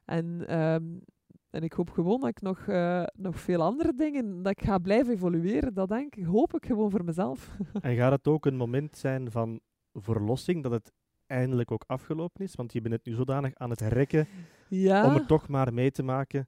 En, 0.06 0.58
um, 0.58 1.04
en 1.50 1.64
ik 1.64 1.74
hoop 1.74 1.90
gewoon 1.90 2.20
dat 2.20 2.30
ik 2.30 2.42
nog, 2.42 2.66
uh, 2.68 3.04
nog 3.14 3.40
veel 3.40 3.62
andere 3.62 3.94
dingen, 3.96 4.42
dat 4.44 4.52
ik 4.52 4.66
ga 4.66 4.78
blijven 4.78 5.14
evolueren. 5.14 5.74
Dat 5.74 5.90
denk 5.90 6.16
ik, 6.16 6.26
hoop 6.26 6.54
ik 6.54 6.66
gewoon 6.66 6.92
voor 6.92 7.04
mezelf. 7.04 7.58
En 7.82 7.96
gaat 7.96 8.12
het 8.12 8.28
ook 8.28 8.46
een 8.46 8.56
moment 8.56 8.98
zijn 8.98 9.32
van 9.32 9.60
verlossing, 9.94 10.64
dat 10.64 10.72
het 10.72 10.92
eindelijk 11.26 11.72
ook 11.72 11.84
afgelopen 11.88 12.44
is? 12.44 12.56
Want 12.56 12.74
je 12.74 12.82
bent 12.82 12.94
het 12.94 13.06
nu 13.06 13.14
zodanig 13.14 13.56
aan 13.56 13.70
het 13.70 13.82
rekken 13.82 14.28
ja, 14.70 15.06
om 15.06 15.14
het 15.14 15.28
toch 15.28 15.48
maar 15.48 15.74
mee 15.74 15.92
te 15.92 16.04
maken. 16.04 16.48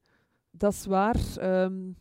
Dat 0.52 0.74
is 0.74 0.86
waar. 0.86 1.20
Um, 1.42 1.98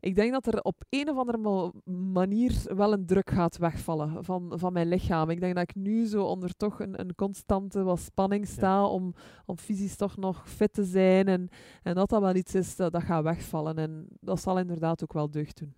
ik 0.00 0.14
denk 0.14 0.32
dat 0.32 0.46
er 0.46 0.60
op 0.60 0.82
een 0.88 1.08
of 1.08 1.16
andere 1.16 1.72
manier 2.12 2.62
wel 2.64 2.92
een 2.92 3.06
druk 3.06 3.30
gaat 3.30 3.56
wegvallen 3.56 4.24
van, 4.24 4.52
van 4.54 4.72
mijn 4.72 4.88
lichaam. 4.88 5.30
Ik 5.30 5.40
denk 5.40 5.54
dat 5.54 5.62
ik 5.62 5.74
nu 5.74 6.06
zo 6.06 6.24
onder 6.24 6.56
toch 6.56 6.80
een, 6.80 7.00
een 7.00 7.14
constante 7.14 7.82
wat 7.82 8.00
spanning 8.00 8.46
sta 8.46 8.74
ja. 8.74 8.86
om, 8.86 9.14
om 9.46 9.58
fysisch 9.58 9.96
toch 9.96 10.16
nog 10.16 10.50
fit 10.50 10.72
te 10.72 10.84
zijn. 10.84 11.28
En, 11.28 11.48
en 11.82 11.94
dat 11.94 12.08
dat 12.08 12.20
wel 12.20 12.34
iets 12.34 12.54
is 12.54 12.76
dat, 12.76 12.92
dat 12.92 13.02
gaat 13.02 13.22
wegvallen. 13.22 13.76
En 13.76 14.06
dat 14.20 14.40
zal 14.40 14.58
inderdaad 14.58 15.02
ook 15.02 15.12
wel 15.12 15.30
deugd 15.30 15.58
doen. 15.58 15.74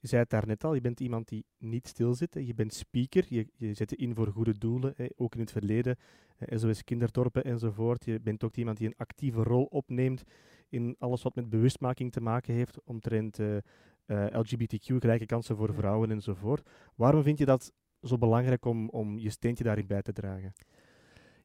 Je 0.00 0.08
zei 0.08 0.20
het 0.20 0.30
daar 0.30 0.46
net 0.46 0.64
al, 0.64 0.74
je 0.74 0.80
bent 0.80 1.00
iemand 1.00 1.28
die 1.28 1.44
niet 1.58 1.88
stilzit. 1.88 2.34
Je 2.34 2.54
bent 2.54 2.74
speaker, 2.74 3.24
je, 3.28 3.48
je 3.56 3.74
zet 3.74 3.90
je 3.90 3.96
in 3.96 4.14
voor 4.14 4.28
goede 4.28 4.58
doelen, 4.58 4.92
hè, 4.96 5.06
ook 5.16 5.34
in 5.34 5.40
het 5.40 5.52
verleden. 5.52 5.96
SOS 6.46 6.84
Kinderdorpen 6.84 7.44
enzovoort. 7.44 8.04
Je 8.04 8.20
bent 8.20 8.44
ook 8.44 8.56
iemand 8.56 8.78
die 8.78 8.86
een 8.86 8.96
actieve 8.96 9.42
rol 9.42 9.64
opneemt 9.64 10.24
in 10.70 10.96
alles 10.98 11.22
wat 11.22 11.34
met 11.34 11.48
bewustmaking 11.48 12.12
te 12.12 12.20
maken 12.20 12.54
heeft 12.54 12.80
omtrent 12.84 13.38
uh, 13.38 13.56
uh, 14.06 14.26
LGBTQ, 14.30 14.86
gelijke 14.98 15.26
kansen 15.26 15.56
voor 15.56 15.74
vrouwen 15.74 16.10
enzovoort. 16.10 16.68
Waarom 16.94 17.22
vind 17.22 17.38
je 17.38 17.44
dat 17.44 17.72
zo 18.02 18.18
belangrijk 18.18 18.64
om, 18.64 18.88
om 18.88 19.18
je 19.18 19.30
steentje 19.30 19.64
daarin 19.64 19.86
bij 19.86 20.02
te 20.02 20.12
dragen? 20.12 20.52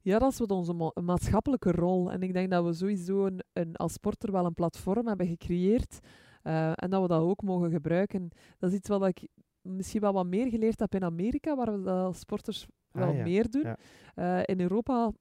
Ja, 0.02 0.20
dat 0.20 0.32
is 0.32 0.40
wat 0.40 0.52
onze 0.52 0.74
ma 0.74 0.92
maatschappelijke 1.02 1.72
rol. 1.72 2.12
En 2.12 2.22
ik 2.22 2.34
denk 2.34 2.50
dat 2.50 2.66
we 2.66 2.74
sowieso 2.74 3.26
een, 3.26 3.44
een, 3.54 3.76
als 3.76 3.94
sporter 3.94 4.32
wel 4.32 4.46
een 4.46 4.54
platform 4.54 5.08
hebben 5.08 5.28
gecreëerd. 5.28 6.00
Uh, 6.44 6.72
en 6.76 6.90
dat 6.90 7.02
we 7.02 7.08
dat 7.08 7.22
ook 7.22 7.42
mogen 7.42 7.72
gebruiken. 7.72 8.30
Dat 8.60 8.70
is 8.72 8.78
iets 8.78 8.88
wat 8.88 9.06
ik 9.06 9.28
misschien 9.62 10.02
wel 10.02 10.14
wat 10.14 10.26
meer 10.26 10.50
geleerd 10.50 10.80
heb 10.80 10.96
in 10.96 11.04
Amerika, 11.04 11.56
waar 11.56 11.78
we 11.78 11.84
dat 11.84 12.06
als 12.06 12.20
sporters 12.20 12.68
wel 12.92 13.08
ah, 13.08 13.16
ja. 13.16 13.24
meer 13.24 13.50
doen. 13.50 13.62
Ja. 13.62 13.78
Uh, 14.16 14.44
in 14.46 14.62
Europa 14.62 15.12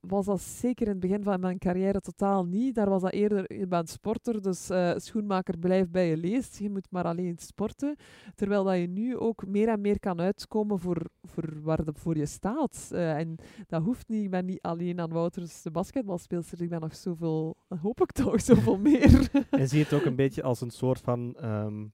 was 0.00 0.26
dat 0.26 0.40
zeker 0.40 0.86
in 0.86 0.92
het 0.92 1.00
begin 1.00 1.22
van 1.22 1.40
mijn 1.40 1.58
carrière 1.58 2.00
totaal 2.00 2.44
niet. 2.44 2.74
Daar 2.74 2.88
was 2.88 3.02
dat 3.02 3.12
eerder, 3.12 3.54
je 3.58 3.66
bent 3.66 3.88
sporter, 3.88 4.42
dus 4.42 4.70
uh, 4.70 4.92
schoenmaker 4.96 5.58
blijft 5.58 5.90
bij 5.90 6.08
je 6.08 6.16
leest. 6.16 6.58
Je 6.58 6.70
moet 6.70 6.90
maar 6.90 7.04
alleen 7.04 7.38
sporten. 7.38 7.96
Terwijl 8.34 8.64
dat 8.64 8.76
je 8.76 8.86
nu 8.86 9.16
ook 9.16 9.46
meer 9.46 9.68
en 9.68 9.80
meer 9.80 10.00
kan 10.00 10.20
uitkomen 10.20 10.78
voor, 10.78 11.02
voor 11.22 11.62
waar 11.62 11.84
de, 11.84 11.92
voor 11.94 12.16
je 12.16 12.26
staat. 12.26 12.90
Uh, 12.92 13.18
en 13.18 13.36
dat 13.66 13.82
hoeft 13.82 14.08
niet. 14.08 14.24
Ik 14.24 14.30
ben 14.30 14.44
niet 14.44 14.62
alleen 14.62 15.00
aan 15.00 15.12
Wouters 15.12 15.62
de 15.62 15.70
basketbalspeelster. 15.70 16.62
Ik 16.62 16.68
ben 16.68 16.80
nog 16.80 16.96
zoveel, 16.96 17.56
hoop 17.80 18.00
ik 18.00 18.12
toch, 18.12 18.40
zoveel 18.50 18.78
meer. 18.78 19.30
en 19.50 19.68
zie 19.68 19.78
je 19.78 19.84
het 19.84 19.92
ook 19.92 20.04
een 20.04 20.16
beetje 20.16 20.42
als 20.42 20.60
een 20.60 20.70
soort 20.70 21.00
van... 21.00 21.36
Um, 21.44 21.92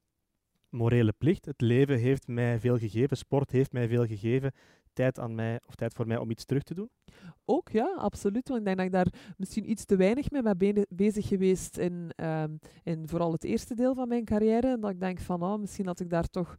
morele 0.72 1.12
plicht. 1.12 1.44
Het 1.44 1.60
leven 1.60 1.98
heeft 1.98 2.26
mij 2.26 2.60
veel 2.60 2.78
gegeven, 2.78 3.16
sport 3.16 3.50
heeft 3.50 3.72
mij 3.72 3.88
veel 3.88 4.06
gegeven 4.06 4.52
tijd 4.92 5.18
aan 5.18 5.34
mij 5.34 5.60
of 5.66 5.74
tijd 5.74 5.94
voor 5.94 6.06
mij 6.06 6.16
om 6.16 6.30
iets 6.30 6.44
terug 6.44 6.62
te 6.62 6.74
doen? 6.74 6.90
Ook 7.44 7.68
ja, 7.68 7.94
absoluut. 7.96 8.48
Want 8.48 8.60
ik 8.60 8.66
denk 8.66 8.76
dat 8.76 8.86
ik 8.86 8.92
daar 8.92 9.34
misschien 9.36 9.70
iets 9.70 9.84
te 9.84 9.96
weinig 9.96 10.30
mee 10.30 10.56
ben 10.56 10.86
bezig 10.88 11.28
geweest 11.28 11.76
in, 11.76 12.10
um, 12.16 12.58
in 12.82 13.08
vooral 13.08 13.32
het 13.32 13.44
eerste 13.44 13.74
deel 13.74 13.94
van 13.94 14.08
mijn 14.08 14.24
carrière. 14.24 14.66
En 14.66 14.80
dat 14.80 14.90
ik 14.90 15.00
denk 15.00 15.20
van, 15.20 15.42
oh, 15.42 15.58
misschien 15.58 15.86
had 15.86 16.00
ik 16.00 16.10
daar 16.10 16.28
toch 16.28 16.56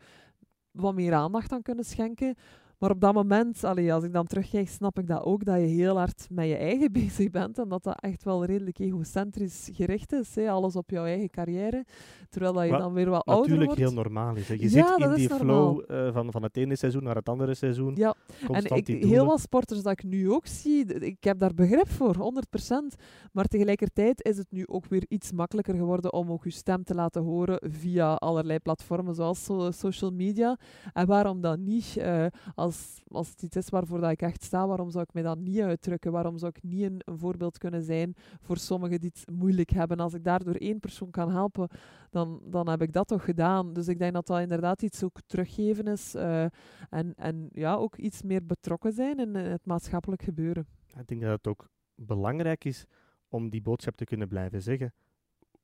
wat 0.71 0.93
meer 0.93 1.13
aandacht 1.13 1.51
aan 1.51 1.61
kunnen 1.61 1.85
schenken. 1.85 2.35
Maar 2.83 2.91
op 2.91 3.01
dat 3.01 3.13
moment, 3.13 3.63
allee, 3.63 3.93
als 3.93 4.03
ik 4.03 4.13
dan 4.13 4.25
terugkijk, 4.25 4.69
snap 4.69 4.99
ik 4.99 5.07
dat 5.07 5.23
ook, 5.23 5.45
dat 5.45 5.55
je 5.55 5.65
heel 5.65 5.97
hard 5.97 6.27
met 6.29 6.47
je 6.47 6.55
eigen 6.55 6.91
bezig 7.01 7.29
bent. 7.29 7.57
En 7.59 7.69
dat 7.69 7.83
dat 7.83 8.01
echt 8.01 8.23
wel 8.23 8.45
redelijk 8.45 8.79
egocentrisch 8.79 9.69
gericht 9.73 10.11
is. 10.11 10.37
Alles 10.37 10.75
op 10.75 10.89
jouw 10.89 11.05
eigen 11.05 11.29
carrière. 11.29 11.85
Terwijl 12.29 12.53
dat 12.53 12.63
je 12.63 12.69
wat 12.69 12.79
dan 12.79 12.93
weer 12.93 13.09
wat 13.09 13.25
ouder 13.25 13.55
wordt. 13.55 13.69
Natuurlijk 13.69 13.79
heel 13.79 14.03
normaal 14.03 14.35
is. 14.35 14.47
Hè? 14.47 14.53
Je 14.53 14.69
ja, 14.71 14.97
zit 14.97 15.07
in 15.07 15.13
die 15.13 15.29
flow 15.29 15.91
uh, 15.91 16.13
van, 16.13 16.31
van 16.31 16.43
het 16.43 16.57
ene 16.57 16.75
seizoen 16.75 17.03
naar 17.03 17.15
het 17.15 17.29
andere 17.29 17.53
seizoen. 17.53 17.95
Ja, 17.95 18.15
en 18.51 18.65
ik, 18.75 18.87
heel 18.87 19.25
wat 19.25 19.39
sporters 19.39 19.81
dat 19.81 19.91
ik 19.91 20.03
nu 20.03 20.31
ook 20.31 20.47
zie, 20.47 20.85
ik 20.85 21.23
heb 21.23 21.39
daar 21.39 21.53
begrip 21.53 21.89
voor, 21.89 22.15
100%. 22.15 22.99
Maar 23.31 23.45
tegelijkertijd 23.45 24.23
is 24.23 24.37
het 24.37 24.47
nu 24.49 24.67
ook 24.67 24.85
weer 24.85 25.05
iets 25.07 25.31
makkelijker 25.31 25.75
geworden 25.75 26.13
om 26.13 26.31
ook 26.31 26.43
je 26.43 26.49
stem 26.49 26.83
te 26.83 26.95
laten 26.95 27.21
horen 27.21 27.59
via 27.71 28.13
allerlei 28.13 28.59
platformen 28.59 29.15
zoals 29.15 29.43
so 29.43 29.71
social 29.71 30.11
media. 30.11 30.57
En 30.93 31.07
waarom 31.07 31.41
dan 31.41 31.63
niet 31.63 31.95
uh, 31.97 32.25
als, 32.55 32.72
als 33.07 33.29
het 33.29 33.41
iets 33.41 33.55
is 33.55 33.69
waarvoor 33.69 33.99
dat 33.99 34.11
ik 34.11 34.21
echt 34.21 34.43
sta, 34.43 34.67
waarom 34.67 34.89
zou 34.89 35.03
ik 35.03 35.13
mij 35.13 35.23
dan 35.23 35.43
niet 35.43 35.59
uitdrukken? 35.59 36.11
Waarom 36.11 36.37
zou 36.37 36.51
ik 36.55 36.63
niet 36.63 36.83
een, 36.83 37.17
voorbeeld 37.17 37.57
kunnen 37.57 37.83
zijn 37.83 38.15
voor 38.41 38.57
sommigen 38.57 38.99
die 38.99 39.11
het 39.13 39.35
moeilijk 39.35 39.69
hebben? 39.69 39.99
Als 39.99 40.13
ik 40.13 40.23
daardoor 40.23 40.55
één 40.55 40.79
persoon 40.79 41.11
kan 41.11 41.31
helpen, 41.31 41.67
dan, 42.09 42.41
dan 42.45 42.69
heb 42.69 42.81
ik 42.81 42.93
dat 42.93 43.07
toch 43.07 43.25
gedaan. 43.25 43.73
Dus 43.73 43.87
ik 43.87 43.99
denk 43.99 44.13
dat 44.13 44.27
dat 44.27 44.39
inderdaad 44.39 44.81
iets 44.81 45.03
ook 45.03 45.19
teruggeven 45.25 45.85
is. 45.87 46.15
Uh, 46.15 46.43
en, 46.89 47.13
en 47.15 47.49
ja, 47.51 47.75
ook 47.75 47.97
iets 47.97 48.21
meer 48.21 48.45
betrokken 48.45 48.91
zijn 48.91 49.19
in 49.19 49.35
het 49.35 49.65
maatschappelijk 49.65 50.21
gebeuren. 50.21 50.67
Ik 50.99 51.07
denk 51.07 51.21
dat 51.21 51.31
het 51.31 51.47
ook 51.47 51.69
belangrijk 51.95 52.65
is 52.65 52.85
om 53.27 53.49
die 53.49 53.61
boodschap 53.61 53.95
te 53.95 54.05
kunnen 54.05 54.27
blijven 54.27 54.61
zeggen 54.61 54.93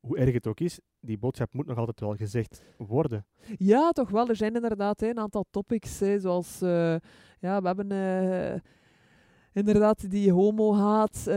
hoe 0.00 0.18
erg 0.18 0.32
het 0.32 0.46
ook 0.46 0.60
is, 0.60 0.80
die 1.00 1.18
boodschap 1.18 1.52
moet 1.52 1.66
nog 1.66 1.78
altijd 1.78 2.00
wel 2.00 2.14
gezegd 2.14 2.62
worden. 2.76 3.26
Ja, 3.56 3.90
toch 3.90 4.10
wel. 4.10 4.28
Er 4.28 4.36
zijn 4.36 4.54
inderdaad 4.54 5.02
een 5.02 5.18
aantal 5.18 5.44
topics, 5.50 6.00
hè, 6.00 6.18
zoals 6.18 6.62
uh, 6.62 6.96
ja, 7.38 7.60
we 7.60 7.66
hebben 7.66 7.92
uh, 7.92 8.60
inderdaad 9.52 10.10
die 10.10 10.32
homo-haat 10.32 11.24
uh, 11.28 11.34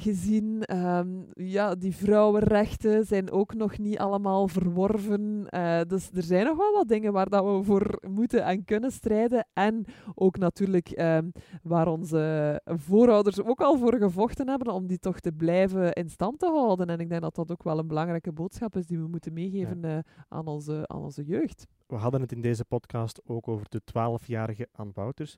gezien. 0.00 0.76
Um, 0.76 1.26
ja, 1.32 1.74
die 1.74 1.96
vrouwenrechten 1.96 3.06
zijn 3.06 3.30
ook 3.30 3.54
nog 3.54 3.78
niet 3.78 3.98
allemaal 3.98 4.48
verworven. 4.48 5.46
Uh, 5.50 5.80
dus 5.86 6.10
er 6.14 6.22
zijn 6.22 6.46
nog 6.46 6.56
wel 6.56 6.72
wat 6.72 6.88
dingen 6.88 7.12
waar 7.12 7.28
dat 7.28 7.44
we 7.44 7.62
voor 7.62 7.98
moeten 8.08 8.44
en 8.44 8.64
kunnen 8.64 8.92
strijden. 8.92 9.46
En 9.52 9.84
ook 10.14 10.38
natuurlijk 10.38 10.98
um, 11.00 11.32
waar 11.62 11.88
onze 11.88 12.60
voorouders 12.64 13.42
ook 13.42 13.60
al 13.60 13.78
voor 13.78 13.94
gevochten 13.96 14.48
hebben 14.48 14.72
om 14.72 14.86
die 14.86 14.98
toch 14.98 15.20
te 15.20 15.32
blijven 15.32 15.92
in 15.92 16.10
stand 16.10 16.38
te 16.38 16.46
houden. 16.46 16.86
En 16.86 17.00
ik 17.00 17.08
denk 17.08 17.22
dat 17.22 17.34
dat 17.34 17.50
ook 17.50 17.62
wel 17.62 17.78
een 17.78 17.88
belangrijke 17.88 18.32
boodschap 18.32 18.76
is 18.76 18.86
die 18.86 18.98
we 18.98 19.08
moeten 19.08 19.32
meegeven 19.32 19.80
ja. 19.80 19.96
uh, 19.96 20.02
aan, 20.28 20.46
onze, 20.46 20.82
aan 20.86 21.02
onze 21.02 21.24
jeugd. 21.24 21.66
We 21.86 21.96
hadden 21.96 22.20
het 22.20 22.32
in 22.32 22.40
deze 22.40 22.64
podcast 22.64 23.20
ook 23.26 23.48
over 23.48 23.66
de 23.68 23.80
12-jarige 23.82 24.68
Anne 24.72 24.92
Wouters. 24.94 25.36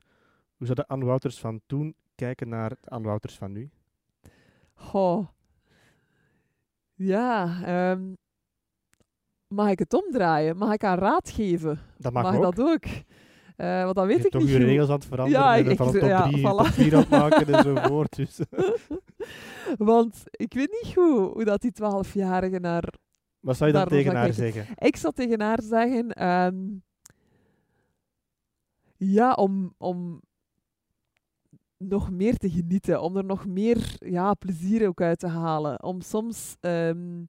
Hoe 0.57 0.65
zou 0.65 0.75
de 0.75 0.87
Anne 0.87 1.05
Wouters 1.05 1.39
van 1.39 1.61
toen 1.65 1.95
kijken 2.15 2.49
naar 2.49 2.71
Anne 2.83 3.07
Wouters 3.07 3.37
van 3.37 3.51
nu? 3.51 3.69
Goh. 4.73 5.27
Ja, 6.93 7.91
um, 7.91 8.17
mag 9.47 9.69
ik 9.69 9.79
het 9.79 9.93
omdraaien? 9.93 10.57
Mag 10.57 10.73
ik 10.73 10.81
haar 10.81 10.99
raad 10.99 11.29
geven? 11.29 11.79
Dat 11.97 12.13
mag, 12.13 12.23
mag 12.23 12.35
ook. 12.35 12.55
dat 12.55 12.59
ook? 12.59 12.85
Uh, 13.57 13.83
want 13.83 13.95
dat 13.95 14.05
weet 14.05 14.17
je 14.17 14.23
ik 14.23 14.31
toch 14.31 14.41
niet. 14.41 14.51
je 14.51 14.57
regels 14.57 14.89
aan 14.89 14.95
het 14.95 15.05
veranderen 15.05 15.41
ja, 15.41 15.55
ik, 15.55 15.77
van 15.77 15.87
een 15.87 15.93
top 15.93 16.09
ja, 16.09 16.29
3 16.29 16.37
voilà. 16.37 16.41
top 16.41 16.65
4 16.65 16.93
aan 16.93 16.99
het 16.99 17.09
maken 17.09 17.53
enzovoort. 17.53 18.15
Dus. 18.15 18.39
want 19.77 20.23
ik 20.31 20.53
weet 20.53 20.81
niet 20.81 20.93
goed 20.93 21.33
hoe 21.33 21.43
dat 21.43 21.61
die 21.61 21.71
12-jarige 21.71 22.59
naar... 22.59 22.93
Wat 23.39 23.57
zou 23.57 23.71
je 23.71 23.77
dan 23.77 23.87
tegen 23.87 24.15
haar 24.15 24.33
zeggen? 24.33 24.65
Ik 24.75 24.95
zou 24.95 25.13
tegen 25.13 25.41
haar 25.41 25.61
zeggen... 25.61 26.27
Um, 26.27 26.83
ja, 28.97 29.33
om, 29.33 29.73
om 29.77 30.21
nog 31.87 32.11
meer 32.11 32.37
te 32.37 32.49
genieten, 32.49 33.01
om 33.01 33.17
er 33.17 33.25
nog 33.25 33.45
meer 33.45 33.95
ja, 33.99 34.33
plezier 34.33 34.87
ook 34.87 35.01
uit 35.01 35.19
te 35.19 35.27
halen. 35.27 35.83
Om 35.83 36.01
soms 36.01 36.55
ehm, 36.59 37.23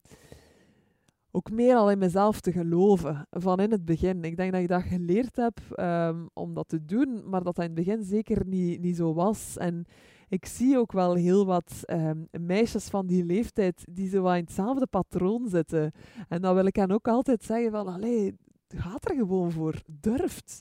ook 1.30 1.50
meer 1.50 1.76
al 1.76 1.90
in 1.90 1.98
mezelf 1.98 2.40
te 2.40 2.52
geloven 2.52 3.26
van 3.30 3.60
in 3.60 3.70
het 3.70 3.84
begin. 3.84 4.24
Ik 4.24 4.36
denk 4.36 4.52
dat 4.52 4.60
ik 4.60 4.68
dat 4.68 4.82
geleerd 4.82 5.36
heb 5.36 5.60
um, 5.80 6.28
om 6.32 6.54
dat 6.54 6.68
te 6.68 6.84
doen, 6.84 7.22
maar 7.24 7.42
dat 7.42 7.56
dat 7.56 7.64
in 7.64 7.76
het 7.76 7.86
begin 7.86 8.04
zeker 8.04 8.46
niet, 8.46 8.80
niet 8.80 8.96
zo 8.96 9.14
was. 9.14 9.56
En 9.56 9.84
ik 10.28 10.46
zie 10.46 10.78
ook 10.78 10.92
wel 10.92 11.14
heel 11.14 11.46
wat 11.46 11.82
um, 11.86 12.28
meisjes 12.30 12.88
van 12.88 13.06
die 13.06 13.24
leeftijd 13.24 13.84
die 13.90 14.08
zo 14.08 14.26
in 14.26 14.44
hetzelfde 14.44 14.86
patroon 14.86 15.48
zitten. 15.48 15.92
En 16.28 16.42
dan 16.42 16.54
wil 16.54 16.66
ik 16.66 16.76
hen 16.76 16.90
ook 16.90 17.08
altijd 17.08 17.42
zeggen 17.42 17.70
van, 17.70 17.86
allee, 17.86 18.34
gaat 18.68 19.10
er 19.10 19.16
gewoon 19.16 19.50
voor. 19.50 19.82
Durft. 19.86 20.60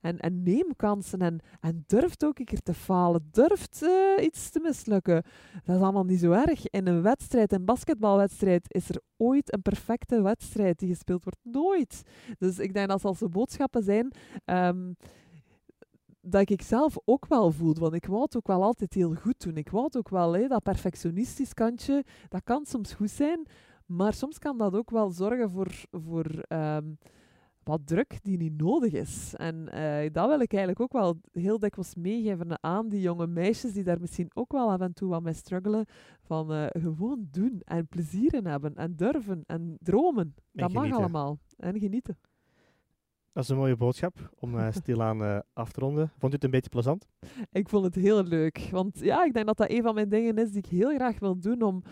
En, 0.00 0.18
en 0.18 0.42
neem 0.42 0.76
kansen 0.76 1.20
en, 1.20 1.40
en 1.60 1.84
durft 1.86 2.24
ook 2.24 2.38
een 2.38 2.44
keer 2.44 2.62
te 2.62 2.74
falen. 2.74 3.28
Durft 3.30 3.82
uh, 3.82 4.24
iets 4.24 4.50
te 4.50 4.60
mislukken. 4.60 5.22
Dat 5.64 5.76
is 5.76 5.82
allemaal 5.82 6.04
niet 6.04 6.20
zo 6.20 6.32
erg. 6.32 6.68
In 6.68 6.86
een 6.86 7.02
wedstrijd, 7.02 7.52
een 7.52 7.64
basketbalwedstrijd, 7.64 8.74
is 8.74 8.88
er 8.88 9.00
ooit 9.16 9.52
een 9.52 9.62
perfecte 9.62 10.22
wedstrijd 10.22 10.78
die 10.78 10.88
gespeeld 10.88 11.24
wordt. 11.24 11.38
Nooit. 11.42 12.02
Dus 12.38 12.58
ik 12.58 12.74
denk 12.74 12.88
dat 12.88 13.04
als 13.04 13.20
er 13.20 13.28
boodschappen 13.28 13.82
zijn... 13.82 14.12
Um, 14.44 14.96
dat 16.22 16.50
ik 16.50 16.62
zelf 16.62 16.96
ook 17.04 17.26
wel 17.26 17.50
voel. 17.50 17.74
Want 17.74 17.94
ik 17.94 18.06
wou 18.06 18.22
het 18.22 18.36
ook 18.36 18.46
wel 18.46 18.62
altijd 18.62 18.94
heel 18.94 19.14
goed 19.14 19.42
doen. 19.42 19.56
Ik 19.56 19.70
wou 19.70 19.84
het 19.84 19.96
ook 19.96 20.08
wel, 20.08 20.32
hé, 20.32 20.48
dat 20.48 20.62
perfectionistisch 20.62 21.54
kantje, 21.54 22.04
dat 22.28 22.42
kan 22.44 22.66
soms 22.66 22.92
goed 22.92 23.10
zijn. 23.10 23.46
Maar 23.86 24.12
soms 24.12 24.38
kan 24.38 24.58
dat 24.58 24.74
ook 24.74 24.90
wel 24.90 25.10
zorgen 25.10 25.50
voor, 25.50 25.72
voor 25.90 26.44
um, 26.48 26.98
wat 27.70 27.86
druk 27.86 28.18
die 28.22 28.36
niet 28.36 28.60
nodig 28.60 28.92
is. 28.92 29.34
En 29.36 29.68
uh, 29.74 30.12
dat 30.12 30.28
wil 30.28 30.40
ik 30.40 30.52
eigenlijk 30.52 30.80
ook 30.80 30.92
wel 30.92 31.20
heel 31.32 31.58
dikwijls 31.58 31.94
meegeven 31.94 32.62
aan 32.62 32.88
die 32.88 33.00
jonge 33.00 33.26
meisjes 33.26 33.72
die 33.72 33.84
daar 33.84 34.00
misschien 34.00 34.30
ook 34.34 34.52
wel 34.52 34.70
af 34.70 34.80
en 34.80 34.92
toe 34.92 35.08
wat 35.08 35.22
mee 35.22 35.32
struggelen. 35.32 35.86
Van 36.20 36.52
uh, 36.52 36.66
gewoon 36.68 37.28
doen 37.30 37.60
en 37.64 37.86
plezier 37.86 38.34
in 38.34 38.46
hebben 38.46 38.74
en 38.74 38.96
durven 38.96 39.42
en 39.46 39.76
dromen. 39.80 40.22
En 40.22 40.34
dat 40.52 40.70
genieten. 40.70 40.90
mag 40.90 40.98
allemaal. 40.98 41.38
En 41.56 41.78
genieten. 41.78 42.18
Dat 43.32 43.42
is 43.42 43.48
een 43.48 43.56
mooie 43.56 43.76
boodschap 43.76 44.30
om 44.38 44.54
uh, 44.54 44.72
stilaan 44.72 45.22
uh, 45.22 45.38
af 45.52 45.72
te 45.72 45.80
ronden. 45.80 46.12
Vond 46.18 46.32
u 46.32 46.34
het 46.34 46.44
een 46.44 46.50
beetje 46.50 46.70
plezant? 46.70 47.06
Ik 47.52 47.68
vond 47.68 47.84
het 47.84 47.94
heel 47.94 48.22
leuk. 48.22 48.68
Want 48.70 49.00
ja, 49.00 49.24
ik 49.24 49.32
denk 49.32 49.46
dat 49.46 49.56
dat 49.56 49.70
een 49.70 49.82
van 49.82 49.94
mijn 49.94 50.08
dingen 50.08 50.36
is 50.36 50.50
die 50.50 50.58
ik 50.58 50.66
heel 50.66 50.94
graag 50.94 51.18
wil 51.18 51.40
doen. 51.40 51.62
Om 51.62 51.82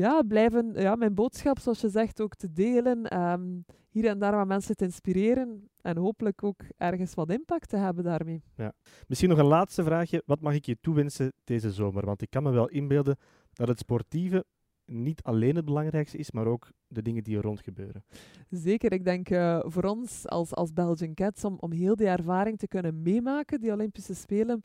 ja, 0.00 0.22
blijven, 0.22 0.72
ja, 0.74 0.94
mijn 0.94 1.14
boodschap, 1.14 1.58
zoals 1.58 1.80
je 1.80 1.88
zegt, 1.88 2.20
ook 2.20 2.34
te 2.34 2.52
delen. 2.52 3.20
Um, 3.20 3.64
hier 3.90 4.06
en 4.06 4.18
daar 4.18 4.36
wat 4.36 4.46
mensen 4.46 4.76
te 4.76 4.84
inspireren. 4.84 5.68
En 5.80 5.96
hopelijk 5.96 6.44
ook 6.44 6.62
ergens 6.76 7.14
wat 7.14 7.30
impact 7.30 7.68
te 7.68 7.76
hebben 7.76 8.04
daarmee. 8.04 8.42
Ja. 8.56 8.72
Misschien 9.06 9.28
nog 9.28 9.38
een 9.38 9.46
laatste 9.46 9.84
vraagje. 9.84 10.22
Wat 10.26 10.40
mag 10.40 10.54
ik 10.54 10.66
je 10.66 10.76
toewensen 10.80 11.32
deze 11.44 11.72
zomer? 11.72 12.06
Want 12.06 12.22
ik 12.22 12.30
kan 12.30 12.42
me 12.42 12.50
wel 12.50 12.68
inbeelden 12.68 13.16
dat 13.52 13.68
het 13.68 13.78
sportieve 13.78 14.44
niet 14.84 15.22
alleen 15.22 15.56
het 15.56 15.64
belangrijkste 15.64 16.16
is, 16.16 16.30
maar 16.30 16.46
ook 16.46 16.68
de 16.86 17.02
dingen 17.02 17.24
die 17.24 17.36
er 17.36 17.42
rond 17.42 17.60
gebeuren. 17.60 18.04
Zeker, 18.48 18.92
ik 18.92 19.04
denk 19.04 19.30
uh, 19.30 19.60
voor 19.62 19.84
ons 19.84 20.28
als, 20.28 20.54
als 20.54 20.72
Belgian 20.72 21.14
Cats, 21.14 21.44
om, 21.44 21.56
om 21.60 21.72
heel 21.72 21.96
die 21.96 22.06
ervaring 22.06 22.58
te 22.58 22.68
kunnen 22.68 23.02
meemaken, 23.02 23.60
die 23.60 23.72
Olympische 23.72 24.14
Spelen, 24.14 24.60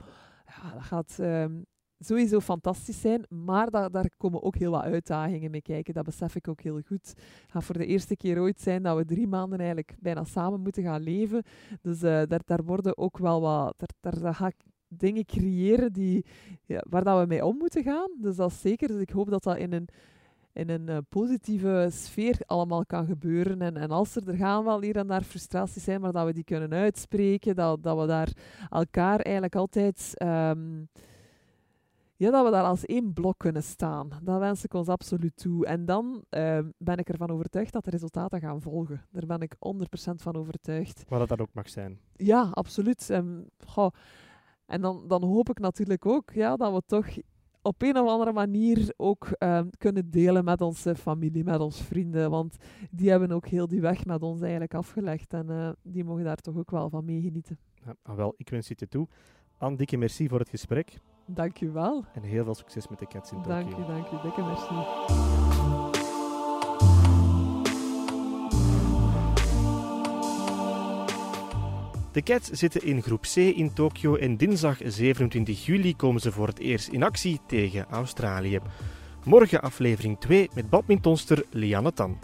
ja, 0.46 0.74
dat 0.74 0.84
gaat 0.84 1.18
uh, 1.22 1.46
sowieso 2.06 2.40
fantastisch 2.40 3.02
zijn, 3.02 3.26
maar 3.30 3.70
da 3.70 3.90
daar 3.90 4.10
komen 4.18 4.44
ook 4.44 4.56
heel 4.56 4.72
wat 4.72 4.84
uitdagingen 4.84 5.52
mee 5.52 5.62
kijken. 5.62 5.94
Dat 5.94 6.06
besef 6.06 6.36
ik 6.36 6.48
ook 6.48 6.62
heel 6.62 6.82
goed. 6.88 7.08
Het 7.08 7.16
gaat 7.48 7.64
voor 7.64 7.78
de 7.78 7.86
eerste 7.86 8.16
keer 8.16 8.40
ooit 8.40 8.62
zijn 8.62 8.84
dat 8.84 8.98
we 8.98 9.06
drie 9.06 9.28
maanden 9.28 9.58
eigenlijk 9.60 9.96
bijna 10.00 10.24
samen 10.24 10.62
moeten 10.62 10.84
gaan 10.84 11.02
leven. 11.02 11.44
Dus 11.82 12.04
uh, 12.04 12.22
daar, 12.28 12.42
daar 12.46 12.64
worden 12.64 12.98
ook 12.98 13.18
wel 13.18 13.42
wat... 13.42 13.94
Daar, 14.00 14.34
ga 14.34 14.48
ik 14.48 14.56
dingen 14.88 15.26
creëren 15.26 15.94
die, 15.94 16.26
ja, 16.66 16.84
waar 16.90 17.04
dat 17.04 17.20
we 17.20 17.26
mee 17.26 17.46
om 17.46 17.58
moeten 17.58 17.84
gaan. 17.84 18.10
Dus 18.22 18.36
dat 18.36 18.52
is 18.52 18.62
zeker. 18.62 18.88
Dus 18.88 19.02
ik 19.02 19.10
hoop 19.10 19.30
dat 19.30 19.44
dat 19.44 19.58
in 19.58 19.74
een 19.74 19.88
in 20.54 20.70
een 20.70 20.90
uh, 20.90 20.98
positieve 21.10 21.90
sfeer 21.92 22.38
allemaal 22.46 22.86
kan 22.86 23.06
gebeuren. 23.06 23.62
En, 23.62 23.78
en 23.78 23.92
als 23.92 24.16
er, 24.16 24.28
er 24.30 24.36
gaan 24.36 24.64
wel 24.64 24.82
hier 24.82 24.96
en 24.96 25.08
daar 25.08 25.24
frustraties 25.24 25.84
zijn, 25.84 26.02
maar 26.02 26.12
dat 26.12 26.26
we 26.26 26.34
die 26.34 26.44
kunnen 26.44 26.74
uitspreken, 26.74 27.56
dat, 27.56 27.84
dat 27.84 28.00
we 28.00 28.06
daar 28.06 28.34
elkaar 28.70 29.20
eigenlijk 29.20 29.56
altijd... 29.56 30.12
Um, 30.24 30.90
ja, 32.16 32.32
dat 32.32 32.46
we 32.46 32.52
daar 32.52 32.64
als 32.64 32.86
één 32.86 33.14
blok 33.14 33.38
kunnen 33.38 33.64
staan. 33.64 34.10
Dat 34.22 34.40
wens 34.40 34.64
ik 34.64 34.74
ons 34.74 34.88
absoluut 34.88 35.38
toe. 35.38 35.66
En 35.66 35.86
dan 35.86 36.24
uh, 36.30 36.60
ben 36.78 36.98
ik 36.98 37.10
ervan 37.10 37.30
overtuigd 37.30 37.74
dat 37.74 37.84
de 37.84 37.90
resultaten 37.90 38.40
gaan 38.40 38.62
volgen. 38.62 39.06
Daar 39.12 39.26
ben 39.26 39.42
ik 39.42 39.56
100% 39.56 39.58
van 40.16 40.36
overtuigd. 40.36 41.04
Wat 41.08 41.20
dat 41.20 41.28
dat 41.28 41.42
ook 41.42 41.54
mag 41.54 41.70
zijn. 41.70 42.00
Ja, 42.16 42.50
absoluut. 42.52 43.20
Goh. 43.66 43.92
En 44.66 44.82
dan, 44.82 45.08
dan 45.08 45.24
hoop 45.24 45.50
ik 45.50 45.60
natuurlijk 45.60 46.06
ook 46.06 46.32
ja, 46.32 46.56
dat 46.56 46.74
we 46.74 46.82
toch 46.86 47.08
op 47.62 47.82
een 47.82 47.98
of 47.98 48.10
andere 48.10 48.32
manier 48.32 48.94
ook 48.98 49.28
um, 49.40 49.70
kunnen 49.78 50.12
delen 50.12 50.44
met 50.44 50.62
onze 50.62 50.96
familie, 50.96 51.44
met 51.44 51.60
onze 51.60 51.84
vrienden. 51.84 52.30
Want 52.30 52.58
die 52.92 53.10
hebben 53.10 53.32
ook 53.32 53.48
heel 53.48 53.68
die 53.68 53.82
weg 53.82 54.06
met 54.06 54.22
ons 54.22 54.42
eigenlijk 54.42 54.74
afgelegd. 54.74 55.34
En 55.34 55.50
uh, 55.50 55.70
die 55.82 56.04
mogen 56.04 56.24
daar 56.24 56.38
toch 56.38 56.58
ook 56.58 56.72
wel 56.72 56.90
van 56.90 57.06
meegenieten. 57.06 57.58
Ja, 57.86 57.96
ah, 58.02 58.16
wel, 58.16 58.34
ik 58.38 58.50
wens 58.50 58.68
je 58.68 58.76
het 58.78 58.90
toe. 58.90 59.08
Anne, 59.58 59.78
dikke 59.78 59.98
merci 59.98 60.28
voor 60.28 60.40
het 60.40 60.50
gesprek. 60.50 61.00
Dank 61.26 61.62
u 61.62 61.72
wel. 61.72 62.06
En 62.14 62.22
heel 62.22 62.44
veel 62.44 62.56
succes 62.56 62.88
met 62.88 63.00
de 63.00 63.08
Cats 63.08 63.32
in 63.32 63.42
Tokio. 63.42 63.56
Dank 63.56 63.78
u, 63.78 63.86
dank 63.88 64.08
u. 64.08 64.16
Dikke 64.24 64.44
merci. 64.44 64.74
De 72.12 72.22
Cats 72.24 72.50
zitten 72.50 72.84
in 72.84 73.02
groep 73.02 73.22
C 73.22 73.36
in 73.36 73.74
Tokio 73.74 74.16
en 74.16 74.38
dinsdag 74.38 74.78
27 74.84 75.66
juli 75.66 75.96
komen 75.96 76.22
ze 76.22 76.32
voor 76.32 76.48
het 76.48 76.60
eerst 76.60 76.88
in 76.88 77.04
actie 77.04 77.40
tegen 77.48 77.86
Australië. 77.90 78.60
Morgen 79.24 79.62
aflevering 79.62 80.20
2 80.20 80.50
met 80.54 80.70
badmintonster 80.70 81.46
Lianne 81.50 81.94
Tan. 81.94 82.18